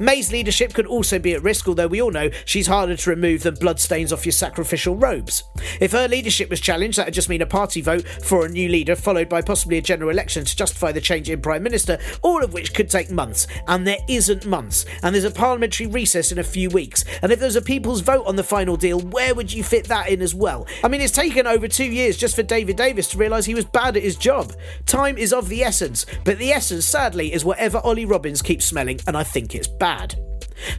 May's 0.00 0.32
leadership 0.32 0.74
could 0.74 0.86
also 0.86 1.18
be 1.18 1.34
at 1.34 1.42
risk, 1.42 1.68
although 1.68 1.86
we 1.86 2.02
all 2.02 2.10
know 2.10 2.30
she's 2.44 2.66
harder 2.66 2.96
to 2.96 3.10
remove 3.10 3.42
than 3.42 3.54
bloodstains 3.54 4.12
off 4.12 4.26
your 4.26 4.32
sacrificial 4.32 4.96
robes. 4.96 5.44
If 5.80 5.92
her 5.92 6.08
leadership 6.08 6.50
was 6.50 6.60
challenged, 6.60 6.98
that 6.98 7.06
would 7.06 7.14
just 7.14 7.28
mean 7.28 7.42
a 7.42 7.46
party 7.46 7.80
vote 7.80 8.06
for 8.06 8.44
a 8.44 8.48
new 8.48 8.68
leader, 8.68 8.96
followed 8.96 9.28
by 9.28 9.42
possibly 9.42 9.78
a 9.78 9.82
general 9.82 10.10
election 10.10 10.44
to 10.44 10.56
justify 10.56 10.92
the 10.92 11.00
change 11.00 11.30
in 11.30 11.40
Prime 11.40 11.62
Minister, 11.62 11.98
all 12.22 12.42
of 12.42 12.52
which 12.52 12.74
could 12.74 12.90
take 12.90 13.10
months 13.10 13.46
and 13.66 13.86
there 13.86 13.98
isn't 14.08 14.46
months, 14.46 14.84
and 15.02 15.14
there's 15.14 15.24
a 15.24 15.30
parliamentary 15.30 15.86
recess 15.86 16.32
in 16.32 16.38
a 16.38 16.44
few 16.44 16.70
weeks. 16.70 17.04
And 17.22 17.32
if 17.32 17.40
there's 17.40 17.56
a 17.56 17.62
people's 17.62 18.00
vote 18.00 18.26
on 18.26 18.36
the 18.36 18.44
final 18.44 18.76
deal, 18.76 19.00
where 19.00 19.34
would 19.34 19.52
you 19.52 19.62
fit 19.64 19.88
that 19.88 20.08
in 20.08 20.22
as 20.22 20.34
well? 20.34 20.66
I 20.84 20.88
mean, 20.88 21.00
it's 21.00 21.12
taken 21.12 21.46
over 21.46 21.68
two 21.68 21.84
years 21.84 22.16
just 22.16 22.36
for 22.36 22.42
David 22.42 22.76
Davis 22.76 23.08
to 23.08 23.18
realise 23.18 23.44
he 23.44 23.54
was 23.54 23.64
bad 23.64 23.96
at 23.96 24.02
his 24.02 24.16
job. 24.16 24.52
Time 24.86 25.18
is 25.18 25.32
of 25.32 25.48
the 25.48 25.62
essence, 25.62 26.06
but 26.24 26.38
the 26.38 26.52
essence, 26.52 26.86
sadly, 26.86 27.32
is 27.32 27.44
whatever 27.44 27.78
Ollie 27.78 28.04
Robbins 28.04 28.42
keeps 28.42 28.66
smelling, 28.66 29.00
and 29.06 29.16
I 29.16 29.22
think 29.22 29.54
it's 29.54 29.68
bad. 29.68 30.27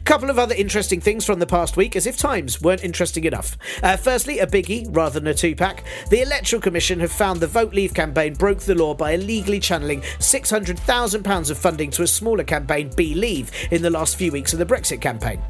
Couple 0.04 0.30
of 0.30 0.38
other 0.38 0.54
interesting 0.54 1.00
things 1.00 1.24
from 1.24 1.38
the 1.38 1.46
past 1.46 1.76
week, 1.76 1.96
as 1.96 2.06
if 2.06 2.16
Times 2.16 2.60
weren't 2.60 2.84
interesting 2.84 3.24
enough. 3.24 3.56
Uh, 3.82 3.96
firstly, 3.96 4.38
a 4.38 4.46
biggie 4.46 4.86
rather 4.90 5.20
than 5.20 5.28
a 5.28 5.34
two 5.34 5.54
pack. 5.54 5.84
The 6.10 6.22
Electoral 6.22 6.62
Commission 6.62 7.00
have 7.00 7.12
found 7.12 7.40
the 7.40 7.46
Vote 7.46 7.74
Leave 7.74 7.94
campaign 7.94 8.34
broke 8.34 8.60
the 8.60 8.74
law 8.74 8.94
by 8.94 9.12
illegally 9.12 9.60
channeling 9.60 10.00
£600,000 10.00 11.50
of 11.50 11.58
funding 11.58 11.90
to 11.92 12.02
a 12.02 12.06
smaller 12.06 12.44
campaign, 12.44 12.90
Be 12.96 13.14
Leave, 13.14 13.50
in 13.70 13.82
the 13.82 13.90
last 13.90 14.16
few 14.16 14.32
weeks 14.32 14.52
of 14.52 14.58
the 14.58 14.66
Brexit 14.66 15.00
campaign. 15.00 15.42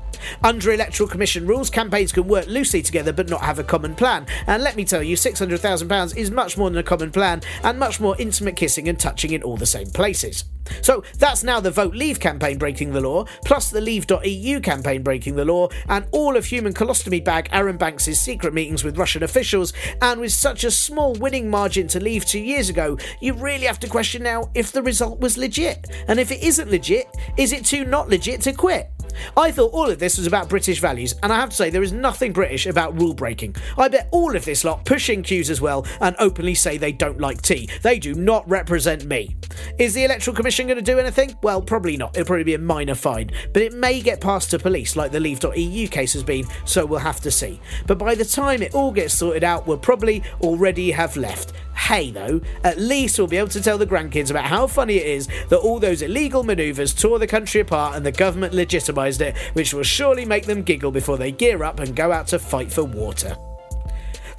Under 0.42 0.72
Electoral 0.72 1.08
Commission 1.08 1.46
rules, 1.46 1.70
campaigns 1.70 2.12
can 2.12 2.26
work 2.26 2.46
loosely 2.46 2.82
together 2.82 3.12
but 3.12 3.28
not 3.28 3.42
have 3.42 3.58
a 3.58 3.64
common 3.64 3.94
plan. 3.94 4.26
And 4.46 4.62
let 4.62 4.76
me 4.76 4.84
tell 4.84 5.02
you, 5.02 5.16
£600,000 5.16 6.16
is 6.16 6.30
much 6.30 6.56
more 6.56 6.70
than 6.70 6.78
a 6.78 6.82
common 6.82 7.10
plan 7.10 7.42
and 7.62 7.78
much 7.78 8.00
more 8.00 8.16
intimate 8.18 8.56
kissing 8.56 8.88
and 8.88 8.98
touching 8.98 9.32
in 9.32 9.42
all 9.42 9.56
the 9.56 9.66
same 9.66 9.90
places. 9.90 10.44
So 10.82 11.02
that's 11.18 11.42
now 11.42 11.60
the 11.60 11.70
Vote 11.70 11.94
Leave 11.94 12.20
campaign 12.20 12.58
breaking 12.58 12.92
the 12.92 13.00
law, 13.00 13.24
plus 13.44 13.70
the 13.70 13.80
Leave.eu 13.80 14.60
campaign 14.60 15.02
breaking 15.02 15.36
the 15.36 15.44
law, 15.44 15.68
and 15.88 16.06
all 16.12 16.36
of 16.36 16.44
human 16.44 16.72
colostomy 16.72 17.24
bag 17.24 17.48
Arron 17.52 17.76
Banks' 17.76 18.18
secret 18.18 18.54
meetings 18.54 18.84
with 18.84 18.98
Russian 18.98 19.22
officials. 19.22 19.72
And 20.00 20.20
with 20.20 20.32
such 20.32 20.64
a 20.64 20.70
small 20.70 21.14
winning 21.14 21.50
margin 21.50 21.88
to 21.88 22.00
leave 22.00 22.24
two 22.24 22.40
years 22.40 22.68
ago, 22.68 22.98
you 23.20 23.34
really 23.34 23.66
have 23.66 23.80
to 23.80 23.88
question 23.88 24.22
now 24.22 24.50
if 24.54 24.72
the 24.72 24.82
result 24.82 25.20
was 25.20 25.36
legit. 25.36 25.90
And 26.08 26.20
if 26.20 26.30
it 26.30 26.42
isn't 26.42 26.70
legit, 26.70 27.08
is 27.36 27.52
it 27.52 27.64
too 27.64 27.84
not 27.84 28.08
legit 28.08 28.40
to 28.42 28.52
quit? 28.52 28.90
I 29.36 29.50
thought 29.50 29.72
all 29.72 29.90
of 29.90 29.98
this 29.98 30.18
was 30.18 30.26
about 30.26 30.48
British 30.48 30.80
values, 30.80 31.14
and 31.22 31.32
I 31.32 31.36
have 31.36 31.50
to 31.50 31.56
say 31.56 31.70
there 31.70 31.82
is 31.82 31.92
nothing 31.92 32.32
British 32.32 32.66
about 32.66 32.98
rule 32.98 33.14
breaking. 33.14 33.56
I 33.76 33.88
bet 33.88 34.08
all 34.12 34.34
of 34.36 34.44
this 34.44 34.64
lot 34.64 34.84
push 34.84 35.11
in 35.11 35.22
queues 35.22 35.50
as 35.50 35.61
well 35.61 35.86
and 36.00 36.16
openly 36.18 36.54
say 36.54 36.76
they 36.76 36.92
don't 36.92 37.20
like 37.20 37.42
tea. 37.42 37.68
They 37.82 37.98
do 37.98 38.14
not 38.14 38.48
represent 38.48 39.04
me. 39.04 39.36
Is 39.78 39.94
the 39.94 40.04
Electoral 40.04 40.36
Commission 40.36 40.66
going 40.66 40.76
to 40.76 40.82
do 40.82 40.98
anything? 40.98 41.36
Well, 41.42 41.62
probably 41.62 41.96
not. 41.96 42.16
It'll 42.16 42.26
probably 42.26 42.44
be 42.44 42.54
a 42.54 42.58
minor 42.58 42.94
fine, 42.94 43.30
but 43.52 43.62
it 43.62 43.72
may 43.72 44.00
get 44.00 44.20
passed 44.20 44.50
to 44.50 44.58
police 44.58 44.96
like 44.96 45.12
the 45.12 45.20
Leave.eu 45.20 45.88
case 45.88 46.12
has 46.12 46.22
been, 46.22 46.46
so 46.64 46.84
we'll 46.86 46.98
have 47.00 47.20
to 47.20 47.30
see. 47.30 47.61
But 47.86 47.98
by 47.98 48.14
the 48.14 48.24
time 48.24 48.62
it 48.62 48.74
all 48.74 48.92
gets 48.92 49.14
sorted 49.14 49.44
out, 49.44 49.66
we'll 49.66 49.78
probably 49.78 50.22
already 50.40 50.90
have 50.90 51.16
left. 51.16 51.52
Hey, 51.80 52.10
though, 52.12 52.40
at 52.62 52.78
least 52.78 53.18
we'll 53.18 53.26
be 53.26 53.36
able 53.36 53.48
to 53.48 53.60
tell 53.60 53.76
the 53.76 53.86
grandkids 53.86 54.30
about 54.30 54.44
how 54.44 54.68
funny 54.68 54.96
it 54.96 55.06
is 55.06 55.26
that 55.48 55.58
all 55.58 55.80
those 55.80 56.02
illegal 56.02 56.44
manoeuvres 56.44 56.94
tore 56.94 57.18
the 57.18 57.26
country 57.26 57.62
apart 57.62 57.96
and 57.96 58.06
the 58.06 58.12
government 58.12 58.54
legitimised 58.54 59.20
it, 59.20 59.36
which 59.54 59.74
will 59.74 59.82
surely 59.82 60.24
make 60.24 60.46
them 60.46 60.62
giggle 60.62 60.92
before 60.92 61.16
they 61.16 61.32
gear 61.32 61.64
up 61.64 61.80
and 61.80 61.96
go 61.96 62.12
out 62.12 62.28
to 62.28 62.38
fight 62.38 62.70
for 62.70 62.84
water. 62.84 63.36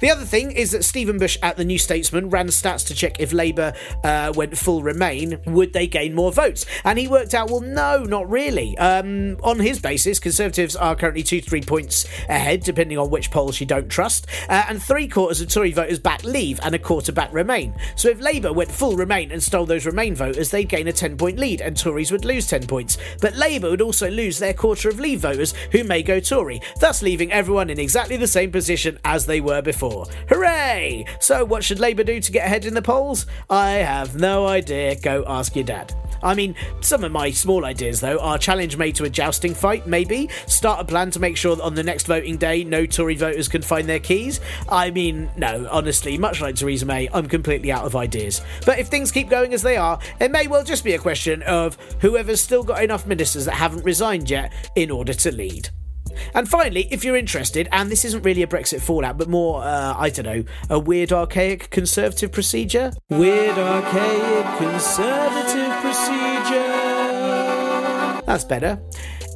The 0.02 0.10
other 0.10 0.24
thing 0.24 0.50
is 0.50 0.72
that 0.72 0.82
Stephen 0.82 1.16
Bush 1.16 1.38
at 1.44 1.56
the 1.56 1.64
New 1.64 1.78
Statesman 1.78 2.28
ran 2.28 2.48
stats 2.48 2.84
to 2.88 2.94
check 2.94 3.20
if 3.20 3.32
Labour 3.32 3.72
uh, 4.02 4.32
went 4.34 4.58
full 4.58 4.82
Remain, 4.82 5.38
would 5.46 5.72
they 5.72 5.86
gain 5.86 6.12
more 6.12 6.32
votes? 6.32 6.66
And 6.82 6.98
he 6.98 7.06
worked 7.06 7.34
out, 7.34 7.52
well, 7.52 7.60
no, 7.60 8.02
not 8.02 8.28
really. 8.28 8.76
Um, 8.78 9.36
on 9.44 9.60
his 9.60 9.78
basis, 9.78 10.18
Conservatives 10.18 10.74
are 10.74 10.96
currently 10.96 11.22
two 11.22 11.40
to 11.40 11.48
three 11.48 11.60
points 11.60 12.04
ahead, 12.28 12.64
depending 12.64 12.98
on 12.98 13.10
which 13.10 13.30
polls 13.30 13.60
you 13.60 13.66
don't 13.66 13.88
trust, 13.88 14.26
uh, 14.48 14.64
and 14.68 14.82
three 14.82 15.06
quarters 15.06 15.40
of 15.40 15.48
Tory 15.48 15.70
voters 15.70 16.00
back 16.00 16.24
Leave 16.24 16.58
and 16.64 16.74
a 16.74 16.80
quarter 16.80 17.12
back 17.12 17.32
Remain. 17.32 17.72
So 17.94 18.08
if 18.08 18.18
Labour 18.18 18.52
went 18.52 18.72
full 18.72 18.96
Remain 18.96 19.30
and 19.30 19.40
stole 19.40 19.66
those 19.66 19.86
Remain 19.86 20.16
voters, 20.16 20.50
they'd 20.50 20.68
gain 20.68 20.88
a 20.88 20.92
10 20.92 21.16
point 21.16 21.38
lead, 21.38 21.60
and 21.60 21.76
Tories 21.76 22.10
would 22.10 22.24
lose 22.24 22.48
10 22.48 22.66
points. 22.66 22.98
But 23.20 23.36
Labour 23.36 23.70
would 23.70 23.80
also 23.80 24.10
lose 24.10 24.40
their 24.40 24.52
quarter 24.52 24.88
of 24.88 24.98
Leave 24.98 25.20
voters, 25.20 25.54
who 25.70 25.84
may 25.84 26.02
go 26.02 26.18
Tory, 26.18 26.60
thus 26.80 27.02
leaving 27.02 27.30
everyone 27.30 27.70
in 27.70 27.78
exactly 27.78 28.16
the 28.16 28.26
same 28.26 28.50
position 28.50 28.98
as 29.04 29.26
they 29.26 29.40
were 29.40 29.62
before. 29.62 29.91
Hooray! 30.28 31.04
So, 31.20 31.44
what 31.44 31.64
should 31.64 31.80
Labour 31.80 32.04
do 32.04 32.20
to 32.20 32.32
get 32.32 32.46
ahead 32.46 32.64
in 32.64 32.74
the 32.74 32.82
polls? 32.82 33.26
I 33.48 33.70
have 33.72 34.16
no 34.16 34.46
idea. 34.46 34.96
Go 34.96 35.24
ask 35.26 35.54
your 35.54 35.64
dad. 35.64 35.94
I 36.22 36.34
mean, 36.34 36.54
some 36.80 37.02
of 37.02 37.10
my 37.10 37.30
small 37.30 37.64
ideas, 37.64 38.00
though, 38.00 38.18
are 38.20 38.38
challenge 38.38 38.76
May 38.76 38.92
to 38.92 39.04
a 39.04 39.10
jousting 39.10 39.54
fight, 39.54 39.86
maybe. 39.86 40.28
Start 40.46 40.80
a 40.80 40.84
plan 40.84 41.10
to 41.10 41.20
make 41.20 41.36
sure 41.36 41.56
that 41.56 41.62
on 41.62 41.74
the 41.74 41.82
next 41.82 42.06
voting 42.06 42.36
day, 42.36 42.62
no 42.62 42.86
Tory 42.86 43.16
voters 43.16 43.48
can 43.48 43.62
find 43.62 43.88
their 43.88 43.98
keys. 43.98 44.40
I 44.68 44.90
mean, 44.90 45.30
no, 45.36 45.66
honestly, 45.70 46.16
much 46.16 46.40
like 46.40 46.54
Theresa 46.54 46.86
May, 46.86 47.08
I'm 47.12 47.28
completely 47.28 47.72
out 47.72 47.84
of 47.84 47.96
ideas. 47.96 48.40
But 48.64 48.78
if 48.78 48.88
things 48.88 49.10
keep 49.10 49.28
going 49.28 49.52
as 49.52 49.62
they 49.62 49.76
are, 49.76 49.98
it 50.20 50.30
may 50.30 50.46
well 50.46 50.64
just 50.64 50.84
be 50.84 50.94
a 50.94 50.98
question 50.98 51.42
of 51.42 51.76
whoever's 52.00 52.40
still 52.40 52.62
got 52.62 52.84
enough 52.84 53.06
ministers 53.06 53.44
that 53.46 53.54
haven't 53.54 53.84
resigned 53.84 54.30
yet 54.30 54.52
in 54.76 54.90
order 54.90 55.14
to 55.14 55.32
lead. 55.32 55.70
And 56.34 56.48
finally, 56.48 56.88
if 56.90 57.04
you're 57.04 57.16
interested, 57.16 57.68
and 57.72 57.90
this 57.90 58.04
isn't 58.04 58.22
really 58.22 58.42
a 58.42 58.46
Brexit 58.46 58.80
fallout, 58.80 59.18
but 59.18 59.28
more, 59.28 59.62
uh, 59.62 59.94
I 59.96 60.10
don't 60.10 60.24
know, 60.24 60.44
a 60.70 60.78
weird 60.78 61.12
archaic 61.12 61.70
conservative 61.70 62.32
procedure? 62.32 62.92
Weird 63.10 63.58
archaic 63.58 64.58
conservative 64.58 65.72
procedure. 65.80 66.72
That's 68.26 68.44
better. 68.44 68.80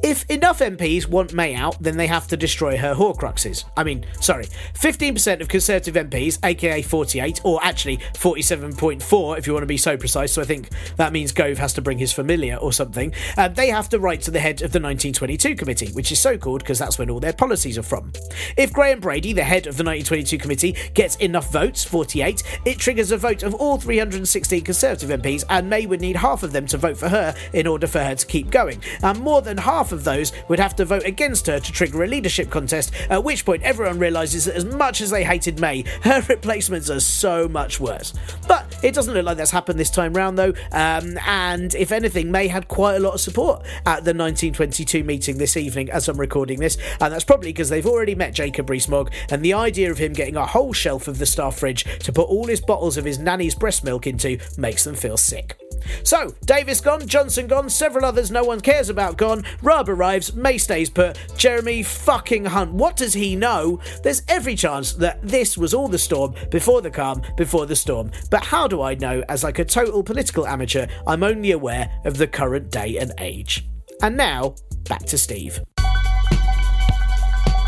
If 0.03 0.29
enough 0.29 0.59
MPs 0.59 1.07
want 1.07 1.33
May 1.33 1.55
out, 1.55 1.81
then 1.81 1.97
they 1.97 2.07
have 2.07 2.27
to 2.27 2.37
destroy 2.37 2.77
her 2.77 2.93
Horcruxes. 2.93 3.65
I 3.75 3.83
mean, 3.83 4.05
sorry, 4.21 4.45
15% 4.73 5.41
of 5.41 5.47
Conservative 5.47 5.95
MPs, 5.95 6.39
aka 6.43 6.81
48, 6.81 7.41
or 7.43 7.59
actually 7.63 7.97
47.4 8.13 9.37
if 9.37 9.47
you 9.47 9.53
want 9.53 9.63
to 9.63 9.67
be 9.67 9.77
so 9.77 9.97
precise, 9.97 10.33
so 10.33 10.41
I 10.41 10.45
think 10.45 10.69
that 10.97 11.13
means 11.13 11.31
Gove 11.31 11.57
has 11.57 11.73
to 11.73 11.81
bring 11.81 11.97
his 11.97 12.13
familiar 12.13 12.57
or 12.57 12.71
something, 12.71 13.13
uh, 13.37 13.47
they 13.47 13.69
have 13.69 13.89
to 13.89 13.99
write 13.99 14.21
to 14.21 14.31
the 14.31 14.39
head 14.39 14.61
of 14.61 14.71
the 14.71 14.79
1922 14.79 15.55
committee, 15.55 15.91
which 15.93 16.11
is 16.11 16.19
so 16.19 16.37
called 16.37 16.59
because 16.59 16.79
that's 16.79 16.99
when 16.99 17.09
all 17.09 17.19
their 17.19 17.33
policies 17.33 17.77
are 17.77 17.83
from. 17.83 18.11
If 18.55 18.71
Graham 18.71 18.99
Brady, 18.99 19.33
the 19.33 19.43
head 19.43 19.67
of 19.67 19.77
the 19.77 19.83
1922 19.83 20.37
committee, 20.37 20.75
gets 20.93 21.15
enough 21.17 21.51
votes, 21.51 21.83
48, 21.83 22.43
it 22.65 22.77
triggers 22.77 23.11
a 23.11 23.17
vote 23.17 23.43
of 23.43 23.53
all 23.55 23.77
316 23.77 24.63
Conservative 24.63 25.09
MPs, 25.09 25.43
and 25.49 25.69
May 25.69 25.85
would 25.85 26.01
need 26.01 26.17
half 26.17 26.43
of 26.43 26.51
them 26.51 26.67
to 26.67 26.77
vote 26.77 26.97
for 26.97 27.09
her 27.09 27.35
in 27.53 27.67
order 27.67 27.87
for 27.87 27.99
her 27.99 28.15
to 28.15 28.25
keep 28.25 28.49
going. 28.51 28.81
And 29.01 29.19
more 29.19 29.41
than 29.41 29.57
half 29.57 29.86
of 29.91 30.03
those 30.03 30.31
would 30.47 30.59
have 30.59 30.75
to 30.77 30.85
vote 30.85 31.05
against 31.05 31.47
her 31.47 31.59
to 31.59 31.71
trigger 31.71 32.03
a 32.03 32.07
leadership 32.07 32.49
contest, 32.49 32.91
at 33.09 33.23
which 33.23 33.45
point 33.45 33.63
everyone 33.63 33.99
realises 33.99 34.45
that 34.45 34.55
as 34.55 34.65
much 34.65 35.01
as 35.01 35.09
they 35.09 35.23
hated 35.23 35.59
May, 35.59 35.83
her 36.03 36.21
replacements 36.29 36.89
are 36.89 36.99
so 36.99 37.47
much 37.47 37.79
worse. 37.79 38.13
But 38.47 38.77
it 38.83 38.93
doesn't 38.93 39.13
look 39.13 39.25
like 39.25 39.37
that's 39.37 39.51
happened 39.51 39.79
this 39.79 39.89
time 39.89 40.13
round, 40.13 40.37
though, 40.37 40.53
um, 40.71 41.17
and 41.25 41.73
if 41.75 41.91
anything, 41.91 42.31
May 42.31 42.47
had 42.47 42.67
quite 42.67 42.95
a 42.95 42.99
lot 42.99 43.13
of 43.13 43.21
support 43.21 43.61
at 43.85 44.03
the 44.03 44.13
1922 44.13 45.03
meeting 45.03 45.37
this 45.37 45.57
evening 45.57 45.89
as 45.89 46.07
I'm 46.07 46.19
recording 46.19 46.59
this, 46.59 46.77
and 47.01 47.13
that's 47.13 47.23
probably 47.23 47.49
because 47.49 47.69
they've 47.69 47.85
already 47.85 48.15
met 48.15 48.33
Jacob 48.33 48.69
Rees-Mogg, 48.69 49.11
and 49.29 49.43
the 49.43 49.53
idea 49.53 49.91
of 49.91 49.97
him 49.97 50.13
getting 50.13 50.35
a 50.35 50.45
whole 50.45 50.73
shelf 50.73 51.07
of 51.07 51.17
the 51.17 51.25
staff 51.25 51.59
fridge 51.59 51.83
to 51.99 52.11
put 52.11 52.27
all 52.27 52.47
his 52.47 52.61
bottles 52.61 52.97
of 52.97 53.05
his 53.05 53.19
nanny's 53.19 53.55
breast 53.55 53.83
milk 53.83 54.07
into 54.07 54.37
makes 54.57 54.83
them 54.83 54.95
feel 54.95 55.17
sick. 55.17 55.57
So, 56.03 56.35
Davis 56.45 56.81
gone, 56.81 57.07
Johnson 57.07 57.47
gone, 57.47 57.69
several 57.69 58.05
others 58.05 58.31
no 58.31 58.43
one 58.43 58.61
cares 58.61 58.89
about 58.89 59.17
gone, 59.17 59.43
Raab 59.77 59.89
arrives, 59.89 60.33
May 60.33 60.57
stays 60.57 60.89
put, 60.89 61.19
Jeremy 61.37 61.83
fucking 61.83 62.45
Hunt, 62.45 62.73
what 62.73 62.95
does 62.95 63.13
he 63.13 63.35
know? 63.35 63.79
There's 64.01 64.23
every 64.27 64.55
chance 64.55 64.93
that 64.93 65.21
this 65.21 65.55
was 65.55 65.71
all 65.71 65.87
the 65.87 65.99
storm 65.99 66.33
before 66.49 66.81
the 66.81 66.89
calm 66.89 67.21
before 67.35 67.67
the 67.67 67.75
storm. 67.75 68.09
But 68.31 68.43
how 68.43 68.67
do 68.67 68.81
I 68.81 68.95
know, 68.95 69.23
as 69.29 69.43
like 69.43 69.59
a 69.59 69.65
total 69.65 70.01
political 70.01 70.47
amateur, 70.47 70.87
I'm 71.05 71.21
only 71.21 71.51
aware 71.51 71.91
of 72.05 72.17
the 72.17 72.25
current 72.25 72.71
day 72.71 72.97
and 72.97 73.13
age? 73.19 73.67
And 74.01 74.17
now, 74.17 74.55
back 74.89 75.03
to 75.05 75.17
Steve. 75.17 75.59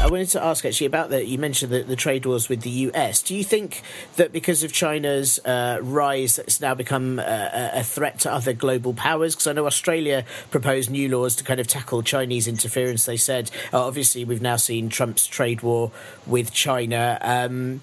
I 0.01 0.07
wanted 0.07 0.29
to 0.29 0.43
ask 0.43 0.63
actually 0.63 0.87
about 0.87 1.09
that. 1.09 1.27
You 1.27 1.37
mentioned 1.37 1.73
the, 1.73 1.83
the 1.83 1.97
trade 1.97 2.25
wars 2.25 2.47
with 2.47 2.61
the 2.61 2.69
US. 2.69 3.21
Do 3.21 3.35
you 3.35 3.43
think 3.43 3.81
that 4.15 4.31
because 4.31 4.63
of 4.63 4.71
China's 4.71 5.39
uh, 5.39 5.79
rise, 5.81 6.39
it's 6.39 6.61
now 6.61 6.73
become 6.73 7.19
a, 7.19 7.71
a 7.73 7.83
threat 7.83 8.19
to 8.19 8.31
other 8.31 8.53
global 8.53 8.93
powers? 8.93 9.35
Because 9.35 9.47
I 9.47 9.53
know 9.53 9.67
Australia 9.67 10.23
proposed 10.51 10.89
new 10.89 11.09
laws 11.09 11.35
to 11.35 11.43
kind 11.43 11.59
of 11.59 11.67
tackle 11.67 12.01
Chinese 12.01 12.47
interference. 12.47 13.05
They 13.05 13.17
said, 13.17 13.51
uh, 13.73 13.85
obviously, 13.85 14.23
we've 14.23 14.41
now 14.41 14.55
seen 14.55 14.87
Trump's 14.87 15.27
trade 15.27 15.63
war 15.63 15.91
with 16.25 16.53
China. 16.53 17.17
Um, 17.19 17.81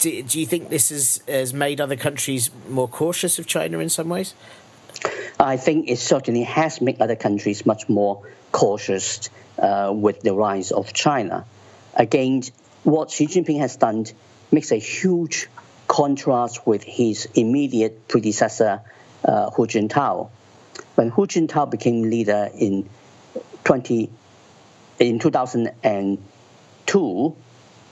do, 0.00 0.20
do 0.24 0.40
you 0.40 0.46
think 0.46 0.68
this 0.68 0.88
has, 0.88 1.22
has 1.28 1.54
made 1.54 1.80
other 1.80 1.96
countries 1.96 2.50
more 2.68 2.88
cautious 2.88 3.38
of 3.38 3.46
China 3.46 3.78
in 3.78 3.88
some 3.88 4.08
ways? 4.08 4.34
I 5.38 5.58
think 5.58 5.88
it 5.88 6.00
certainly 6.00 6.42
has 6.42 6.80
made 6.80 7.00
other 7.00 7.16
countries 7.16 7.64
much 7.64 7.88
more 7.88 8.26
cautious 8.50 9.30
uh, 9.58 9.92
with 9.94 10.22
the 10.22 10.34
rise 10.34 10.72
of 10.72 10.92
China. 10.92 11.46
Again, 11.94 12.42
what 12.84 13.10
Xi 13.10 13.26
Jinping 13.26 13.58
has 13.60 13.76
done 13.76 14.06
makes 14.50 14.72
a 14.72 14.76
huge 14.76 15.48
contrast 15.88 16.66
with 16.66 16.82
his 16.82 17.28
immediate 17.34 18.08
predecessor, 18.08 18.80
uh, 19.24 19.50
Hu 19.50 19.66
Jintao. 19.66 20.30
When 20.94 21.10
Hu 21.10 21.26
Jintao 21.26 21.70
became 21.70 22.02
leader 22.02 22.48
in 22.54 22.88
20 23.64 24.10
in 24.98 25.18
2002, 25.18 27.36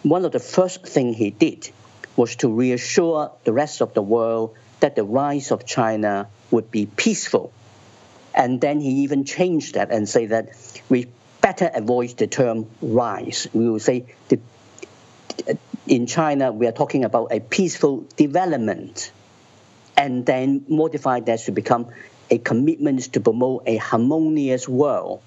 one 0.02 0.24
of 0.24 0.32
the 0.32 0.38
first 0.38 0.86
things 0.86 1.14
he 1.16 1.28
did 1.30 1.70
was 2.16 2.36
to 2.36 2.48
reassure 2.48 3.32
the 3.44 3.52
rest 3.52 3.82
of 3.82 3.92
the 3.94 4.02
world 4.02 4.54
that 4.80 4.96
the 4.96 5.04
rise 5.04 5.50
of 5.50 5.66
China 5.66 6.28
would 6.50 6.70
be 6.70 6.86
peaceful. 6.86 7.52
And 8.34 8.60
then 8.60 8.80
he 8.80 9.02
even 9.02 9.24
changed 9.24 9.74
that 9.74 9.90
and 9.90 10.08
say 10.08 10.26
that 10.26 10.50
we 10.88 11.08
better 11.50 11.70
avoid 11.74 12.10
the 12.16 12.28
term 12.28 12.66
rise. 12.80 13.48
We 13.52 13.68
will 13.68 13.80
say 13.80 14.04
the, 14.28 14.38
in 15.86 16.06
China 16.06 16.52
we 16.52 16.68
are 16.68 16.72
talking 16.72 17.04
about 17.04 17.32
a 17.32 17.40
peaceful 17.40 18.06
development, 18.16 19.10
and 19.96 20.24
then 20.24 20.64
modify 20.68 21.18
that 21.20 21.40
to 21.40 21.52
become 21.52 21.88
a 22.30 22.38
commitment 22.38 23.12
to 23.14 23.20
promote 23.20 23.64
a 23.66 23.76
harmonious 23.76 24.68
world. 24.68 25.22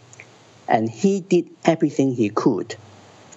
And 0.68 0.90
he 0.90 1.20
did 1.20 1.50
everything 1.66 2.16
he 2.16 2.30
could 2.30 2.76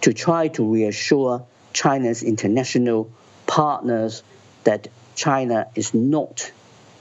to 0.03 0.13
try 0.13 0.47
to 0.49 0.73
reassure 0.73 1.45
China's 1.73 2.23
international 2.23 3.11
partners 3.47 4.23
that 4.63 4.87
China 5.17 5.67
is 5.75 5.93
not 5.93 6.53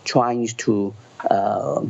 trying 0.03 0.47
to 0.47 0.95
uh, 1.29 1.85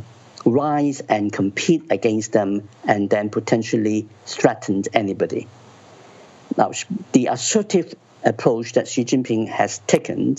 rise 0.46 1.00
and 1.00 1.32
compete 1.32 1.84
against 1.90 2.32
them 2.32 2.68
and 2.86 3.10
then 3.10 3.28
potentially 3.28 4.08
threaten 4.24 4.84
anybody. 4.94 5.48
Now, 6.56 6.70
the 7.12 7.26
assertive 7.26 7.94
approach 8.24 8.72
that 8.74 8.88
Xi 8.88 9.04
Jinping 9.04 9.48
has 9.48 9.80
taken 9.80 10.36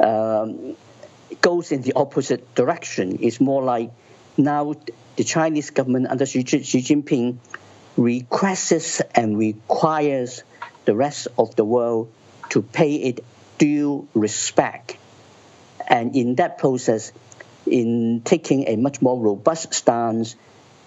um, 0.00 0.76
goes 1.40 1.72
in 1.72 1.82
the 1.82 1.94
opposite 1.94 2.54
direction. 2.54 3.18
It's 3.22 3.40
more 3.40 3.62
like 3.62 3.90
now 4.36 4.74
the 5.16 5.24
Chinese 5.24 5.70
government 5.70 6.08
under 6.08 6.26
Xi, 6.26 6.44
Xi 6.44 6.82
Jinping 6.82 7.38
requests 7.96 9.00
and 9.14 9.38
requires 9.38 10.42
the 10.84 10.94
rest 10.94 11.28
of 11.38 11.54
the 11.56 11.64
world 11.64 12.10
to 12.50 12.62
pay 12.62 12.96
it 12.96 13.24
due 13.58 14.08
respect. 14.14 14.96
And 15.86 16.14
in 16.14 16.36
that 16.36 16.58
process, 16.58 17.12
in 17.70 18.22
taking 18.24 18.68
a 18.68 18.76
much 18.76 19.00
more 19.00 19.18
robust 19.18 19.72
stance, 19.74 20.36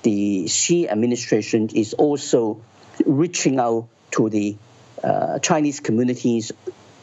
the 0.04 0.48
Xi 0.48 0.90
administration 0.90 1.70
is 1.74 1.94
also 1.94 2.62
reaching 3.06 3.60
out 3.60 3.88
to 4.12 4.30
the 4.30 4.58
uh, 5.04 5.40
Chinese 5.40 5.80
communities 5.80 6.52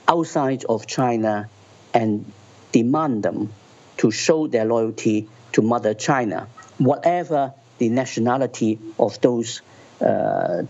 outside 0.07 0.65
of 0.65 0.87
China 0.87 1.49
and 1.95 2.31
demand 2.73 3.23
them 3.23 3.53
to 3.99 4.11
show 4.11 4.47
their 4.47 4.65
loyalty 4.65 5.29
to 5.53 5.63
Mother 5.63 5.95
China, 5.95 6.49
whatever 6.79 7.55
the 7.79 7.89
nationality 7.89 8.79
of 8.99 9.21
those 9.21 9.63
uh, 10.01 10.63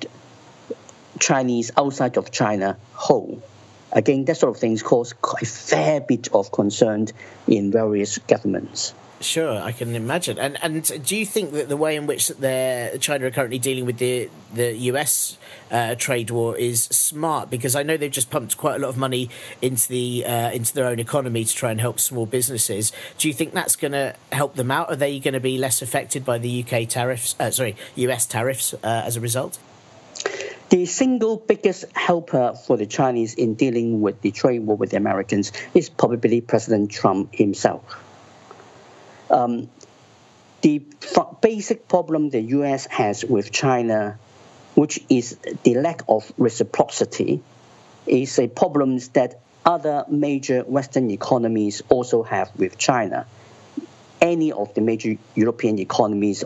Chinese 1.19 1.71
outside 1.77 2.17
of 2.17 2.31
China 2.31 2.79
hold. 2.93 3.43
Again, 3.93 4.25
that 4.27 4.37
sort 4.37 4.55
of 4.55 4.61
things 4.61 4.83
cause 4.83 5.13
quite 5.13 5.43
a 5.43 5.47
fair 5.47 6.01
bit 6.01 6.29
of 6.35 6.53
concern 6.53 7.09
in 7.47 7.71
various 7.73 8.19
governments. 8.19 8.95
Sure, 9.21 9.59
I 9.61 9.73
can 9.73 9.97
imagine. 9.97 10.39
And 10.39 10.57
and 10.63 11.05
do 11.05 11.17
you 11.17 11.27
think 11.27 11.53
that 11.53 11.69
the 11.69 11.77
way 11.77 11.97
in 11.97 12.07
which 12.07 12.29
China 12.29 13.27
are 13.27 13.31
currently 13.33 13.59
dealing 13.59 13.85
with 13.85 13.99
the 13.99 14.31
the 14.55 14.73
US 14.93 15.37
uh, 15.73 15.97
trade 15.97 16.31
war 16.31 16.57
is 16.57 16.85
smart? 16.85 17.51
Because 17.51 17.75
I 17.75 17.83
know 17.83 17.97
they've 17.97 18.13
just 18.13 18.31
pumped 18.31 18.57
quite 18.57 18.77
a 18.77 18.79
lot 18.79 18.91
of 18.91 18.97
money 18.97 19.29
into 19.61 19.89
the 19.89 20.25
uh, 20.25 20.51
into 20.53 20.73
their 20.73 20.87
own 20.87 21.01
economy 21.01 21.45
to 21.45 21.53
try 21.53 21.73
and 21.73 21.81
help 21.81 21.99
small 21.99 22.27
businesses. 22.27 22.93
Do 23.19 23.27
you 23.27 23.35
think 23.35 23.55
that's 23.55 23.75
going 23.75 23.93
to 23.93 24.15
help 24.31 24.55
them 24.55 24.71
out? 24.71 24.89
Are 24.89 24.97
they 24.97 25.19
going 25.19 25.35
to 25.35 25.41
be 25.41 25.59
less 25.59 25.83
affected 25.83 26.25
by 26.25 26.39
the 26.39 26.65
UK 26.65 26.89
tariffs? 26.89 27.35
Uh, 27.41 27.51
sorry, 27.51 27.75
US 27.97 28.25
tariffs 28.25 28.73
uh, 28.75 29.03
as 29.05 29.17
a 29.17 29.21
result? 29.21 29.59
The 30.71 30.85
single 30.85 31.39
biggest 31.39 31.87
helper 31.95 32.55
for 32.67 32.77
the 32.77 32.85
Chinese 32.85 33.35
in 33.35 33.55
dealing 33.55 34.03
with 34.03 34.21
the 34.21 34.33
trade 34.33 34.61
war 34.61 34.77
with 34.77 34.91
the 34.91 34.99
Americans 34.99 35.51
is 35.73 35.89
probably 35.89 36.43
President 36.43 36.91
Trump 36.91 37.35
himself. 37.35 37.83
Um, 39.31 39.71
the 40.61 40.83
basic 41.41 41.89
problem 41.89 42.29
the 42.29 42.41
US 42.41 42.87
has 42.87 43.25
with 43.25 43.51
China, 43.51 44.19
which 44.75 45.01
is 45.09 45.39
the 45.63 45.75
lack 45.77 46.03
of 46.07 46.31
reciprocity, 46.37 47.41
is 48.07 48.39
a 48.39 48.49
problem 48.49 48.99
that 49.15 49.41
other 49.65 50.05
major 50.09 50.63
Western 50.63 51.11
economies 51.11 51.83
also 51.89 52.23
have 52.25 52.51
with 52.57 52.77
China. 52.77 53.27
Any 54.21 54.53
of 54.53 54.75
the 54.75 54.83
major 54.83 55.17
European 55.35 55.79
economies 55.79 56.45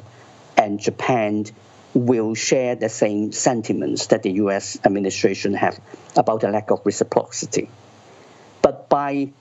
and 0.57 0.79
Japan 0.79 1.47
will 1.95 2.35
share 2.35 2.75
the 2.75 2.89
same 2.89 3.33
sentiments 3.33 4.07
that 4.09 4.23
the 4.23 4.33
US 4.33 4.79
administration 4.85 5.55
have 5.55 5.79
about 6.17 6.41
the 6.41 6.49
lack 6.49 6.71
of 6.71 6.81
reciprocity. 6.85 7.69
But 8.63 8.89
by 8.89 9.33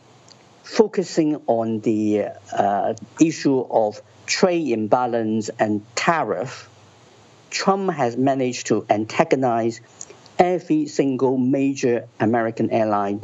focusing 0.64 1.42
on 1.48 1.80
the 1.82 2.26
uh, 2.52 2.94
issue 3.20 3.60
of 3.60 4.02
trade 4.26 4.68
imbalance 4.70 5.50
and 5.60 5.84
tariff, 5.96 6.70
Trump 7.50 7.92
has 7.92 8.18
managed 8.18 8.68
to 8.68 8.86
antagonize 8.90 9.82
every 10.40 10.88
single 10.88 11.38
major 11.38 12.08
American 12.20 12.72
airline 12.72 13.22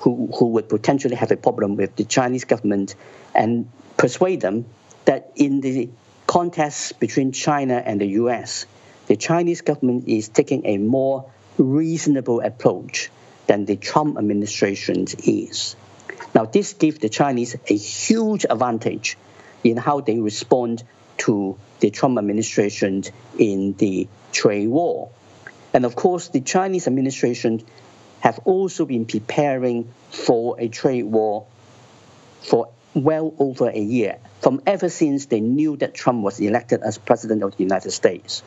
who, 0.00 0.30
who 0.38 0.46
would 0.46 0.68
potentially 0.68 1.16
have 1.16 1.30
a 1.30 1.36
problem 1.36 1.76
with 1.76 1.96
the 1.96 2.04
Chinese 2.04 2.44
government 2.44 2.94
and 3.34 3.70
persuade 3.96 4.40
them 4.40 4.64
that 5.04 5.32
in 5.36 5.60
the 5.60 5.88
contest 6.30 7.00
between 7.00 7.32
China 7.32 7.74
and 7.74 8.00
the 8.00 8.06
US, 8.22 8.64
the 9.08 9.16
Chinese 9.16 9.62
government 9.62 10.06
is 10.06 10.28
taking 10.28 10.64
a 10.64 10.78
more 10.78 11.28
reasonable 11.58 12.38
approach 12.40 13.10
than 13.48 13.64
the 13.64 13.74
Trump 13.74 14.16
administration 14.16 15.06
is. 15.24 15.74
Now, 16.32 16.44
this 16.44 16.74
gives 16.74 17.00
the 17.00 17.08
Chinese 17.08 17.56
a 17.66 17.74
huge 17.74 18.46
advantage 18.48 19.18
in 19.64 19.76
how 19.76 20.02
they 20.02 20.20
respond 20.20 20.84
to 21.18 21.58
the 21.80 21.90
Trump 21.90 22.16
administration 22.16 23.02
in 23.36 23.72
the 23.72 24.06
trade 24.30 24.68
war. 24.68 25.10
And 25.74 25.84
of 25.84 25.96
course, 25.96 26.28
the 26.28 26.42
Chinese 26.42 26.86
administration 26.86 27.64
have 28.20 28.38
also 28.44 28.84
been 28.84 29.04
preparing 29.04 29.92
for 30.10 30.60
a 30.60 30.68
trade 30.68 31.06
war 31.06 31.46
for 32.40 32.68
well 32.94 33.34
over 33.38 33.68
a 33.68 33.78
year, 33.78 34.18
from 34.40 34.62
ever 34.66 34.88
since 34.88 35.26
they 35.26 35.40
knew 35.40 35.76
that 35.76 35.94
Trump 35.94 36.22
was 36.22 36.40
elected 36.40 36.82
as 36.82 36.98
president 36.98 37.42
of 37.42 37.56
the 37.56 37.62
United 37.62 37.90
States. 37.90 38.42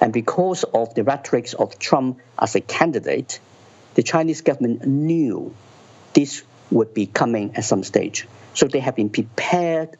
And 0.00 0.12
because 0.12 0.64
of 0.64 0.94
the 0.94 1.04
rhetoric 1.04 1.48
of 1.58 1.78
Trump 1.78 2.20
as 2.38 2.54
a 2.54 2.60
candidate, 2.60 3.40
the 3.94 4.02
Chinese 4.02 4.40
government 4.40 4.86
knew 4.86 5.54
this 6.14 6.42
would 6.70 6.94
be 6.94 7.06
coming 7.06 7.56
at 7.56 7.64
some 7.64 7.82
stage. 7.82 8.26
So 8.54 8.66
they 8.66 8.80
have 8.80 8.96
been 8.96 9.10
prepared 9.10 9.96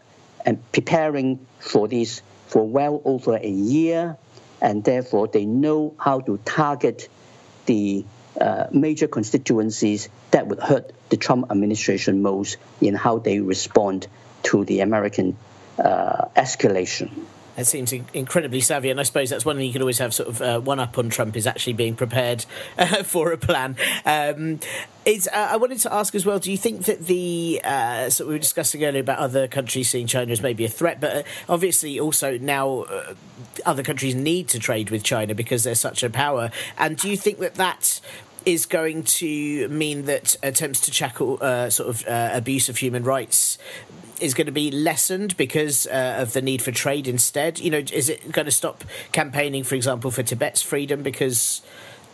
and 0.46 0.60
preparing 0.72 1.44
for 1.58 1.88
this 1.88 2.22
for 2.46 2.66
well 2.66 3.00
over 3.04 3.36
a 3.36 3.48
year, 3.48 4.16
and 4.60 4.82
therefore 4.82 5.28
they 5.28 5.44
know 5.44 5.94
how 5.98 6.20
to 6.20 6.38
target 6.38 7.08
the 7.66 8.04
uh, 8.40 8.66
major 8.72 9.08
constituencies 9.08 10.08
that 10.30 10.46
would 10.46 10.60
hurt 10.60 10.92
the 11.08 11.16
Trump 11.16 11.50
administration 11.50 12.22
most 12.22 12.58
in 12.80 12.94
how 12.94 13.18
they 13.18 13.40
respond 13.40 14.06
to 14.42 14.64
the 14.64 14.80
American 14.80 15.36
uh, 15.78 16.26
escalation. 16.36 17.10
It 17.56 17.66
seems 17.66 17.92
incredibly 17.92 18.60
savvy, 18.60 18.90
and 18.90 19.00
I 19.00 19.02
suppose 19.02 19.30
that's 19.30 19.44
one 19.44 19.56
thing 19.56 19.66
you 19.66 19.72
can 19.72 19.82
always 19.82 19.98
have 19.98 20.14
sort 20.14 20.28
of 20.28 20.42
uh, 20.42 20.60
one 20.60 20.80
up 20.80 20.96
on 20.98 21.10
Trump 21.10 21.36
is 21.36 21.46
actually 21.46 21.74
being 21.74 21.94
prepared 21.94 22.46
uh, 22.78 23.02
for 23.02 23.32
a 23.32 23.38
plan. 23.38 23.76
Um, 24.04 24.60
uh, 25.06 25.28
I 25.32 25.56
wanted 25.56 25.78
to 25.80 25.92
ask 25.92 26.14
as 26.14 26.24
well. 26.24 26.38
Do 26.38 26.50
you 26.50 26.58
think 26.58 26.84
that 26.84 27.06
the 27.06 27.60
uh, 27.64 28.10
so 28.10 28.26
we 28.26 28.34
were 28.34 28.38
discussing 28.38 28.84
earlier 28.84 29.00
about 29.00 29.18
other 29.18 29.48
countries 29.48 29.90
seeing 29.90 30.06
China 30.06 30.30
as 30.32 30.42
maybe 30.42 30.64
a 30.64 30.68
threat, 30.68 31.00
but 31.00 31.16
uh, 31.16 31.22
obviously 31.48 31.98
also 31.98 32.38
now 32.38 32.82
uh, 32.82 33.14
other 33.66 33.82
countries 33.82 34.14
need 34.14 34.48
to 34.48 34.58
trade 34.58 34.90
with 34.90 35.02
China 35.02 35.34
because 35.34 35.64
they're 35.64 35.74
such 35.74 36.02
a 36.02 36.10
power. 36.10 36.50
And 36.78 36.96
do 36.96 37.08
you 37.08 37.16
think 37.16 37.38
that 37.38 37.54
that 37.54 38.00
is 38.44 38.66
going 38.66 39.02
to 39.02 39.68
mean 39.68 40.06
that 40.06 40.36
attempts 40.42 40.80
to 40.80 40.90
tackle 40.90 41.38
uh, 41.40 41.70
sort 41.70 41.88
of 41.88 42.06
uh, 42.06 42.30
abuse 42.32 42.68
of 42.68 42.76
human 42.78 43.04
rights 43.04 43.58
is 44.20 44.34
going 44.34 44.46
to 44.46 44.52
be 44.52 44.70
lessened 44.70 45.36
because 45.36 45.86
uh, 45.86 46.16
of 46.18 46.32
the 46.32 46.42
need 46.42 46.62
for 46.62 46.72
trade 46.72 47.08
instead? 47.08 47.58
You 47.58 47.70
know, 47.70 47.78
is 47.78 48.08
it 48.08 48.30
going 48.30 48.44
to 48.44 48.52
stop 48.52 48.84
campaigning, 49.12 49.64
for 49.64 49.74
example, 49.74 50.10
for 50.10 50.22
Tibet's 50.22 50.62
freedom 50.62 51.02
because? 51.02 51.62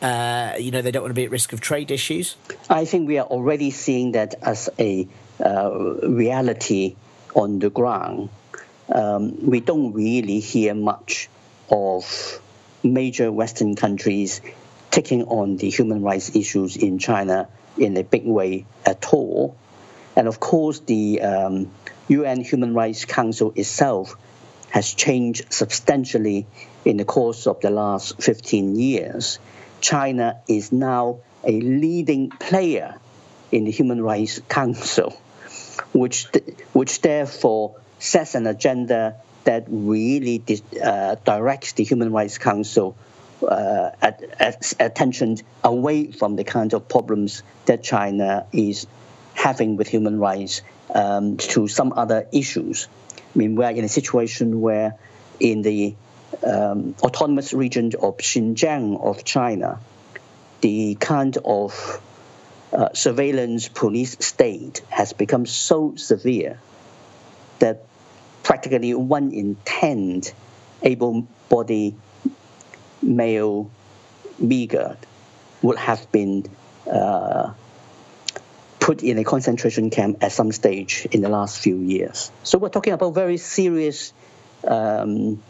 Uh, 0.03 0.55
you 0.59 0.70
know, 0.70 0.83
they 0.83 0.91
don't 0.91 1.05
want 1.05 1.11
to 1.11 1.14
be 1.14 1.24
at 1.24 1.31
risk 1.31 1.55
of 1.55 1.62
trade 1.62 1.91
issues? 1.91 2.37
I 2.68 2.85
think 2.85 3.09
we 3.09 3.16
are 3.16 3.27
already 3.27 3.70
seeing 3.70 4.12
that 4.12 4.35
as 4.43 4.68
a 4.79 5.09
uh, 5.43 5.70
reality 6.03 6.97
on 7.35 7.61
the 7.61 7.70
ground. 7.70 8.29
Um, 8.93 9.47
we 9.47 9.61
don't 9.61 9.95
really 9.95 10.41
hear 10.41 10.74
much 10.74 11.31
of 11.70 12.41
major 12.83 13.33
Western 13.33 13.74
countries 13.74 14.43
taking 14.97 15.24
on 15.24 15.59
the 15.59 15.68
human 15.68 16.01
rights 16.01 16.34
issues 16.34 16.74
in 16.74 16.99
China 16.99 17.47
in 17.76 17.94
a 17.99 18.03
big 18.03 18.24
way 18.24 18.64
at 18.86 19.12
all. 19.12 19.55
And 20.16 20.26
of 20.26 20.40
course, 20.40 20.78
the 20.80 21.20
um, 21.20 21.70
UN 22.09 22.40
Human 22.40 22.72
Rights 22.72 23.05
Council 23.05 23.53
itself 23.57 24.16
has 24.70 24.94
changed 24.94 25.53
substantially 25.53 26.47
in 26.86 26.97
the 26.97 27.05
course 27.05 27.47
of 27.47 27.61
the 27.61 27.68
last 27.68 28.22
15 28.22 28.74
years. 28.76 29.38
China 29.82 30.40
is 30.49 30.72
now 30.72 31.18
a 31.44 31.53
leading 31.53 32.30
player 32.30 32.99
in 33.53 33.64
the 33.64 33.70
Human 33.70 34.01
Rights 34.01 34.40
Council, 34.49 35.11
which, 35.92 36.26
which 36.72 37.03
therefore 37.03 37.76
sets 37.99 38.34
an 38.34 38.47
agenda 38.47 39.16
that 39.44 39.66
really 39.68 40.42
uh, 40.82 41.16
directs 41.26 41.74
the 41.74 41.84
Human 41.84 42.12
Rights 42.12 42.38
Council 42.38 42.97
uh, 43.43 43.91
at, 44.01 44.22
at 44.41 44.72
attention 44.80 45.39
away 45.62 46.12
from 46.12 46.37
the 46.37 46.45
kind 46.45 46.72
of 46.74 46.89
problems 46.89 47.43
that 47.66 47.82
China 47.82 48.47
is 48.53 48.87
having 49.34 49.76
with 49.76 49.89
human 49.89 50.18
rights 50.18 50.62
um, 50.95 51.37
to 51.37 51.68
some 51.68 51.93
other 51.93 52.26
issues. 52.32 52.89
I 53.34 53.39
mean, 53.39 53.55
we're 53.57 53.70
in 53.70 53.84
a 53.84 53.89
situation 53.89 54.61
where 54.61 54.97
in 55.39 55.62
the 55.62 55.95
um, 56.43 56.95
autonomous 57.03 57.53
region 57.53 57.93
of 58.01 58.16
Xinjiang 58.16 59.03
of 59.03 59.24
China, 59.24 59.80
the 60.62 60.95
kind 60.95 61.37
of 61.45 62.01
uh, 62.72 62.89
surveillance 62.95 63.68
police 63.68 64.16
state 64.20 64.82
has 64.89 65.12
become 65.12 65.47
so 65.47 65.95
severe 65.97 66.59
that 67.59 67.84
practically 68.43 68.95
one 68.95 69.32
in 69.32 69.57
ten 69.64 70.22
able-bodied 70.82 71.97
male 73.07 73.70
Uyghur 74.40 74.96
would 75.62 75.78
have 75.78 76.11
been 76.12 76.44
uh, 76.90 77.52
put 78.80 79.02
in 79.02 79.18
a 79.18 79.24
concentration 79.24 79.90
camp 79.90 80.18
at 80.22 80.32
some 80.32 80.52
stage 80.52 81.07
in 81.11 81.22
the 81.22 81.28
last 81.28 81.59
few 81.59 81.76
years. 81.78 82.30
So 82.42 82.59
we're 82.59 82.68
talking 82.68 82.92
about 82.92 83.14
very 83.14 83.36
serious 83.36 84.12
um, 84.66 85.42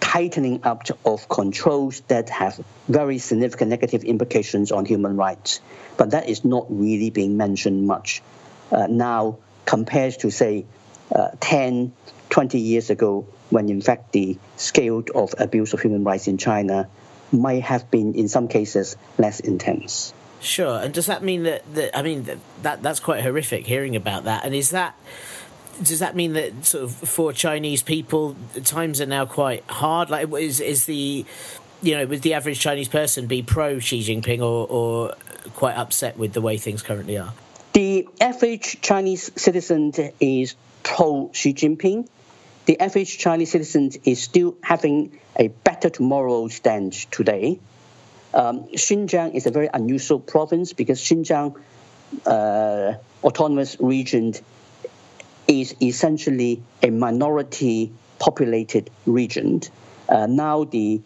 tightening 0.00 0.60
up 0.64 0.84
of 1.04 1.28
controls 1.28 2.00
that 2.08 2.30
have 2.30 2.64
very 2.88 3.18
significant 3.18 3.70
negative 3.70 4.04
implications 4.04 4.72
on 4.72 4.84
human 4.84 5.16
rights. 5.16 5.60
But 5.96 6.12
that 6.12 6.28
is 6.28 6.44
not 6.44 6.66
really 6.68 7.10
being 7.10 7.36
mentioned 7.36 7.86
much 7.86 8.22
uh, 8.70 8.86
now 8.86 9.38
compared 9.66 10.18
to, 10.20 10.30
say, 10.30 10.64
uh, 11.14 11.30
10, 11.40 11.92
20 12.30 12.60
years 12.60 12.90
ago, 12.90 13.26
when 13.50 13.68
in 13.68 13.80
fact 13.80 14.12
the 14.12 14.38
scale 14.56 15.02
of 15.14 15.34
abuse 15.38 15.72
of 15.72 15.80
human 15.80 16.04
rights 16.04 16.28
in 16.28 16.38
China 16.38 16.88
might 17.32 17.62
have 17.62 17.90
been, 17.90 18.14
in 18.14 18.28
some 18.28 18.48
cases, 18.48 18.96
less 19.18 19.40
intense. 19.40 20.14
Sure, 20.40 20.78
and 20.80 20.94
does 20.94 21.06
that 21.06 21.22
mean 21.22 21.42
that, 21.42 21.62
that 21.74 21.96
I 21.98 22.02
mean 22.02 22.24
that, 22.24 22.38
that 22.62 22.82
that's 22.82 23.00
quite 23.00 23.22
horrific 23.22 23.66
hearing 23.66 23.96
about 23.96 24.24
that? 24.24 24.44
And 24.44 24.54
is 24.54 24.70
that 24.70 24.94
does 25.82 25.98
that 25.98 26.16
mean 26.16 26.32
that 26.34 26.64
sort 26.64 26.84
of 26.84 26.92
for 26.92 27.32
Chinese 27.32 27.82
people 27.82 28.36
times 28.64 29.00
are 29.00 29.06
now 29.06 29.26
quite 29.26 29.64
hard? 29.64 30.10
Like, 30.10 30.32
is 30.32 30.60
is 30.60 30.86
the 30.86 31.26
you 31.82 31.96
know, 31.96 32.06
would 32.06 32.22
the 32.22 32.34
average 32.34 32.60
Chinese 32.60 32.88
person 32.88 33.26
be 33.26 33.42
pro 33.42 33.78
Xi 33.78 34.00
Jinping 34.02 34.40
or, 34.40 34.66
or 34.68 35.14
quite 35.54 35.76
upset 35.76 36.16
with 36.16 36.32
the 36.32 36.40
way 36.40 36.56
things 36.56 36.82
currently 36.82 37.18
are? 37.18 37.32
The 37.72 38.08
average 38.20 38.80
Chinese 38.80 39.30
citizen 39.40 39.92
is 40.20 40.56
pro 40.82 41.30
Xi 41.32 41.54
Jinping. 41.54 42.08
The 42.68 42.78
average 42.80 43.16
Chinese 43.16 43.52
citizen 43.52 43.92
is 44.04 44.22
still 44.22 44.54
having 44.62 45.18
a 45.34 45.48
better 45.48 45.88
tomorrow 45.88 46.48
than 46.48 46.90
today. 46.90 47.58
Um, 48.34 48.64
Xinjiang 48.64 49.34
is 49.34 49.46
a 49.46 49.50
very 49.50 49.70
unusual 49.72 50.20
province 50.20 50.74
because 50.74 51.00
Xinjiang 51.00 51.58
uh, 52.26 52.92
autonomous 53.24 53.78
region 53.80 54.34
is 55.46 55.74
essentially 55.80 56.62
a 56.82 56.90
minority 56.90 57.90
populated 58.18 58.90
region. 59.06 59.62
Uh, 60.06 60.26
now 60.26 60.64
the 60.64 61.00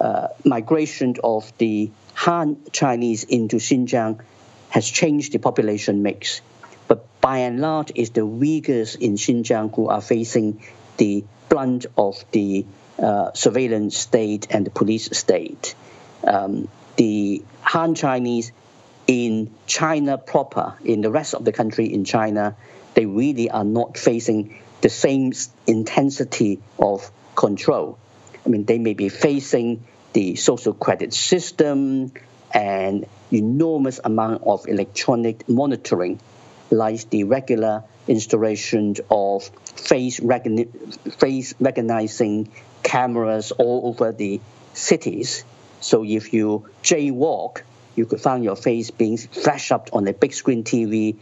uh, 0.00 0.28
migration 0.44 1.16
of 1.24 1.52
the 1.58 1.90
Han 2.14 2.56
Chinese 2.70 3.24
into 3.24 3.56
Xinjiang 3.56 4.20
has 4.68 4.88
changed 4.88 5.32
the 5.32 5.40
population 5.40 6.04
mix. 6.04 6.40
But 6.86 7.04
by 7.20 7.38
and 7.38 7.58
large, 7.58 7.90
it's 7.96 8.10
the 8.10 8.20
Uyghurs 8.20 8.94
in 8.94 9.14
Xinjiang 9.14 9.74
who 9.74 9.88
are 9.88 10.00
facing 10.00 10.62
the 11.00 11.24
brunt 11.48 11.86
of 11.96 12.22
the 12.30 12.66
uh, 12.98 13.32
surveillance 13.32 13.96
state 13.96 14.46
and 14.50 14.66
the 14.66 14.70
police 14.70 15.08
state. 15.16 15.74
Um, 16.22 16.68
the 16.96 17.42
Han 17.62 17.94
Chinese 17.94 18.52
in 19.06 19.50
China 19.66 20.18
proper, 20.18 20.74
in 20.84 21.00
the 21.00 21.10
rest 21.10 21.32
of 21.32 21.46
the 21.46 21.52
country 21.52 21.86
in 21.92 22.04
China, 22.04 22.54
they 22.92 23.06
really 23.06 23.48
are 23.50 23.64
not 23.64 23.96
facing 23.96 24.60
the 24.82 24.90
same 24.90 25.32
intensity 25.66 26.60
of 26.78 27.10
control. 27.34 27.98
I 28.44 28.50
mean, 28.50 28.66
they 28.66 28.78
may 28.78 28.92
be 28.92 29.08
facing 29.08 29.86
the 30.12 30.36
social 30.36 30.74
credit 30.74 31.14
system 31.14 32.12
and 32.52 33.06
enormous 33.32 34.00
amount 34.04 34.42
of 34.44 34.68
electronic 34.68 35.48
monitoring, 35.48 36.20
like 36.70 37.08
the 37.08 37.24
regular 37.24 37.84
installation 38.10 38.96
of 39.10 39.44
face, 39.44 40.20
recogni- 40.20 40.68
face 41.14 41.54
recognizing 41.60 42.50
cameras 42.82 43.52
all 43.52 43.88
over 43.88 44.12
the 44.12 44.40
cities. 44.74 45.44
So 45.80 46.04
if 46.04 46.32
you 46.34 46.68
jaywalk, 46.82 47.62
you 47.96 48.04
could 48.06 48.20
find 48.20 48.44
your 48.44 48.56
face 48.56 48.90
being 48.90 49.16
flashed 49.16 49.72
up 49.72 49.90
on 49.92 50.06
a 50.08 50.12
big 50.12 50.34
screen 50.34 50.64
TV, 50.64 51.16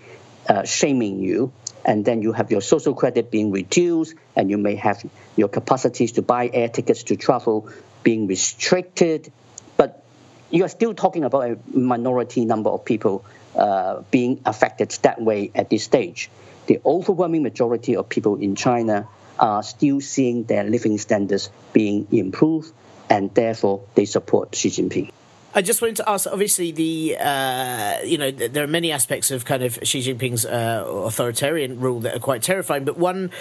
uh, 0.49 0.65
shaming 0.65 1.21
you 1.21 1.53
and 1.89 2.05
then 2.05 2.21
you 2.21 2.33
have 2.33 2.51
your 2.51 2.61
social 2.61 2.95
credit 2.95 3.31
being 3.31 3.51
reduced, 3.51 4.15
and 4.37 4.51
you 4.51 4.59
may 4.59 4.75
have 4.75 5.03
your 5.37 5.49
capacities 5.49 6.13
to 6.13 6.23
buy 6.23 6.51
air 6.53 6.69
tickets 6.69 7.05
to 7.05 7.17
travel 7.17 7.71
being 8.03 8.27
restricted. 8.27 9.33
But 9.79 10.05
you 10.51 10.65
are 10.65 10.69
still 10.69 10.93
talking 10.93 11.25
about 11.25 11.51
a 11.51 11.59
minority 11.73 12.45
number 12.45 12.69
of 12.69 12.85
people 12.85 13.25
uh, 13.57 14.03
being 14.11 14.43
affected 14.45 14.91
that 15.03 15.19
way 15.19 15.51
at 15.55 15.71
this 15.71 15.83
stage. 15.83 16.31
The 16.69 16.81
overwhelming 16.85 17.43
majority 17.43 17.97
of 17.97 18.11
people 18.11 18.37
in 18.37 18.55
China 18.55 19.09
are 19.39 19.63
still 19.63 20.03
seeing 20.03 20.45
their 20.45 20.65
living 20.65 20.99
standards 20.99 21.49
being 21.73 22.07
improved, 22.13 22.73
and 23.09 23.33
therefore 23.35 23.81
they 23.95 24.05
support 24.05 24.55
Xi 24.55 24.69
Jinping. 24.69 25.11
I 25.59 25.61
just 25.61 25.83
wanted 25.83 25.97
to 25.97 26.09
ask. 26.09 26.29
Obviously, 26.29 26.71
the 26.71 27.17
uh, 27.19 27.99
you 28.05 28.17
know 28.17 28.31
there 28.31 28.63
are 28.63 28.69
many 28.69 28.93
aspects 28.93 29.33
of 29.33 29.45
kind 29.45 29.65
of 29.65 29.77
Xi 29.83 29.99
Jinping's 30.03 30.47
uh, 30.47 30.85
authoritarian 30.87 31.81
rule 31.81 31.99
that 32.03 32.15
are 32.15 32.21
quite 32.21 32.45
terrifying. 32.45 32.85
But 32.85 32.97
one 32.97 33.33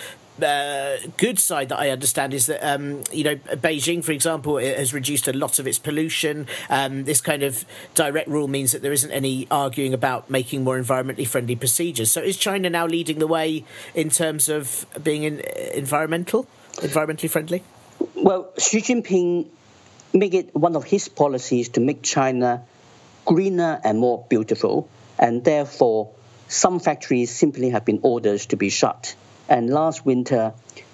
uh, 0.41 0.97
good 1.17 1.37
side 1.37 1.69
that 1.69 1.77
I 1.77 1.91
understand 1.91 2.33
is 2.33 2.47
that 2.47 2.67
um, 2.67 3.03
you 3.13 3.23
know 3.23 3.35
Beijing, 3.35 4.03
for 4.03 4.13
example, 4.13 4.57
has 4.57 4.95
reduced 4.95 5.27
a 5.27 5.33
lot 5.33 5.59
of 5.59 5.67
its 5.67 5.77
pollution. 5.77 6.47
Um, 6.71 7.03
this 7.03 7.21
kind 7.21 7.43
of 7.43 7.65
direct 7.93 8.27
rule 8.27 8.47
means 8.47 8.71
that 8.71 8.81
there 8.81 8.93
isn't 8.93 9.11
any 9.11 9.47
arguing 9.51 9.93
about 9.93 10.27
making 10.27 10.63
more 10.63 10.79
environmentally 10.79 11.27
friendly 11.27 11.55
procedures. 11.55 12.09
So 12.11 12.19
is 12.19 12.35
China 12.35 12.67
now 12.67 12.87
leading 12.87 13.19
the 13.19 13.27
way 13.27 13.63
in 13.93 14.09
terms 14.09 14.49
of 14.49 14.87
being 15.03 15.21
in, 15.21 15.41
environmental, 15.75 16.47
environmentally 16.77 17.29
friendly? 17.29 17.61
Well, 18.15 18.49
Xi 18.57 18.81
Jinping 18.81 19.49
make 20.19 20.33
it 20.33 20.55
one 20.55 20.75
of 20.75 20.83
his 20.83 21.07
policies 21.07 21.69
to 21.69 21.79
make 21.79 22.03
China 22.03 22.65
greener 23.25 23.79
and 23.83 23.99
more 23.99 24.25
beautiful, 24.29 24.89
and 25.19 25.43
therefore 25.43 26.13
some 26.47 26.79
factories 26.79 27.29
simply 27.35 27.69
have 27.69 27.85
been 27.85 27.99
ordered 28.03 28.39
to 28.39 28.55
be 28.55 28.69
shut. 28.69 29.15
And 29.49 29.69
last 29.69 30.05
winter, 30.05 30.53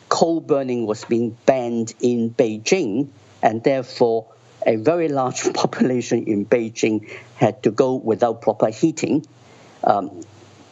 coal 0.10 0.40
burning 0.40 0.86
was 0.86 1.06
being 1.06 1.38
banned 1.46 1.94
in 2.00 2.32
Beijing, 2.32 3.10
and 3.42 3.64
therefore 3.64 4.28
a 4.66 4.76
very 4.78 5.10
large 5.10 5.54
population 5.54 6.26
in 6.26 6.46
Beijing 6.46 7.10
had 7.36 7.64
to 7.64 7.72
go 7.72 7.96
without 7.96 8.42
proper 8.42 8.70
heating. 8.70 9.26
Um, 9.84 10.22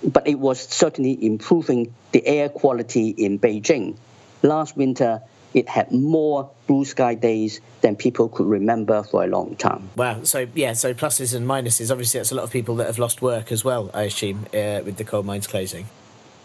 but 0.03 0.27
it 0.27 0.39
was 0.39 0.59
certainly 0.59 1.25
improving 1.25 1.93
the 2.11 2.25
air 2.25 2.49
quality 2.49 3.09
in 3.09 3.39
Beijing. 3.39 3.97
Last 4.41 4.75
winter, 4.75 5.21
it 5.53 5.67
had 5.67 5.91
more 5.91 6.49
blue 6.67 6.85
sky 6.85 7.13
days 7.13 7.61
than 7.81 7.95
people 7.95 8.29
could 8.29 8.47
remember 8.47 9.03
for 9.03 9.23
a 9.23 9.27
long 9.27 9.55
time. 9.55 9.89
Wow. 9.95 10.23
So, 10.23 10.47
yeah, 10.55 10.73
so 10.73 10.93
pluses 10.93 11.35
and 11.35 11.47
minuses. 11.47 11.91
Obviously, 11.91 12.19
that's 12.19 12.31
a 12.31 12.35
lot 12.35 12.43
of 12.43 12.51
people 12.51 12.75
that 12.77 12.87
have 12.87 12.99
lost 12.99 13.21
work 13.21 13.51
as 13.51 13.63
well, 13.63 13.91
I 13.93 14.03
assume, 14.03 14.45
uh, 14.53 14.81
with 14.85 14.97
the 14.97 15.03
coal 15.03 15.23
mines 15.23 15.47
closing. 15.47 15.87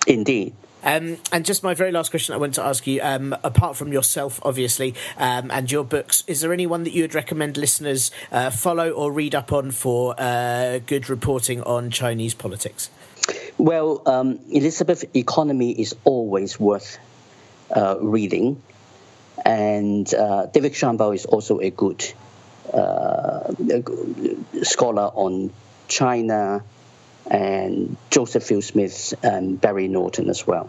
Indeed. 0.06 0.54
Um, 0.82 1.18
and 1.32 1.44
just 1.44 1.64
my 1.64 1.74
very 1.74 1.90
last 1.90 2.10
question 2.10 2.34
I 2.34 2.38
want 2.38 2.54
to 2.54 2.62
ask 2.62 2.86
you, 2.86 3.00
um, 3.02 3.36
apart 3.42 3.76
from 3.76 3.92
yourself, 3.92 4.38
obviously, 4.44 4.94
um, 5.16 5.50
and 5.50 5.70
your 5.70 5.82
books, 5.84 6.22
is 6.28 6.42
there 6.42 6.52
anyone 6.52 6.84
that 6.84 6.92
you 6.92 7.02
would 7.02 7.14
recommend 7.14 7.56
listeners 7.56 8.12
uh, 8.30 8.50
follow 8.50 8.90
or 8.90 9.10
read 9.10 9.34
up 9.34 9.52
on 9.52 9.72
for 9.72 10.14
uh, 10.16 10.78
good 10.86 11.10
reporting 11.10 11.60
on 11.62 11.90
Chinese 11.90 12.34
politics? 12.34 12.88
Well, 13.58 14.00
um, 14.06 14.38
Elizabeth 14.48 15.04
Economy 15.16 15.72
is 15.72 15.96
always 16.04 16.60
worth 16.60 16.98
uh, 17.74 17.96
reading 18.00 18.62
and 19.46 20.12
uh, 20.12 20.46
David 20.46 20.72
Shambaugh 20.72 21.14
is 21.14 21.24
also 21.24 21.60
a 21.60 21.70
good 21.70 22.04
uh, 22.74 23.52
scholar 24.62 25.04
on 25.14 25.52
China, 25.86 26.64
and 27.30 27.96
Joseph 28.10 28.42
Fewsmith 28.42 29.14
and 29.22 29.60
Barry 29.60 29.86
Naughton 29.86 30.28
as 30.30 30.44
well. 30.46 30.68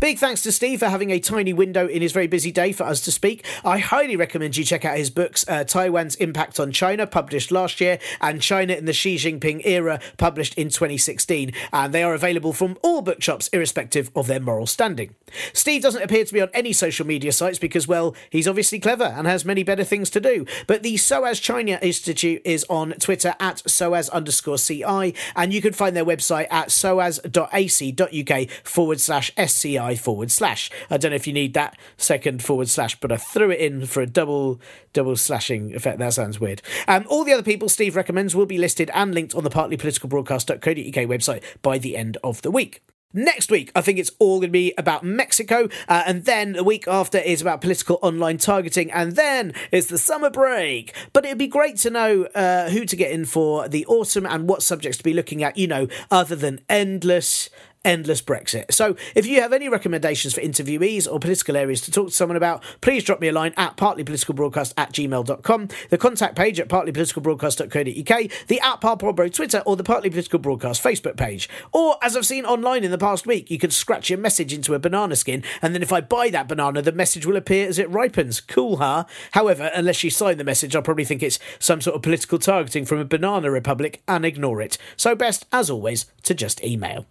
Big 0.00 0.16
thanks 0.16 0.42
to 0.42 0.52
Steve 0.52 0.78
for 0.78 0.88
having 0.88 1.10
a 1.10 1.18
tiny 1.18 1.52
window 1.52 1.88
in 1.88 2.02
his 2.02 2.12
very 2.12 2.28
busy 2.28 2.52
day 2.52 2.70
for 2.70 2.84
us 2.84 3.00
to 3.00 3.10
speak. 3.10 3.44
I 3.64 3.78
highly 3.78 4.14
recommend 4.14 4.56
you 4.56 4.62
check 4.62 4.84
out 4.84 4.96
his 4.96 5.10
books 5.10 5.44
uh, 5.48 5.64
Taiwan's 5.64 6.14
Impact 6.14 6.60
on 6.60 6.70
China, 6.70 7.04
published 7.04 7.50
last 7.50 7.80
year, 7.80 7.98
and 8.20 8.40
China 8.40 8.74
in 8.74 8.84
the 8.84 8.92
Xi 8.92 9.16
Jinping 9.16 9.66
Era, 9.66 9.98
published 10.16 10.54
in 10.54 10.68
2016. 10.68 11.52
And 11.72 11.92
they 11.92 12.04
are 12.04 12.14
available 12.14 12.52
from 12.52 12.78
all 12.80 13.02
bookshops, 13.02 13.48
irrespective 13.48 14.12
of 14.14 14.28
their 14.28 14.38
moral 14.38 14.68
standing. 14.68 15.16
Steve 15.52 15.82
doesn't 15.82 16.02
appear 16.02 16.24
to 16.24 16.32
be 16.32 16.40
on 16.40 16.50
any 16.54 16.72
social 16.72 17.04
media 17.04 17.32
sites 17.32 17.58
because, 17.58 17.88
well, 17.88 18.14
he's 18.30 18.46
obviously 18.46 18.78
clever 18.78 19.02
and 19.02 19.26
has 19.26 19.44
many 19.44 19.64
better 19.64 19.84
things 19.84 20.10
to 20.10 20.20
do. 20.20 20.46
But 20.68 20.84
the 20.84 20.96
SOAS 20.96 21.40
China 21.40 21.76
Institute 21.82 22.40
is 22.44 22.64
on 22.70 22.92
Twitter 22.92 23.34
at 23.40 23.68
SOAS 23.68 24.10
underscore 24.10 24.58
CI, 24.58 25.12
and 25.34 25.52
you 25.52 25.60
can 25.60 25.72
find 25.72 25.96
their 25.96 26.04
website 26.04 26.46
at 26.52 26.68
soas.ac.uk 26.68 28.50
forward 28.62 29.00
slash 29.00 29.32
SCI 29.36 29.87
forward 29.94 30.30
slash. 30.30 30.70
I 30.90 30.96
don't 30.96 31.10
know 31.10 31.16
if 31.16 31.26
you 31.26 31.32
need 31.32 31.54
that 31.54 31.76
second 31.96 32.42
forward 32.42 32.68
slash, 32.68 32.98
but 33.00 33.12
I 33.12 33.16
threw 33.16 33.50
it 33.50 33.60
in 33.60 33.86
for 33.86 34.00
a 34.00 34.06
double 34.06 34.60
double 34.92 35.16
slashing 35.16 35.74
effect. 35.74 35.98
That 35.98 36.14
sounds 36.14 36.40
weird. 36.40 36.62
Um, 36.86 37.04
all 37.08 37.24
the 37.24 37.32
other 37.32 37.42
people 37.42 37.68
Steve 37.68 37.96
recommends 37.96 38.34
will 38.34 38.46
be 38.46 38.58
listed 38.58 38.90
and 38.94 39.14
linked 39.14 39.34
on 39.34 39.44
the 39.44 39.50
partlypoliticalbroadcast.co.uk 39.50 41.08
website 41.08 41.42
by 41.62 41.78
the 41.78 41.96
end 41.96 42.16
of 42.22 42.42
the 42.42 42.50
week. 42.50 42.82
Next 43.14 43.50
week, 43.50 43.72
I 43.74 43.80
think 43.80 43.98
it's 43.98 44.10
all 44.18 44.38
going 44.38 44.50
to 44.50 44.52
be 44.52 44.74
about 44.76 45.02
Mexico, 45.02 45.70
uh, 45.88 46.02
and 46.06 46.26
then 46.26 46.52
the 46.52 46.62
week 46.62 46.86
after 46.86 47.16
is 47.16 47.40
about 47.40 47.62
political 47.62 47.98
online 48.02 48.36
targeting, 48.36 48.90
and 48.90 49.16
then 49.16 49.54
it's 49.72 49.86
the 49.86 49.96
summer 49.96 50.28
break. 50.28 50.94
But 51.14 51.24
it'd 51.24 51.38
be 51.38 51.46
great 51.46 51.78
to 51.78 51.90
know 51.90 52.24
uh, 52.34 52.68
who 52.68 52.84
to 52.84 52.96
get 52.96 53.10
in 53.10 53.24
for 53.24 53.66
the 53.66 53.86
autumn 53.86 54.26
and 54.26 54.46
what 54.46 54.62
subjects 54.62 54.98
to 54.98 55.04
be 55.04 55.14
looking 55.14 55.42
at, 55.42 55.56
you 55.56 55.66
know, 55.66 55.88
other 56.10 56.36
than 56.36 56.60
endless 56.68 57.48
endless 57.88 58.20
Brexit. 58.20 58.70
So 58.70 58.96
if 59.14 59.26
you 59.26 59.40
have 59.40 59.54
any 59.54 59.68
recommendations 59.68 60.34
for 60.34 60.42
interviewees 60.42 61.10
or 61.10 61.18
political 61.18 61.56
areas 61.56 61.80
to 61.82 61.90
talk 61.90 62.08
to 62.08 62.14
someone 62.14 62.36
about, 62.36 62.62
please 62.82 63.02
drop 63.02 63.18
me 63.18 63.28
a 63.28 63.32
line 63.32 63.54
at 63.56 63.78
partlypoliticalbroadcast 63.78 64.74
at 64.76 64.92
gmail.com, 64.92 65.68
the 65.88 65.98
contact 65.98 66.36
page 66.36 66.60
at 66.60 66.68
partlypoliticalbroadcast.co.uk, 66.68 68.30
the 68.48 68.60
at 68.60 68.80
Parpolbro 68.82 69.32
Twitter, 69.32 69.62
or 69.64 69.74
the 69.74 69.82
Partly 69.82 70.10
Political 70.10 70.38
Broadcast 70.40 70.84
Facebook 70.84 71.16
page. 71.16 71.48
Or, 71.72 71.96
as 72.02 72.14
I've 72.14 72.26
seen 72.26 72.44
online 72.44 72.84
in 72.84 72.90
the 72.90 72.98
past 72.98 73.26
week, 73.26 73.50
you 73.50 73.58
can 73.58 73.70
scratch 73.70 74.10
your 74.10 74.18
message 74.18 74.52
into 74.52 74.74
a 74.74 74.78
banana 74.78 75.16
skin, 75.16 75.42
and 75.62 75.74
then 75.74 75.82
if 75.82 75.92
I 75.92 76.02
buy 76.02 76.28
that 76.28 76.46
banana, 76.46 76.82
the 76.82 76.92
message 76.92 77.24
will 77.24 77.36
appear 77.36 77.66
as 77.66 77.78
it 77.78 77.88
ripens. 77.88 78.42
Cool, 78.42 78.76
huh? 78.76 79.04
However, 79.32 79.70
unless 79.74 80.04
you 80.04 80.10
sign 80.10 80.36
the 80.36 80.44
message, 80.44 80.76
I'll 80.76 80.82
probably 80.82 81.06
think 81.06 81.22
it's 81.22 81.38
some 81.58 81.80
sort 81.80 81.96
of 81.96 82.02
political 82.02 82.38
targeting 82.38 82.84
from 82.84 82.98
a 82.98 83.06
banana 83.06 83.50
republic 83.50 84.02
and 84.06 84.26
ignore 84.26 84.60
it. 84.60 84.76
So 84.96 85.14
best, 85.14 85.46
as 85.52 85.70
always, 85.70 86.04
to 86.24 86.34
just 86.34 86.62
email. 86.62 87.06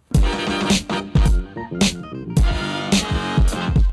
Bye. 0.68 0.97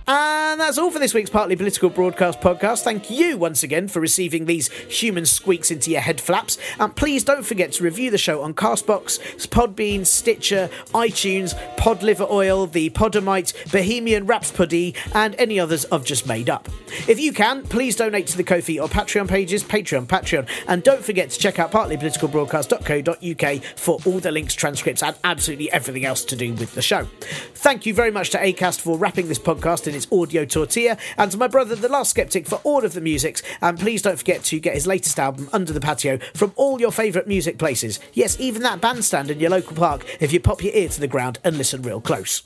And 0.07 0.61
that's 0.61 0.77
all 0.77 0.91
for 0.91 0.99
this 0.99 1.15
week's 1.15 1.31
Partly 1.31 1.55
Political 1.55 1.89
Broadcast 1.89 2.39
podcast. 2.39 2.83
Thank 2.83 3.09
you 3.09 3.39
once 3.39 3.63
again 3.63 3.87
for 3.87 3.99
receiving 3.99 4.45
these 4.45 4.69
human 4.71 5.25
squeaks 5.25 5.71
into 5.71 5.89
your 5.89 6.01
head 6.01 6.21
flaps. 6.21 6.59
And 6.79 6.95
please 6.95 7.23
don't 7.23 7.43
forget 7.43 7.71
to 7.73 7.83
review 7.83 8.11
the 8.11 8.19
show 8.19 8.43
on 8.43 8.53
Castbox, 8.53 9.19
Podbean, 9.47 10.05
Stitcher, 10.05 10.69
iTunes, 10.93 11.57
Pod 11.77 12.03
Liver 12.03 12.27
Oil, 12.29 12.67
the 12.67 12.91
Podomite, 12.91 13.53
Bohemian 13.71 14.27
Rhapsody, 14.27 14.93
and 15.15 15.33
any 15.39 15.59
others 15.59 15.87
I've 15.91 16.05
just 16.05 16.27
made 16.27 16.51
up. 16.51 16.69
If 17.07 17.19
you 17.19 17.33
can, 17.33 17.63
please 17.63 17.95
donate 17.95 18.27
to 18.27 18.37
the 18.37 18.43
Ko-fi 18.43 18.77
or 18.77 18.87
Patreon 18.87 19.27
pages, 19.27 19.63
Patreon, 19.63 20.05
Patreon, 20.05 20.47
and 20.67 20.83
don't 20.83 21.03
forget 21.03 21.31
to 21.31 21.39
check 21.39 21.57
out 21.57 21.71
partlypoliticalbroadcast.co.uk 21.71 23.63
for 23.75 23.97
all 24.05 24.19
the 24.19 24.31
links, 24.31 24.53
transcripts, 24.53 25.01
and 25.01 25.15
absolutely 25.23 25.71
everything 25.71 26.05
else 26.05 26.23
to 26.25 26.35
do 26.35 26.53
with 26.53 26.75
the 26.75 26.81
show. 26.83 27.07
Thank 27.55 27.87
you 27.87 27.95
very 27.95 28.11
much 28.11 28.29
to 28.29 28.37
ACAST 28.37 28.81
for 28.81 28.99
wrapping 28.99 29.27
this 29.29 29.39
podcast 29.39 29.87
in 29.87 29.94
its 29.95 30.07
audio 30.11 30.45
tortilla, 30.45 30.97
and 31.17 31.31
to 31.31 31.37
my 31.37 31.47
brother, 31.47 31.75
The 31.75 31.89
Last 31.89 32.11
Skeptic, 32.11 32.47
for 32.47 32.61
all 32.63 32.83
of 32.83 32.93
the 32.93 33.01
musics. 33.01 33.41
And 33.61 33.79
please 33.79 34.01
don't 34.01 34.17
forget 34.17 34.43
to 34.45 34.59
get 34.59 34.73
his 34.73 34.87
latest 34.87 35.19
album, 35.19 35.49
Under 35.53 35.73
the 35.73 35.79
Patio, 35.81 36.17
from 36.33 36.51
all 36.55 36.79
your 36.79 36.91
favourite 36.91 37.27
music 37.27 37.57
places. 37.57 37.99
Yes, 38.13 38.39
even 38.39 38.61
that 38.63 38.81
bandstand 38.81 39.31
in 39.31 39.39
your 39.39 39.49
local 39.49 39.75
park 39.75 40.05
if 40.19 40.31
you 40.31 40.39
pop 40.39 40.63
your 40.63 40.73
ear 40.73 40.89
to 40.89 40.99
the 40.99 41.07
ground 41.07 41.39
and 41.43 41.57
listen 41.57 41.81
real 41.81 42.01
close. 42.01 42.43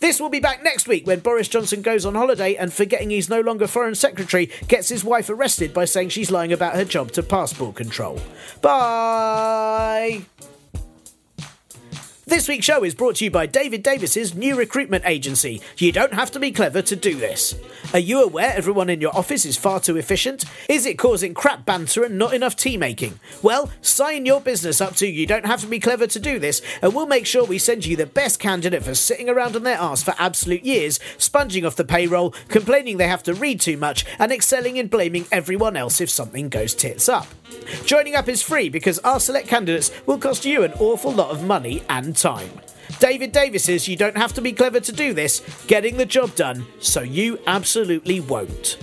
This 0.00 0.20
will 0.20 0.28
be 0.28 0.40
back 0.40 0.62
next 0.62 0.86
week 0.86 1.06
when 1.06 1.20
Boris 1.20 1.48
Johnson 1.48 1.82
goes 1.82 2.04
on 2.04 2.14
holiday 2.14 2.56
and, 2.56 2.72
forgetting 2.72 3.10
he's 3.10 3.30
no 3.30 3.40
longer 3.40 3.66
Foreign 3.66 3.94
Secretary, 3.94 4.50
gets 4.68 4.88
his 4.88 5.04
wife 5.04 5.30
arrested 5.30 5.72
by 5.72 5.84
saying 5.86 6.10
she's 6.10 6.30
lying 6.30 6.52
about 6.52 6.74
her 6.74 6.84
job 6.84 7.10
to 7.12 7.22
passport 7.22 7.76
control. 7.76 8.20
Bye! 8.60 10.22
This 12.24 12.46
week's 12.46 12.66
show 12.66 12.84
is 12.84 12.94
brought 12.94 13.16
to 13.16 13.24
you 13.24 13.32
by 13.32 13.46
David 13.46 13.82
Davis's 13.82 14.32
new 14.32 14.54
recruitment 14.54 15.02
agency. 15.04 15.60
You 15.78 15.90
don't 15.90 16.14
have 16.14 16.30
to 16.30 16.38
be 16.38 16.52
clever 16.52 16.80
to 16.80 16.94
do 16.94 17.16
this. 17.16 17.56
Are 17.92 17.98
you 17.98 18.22
aware 18.22 18.52
everyone 18.54 18.88
in 18.88 19.00
your 19.00 19.14
office 19.16 19.44
is 19.44 19.56
far 19.56 19.80
too 19.80 19.96
efficient? 19.96 20.44
Is 20.68 20.86
it 20.86 20.98
causing 20.98 21.34
crap 21.34 21.66
banter 21.66 22.04
and 22.04 22.16
not 22.18 22.32
enough 22.32 22.54
tea 22.54 22.76
making? 22.76 23.18
Well, 23.42 23.72
sign 23.80 24.24
your 24.24 24.40
business 24.40 24.80
up 24.80 24.94
to 24.96 25.08
You 25.08 25.26
Don't 25.26 25.46
Have 25.46 25.62
to 25.62 25.66
Be 25.66 25.80
Clever 25.80 26.06
to 26.06 26.20
Do 26.20 26.38
This, 26.38 26.62
and 26.80 26.94
we'll 26.94 27.06
make 27.06 27.26
sure 27.26 27.44
we 27.44 27.58
send 27.58 27.84
you 27.84 27.96
the 27.96 28.06
best 28.06 28.38
candidate 28.38 28.84
for 28.84 28.94
sitting 28.94 29.28
around 29.28 29.56
on 29.56 29.64
their 29.64 29.80
arse 29.80 30.04
for 30.04 30.14
absolute 30.16 30.62
years, 30.62 31.00
sponging 31.18 31.66
off 31.66 31.74
the 31.74 31.84
payroll, 31.84 32.30
complaining 32.46 32.98
they 32.98 33.08
have 33.08 33.24
to 33.24 33.34
read 33.34 33.60
too 33.60 33.76
much, 33.76 34.06
and 34.20 34.30
excelling 34.30 34.76
in 34.76 34.86
blaming 34.86 35.26
everyone 35.32 35.76
else 35.76 36.00
if 36.00 36.08
something 36.08 36.48
goes 36.48 36.72
tits 36.72 37.08
up. 37.08 37.26
Joining 37.84 38.14
up 38.14 38.28
is 38.28 38.42
free 38.42 38.68
because 38.68 38.98
our 39.00 39.18
select 39.20 39.48
candidates 39.48 39.90
will 40.06 40.18
cost 40.18 40.44
you 40.44 40.62
an 40.62 40.72
awful 40.74 41.12
lot 41.12 41.30
of 41.30 41.44
money 41.44 41.82
and 41.88 42.11
time. 42.12 42.50
David 42.98 43.32
Davis 43.32 43.64
says 43.64 43.88
you 43.88 43.96
don't 43.96 44.16
have 44.16 44.32
to 44.34 44.40
be 44.40 44.52
clever 44.52 44.80
to 44.80 44.92
do 44.92 45.12
this, 45.12 45.40
getting 45.66 45.96
the 45.96 46.06
job 46.06 46.34
done, 46.34 46.66
so 46.80 47.02
you 47.02 47.38
absolutely 47.46 48.20
won't. 48.20 48.78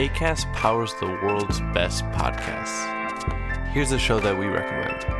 ACAST 0.00 0.50
powers 0.54 0.94
the 0.94 1.06
world's 1.06 1.60
best 1.74 2.04
podcasts. 2.06 3.68
Here's 3.68 3.92
a 3.92 3.98
show 3.98 4.18
that 4.20 4.38
we 4.38 4.46
recommend. 4.46 5.19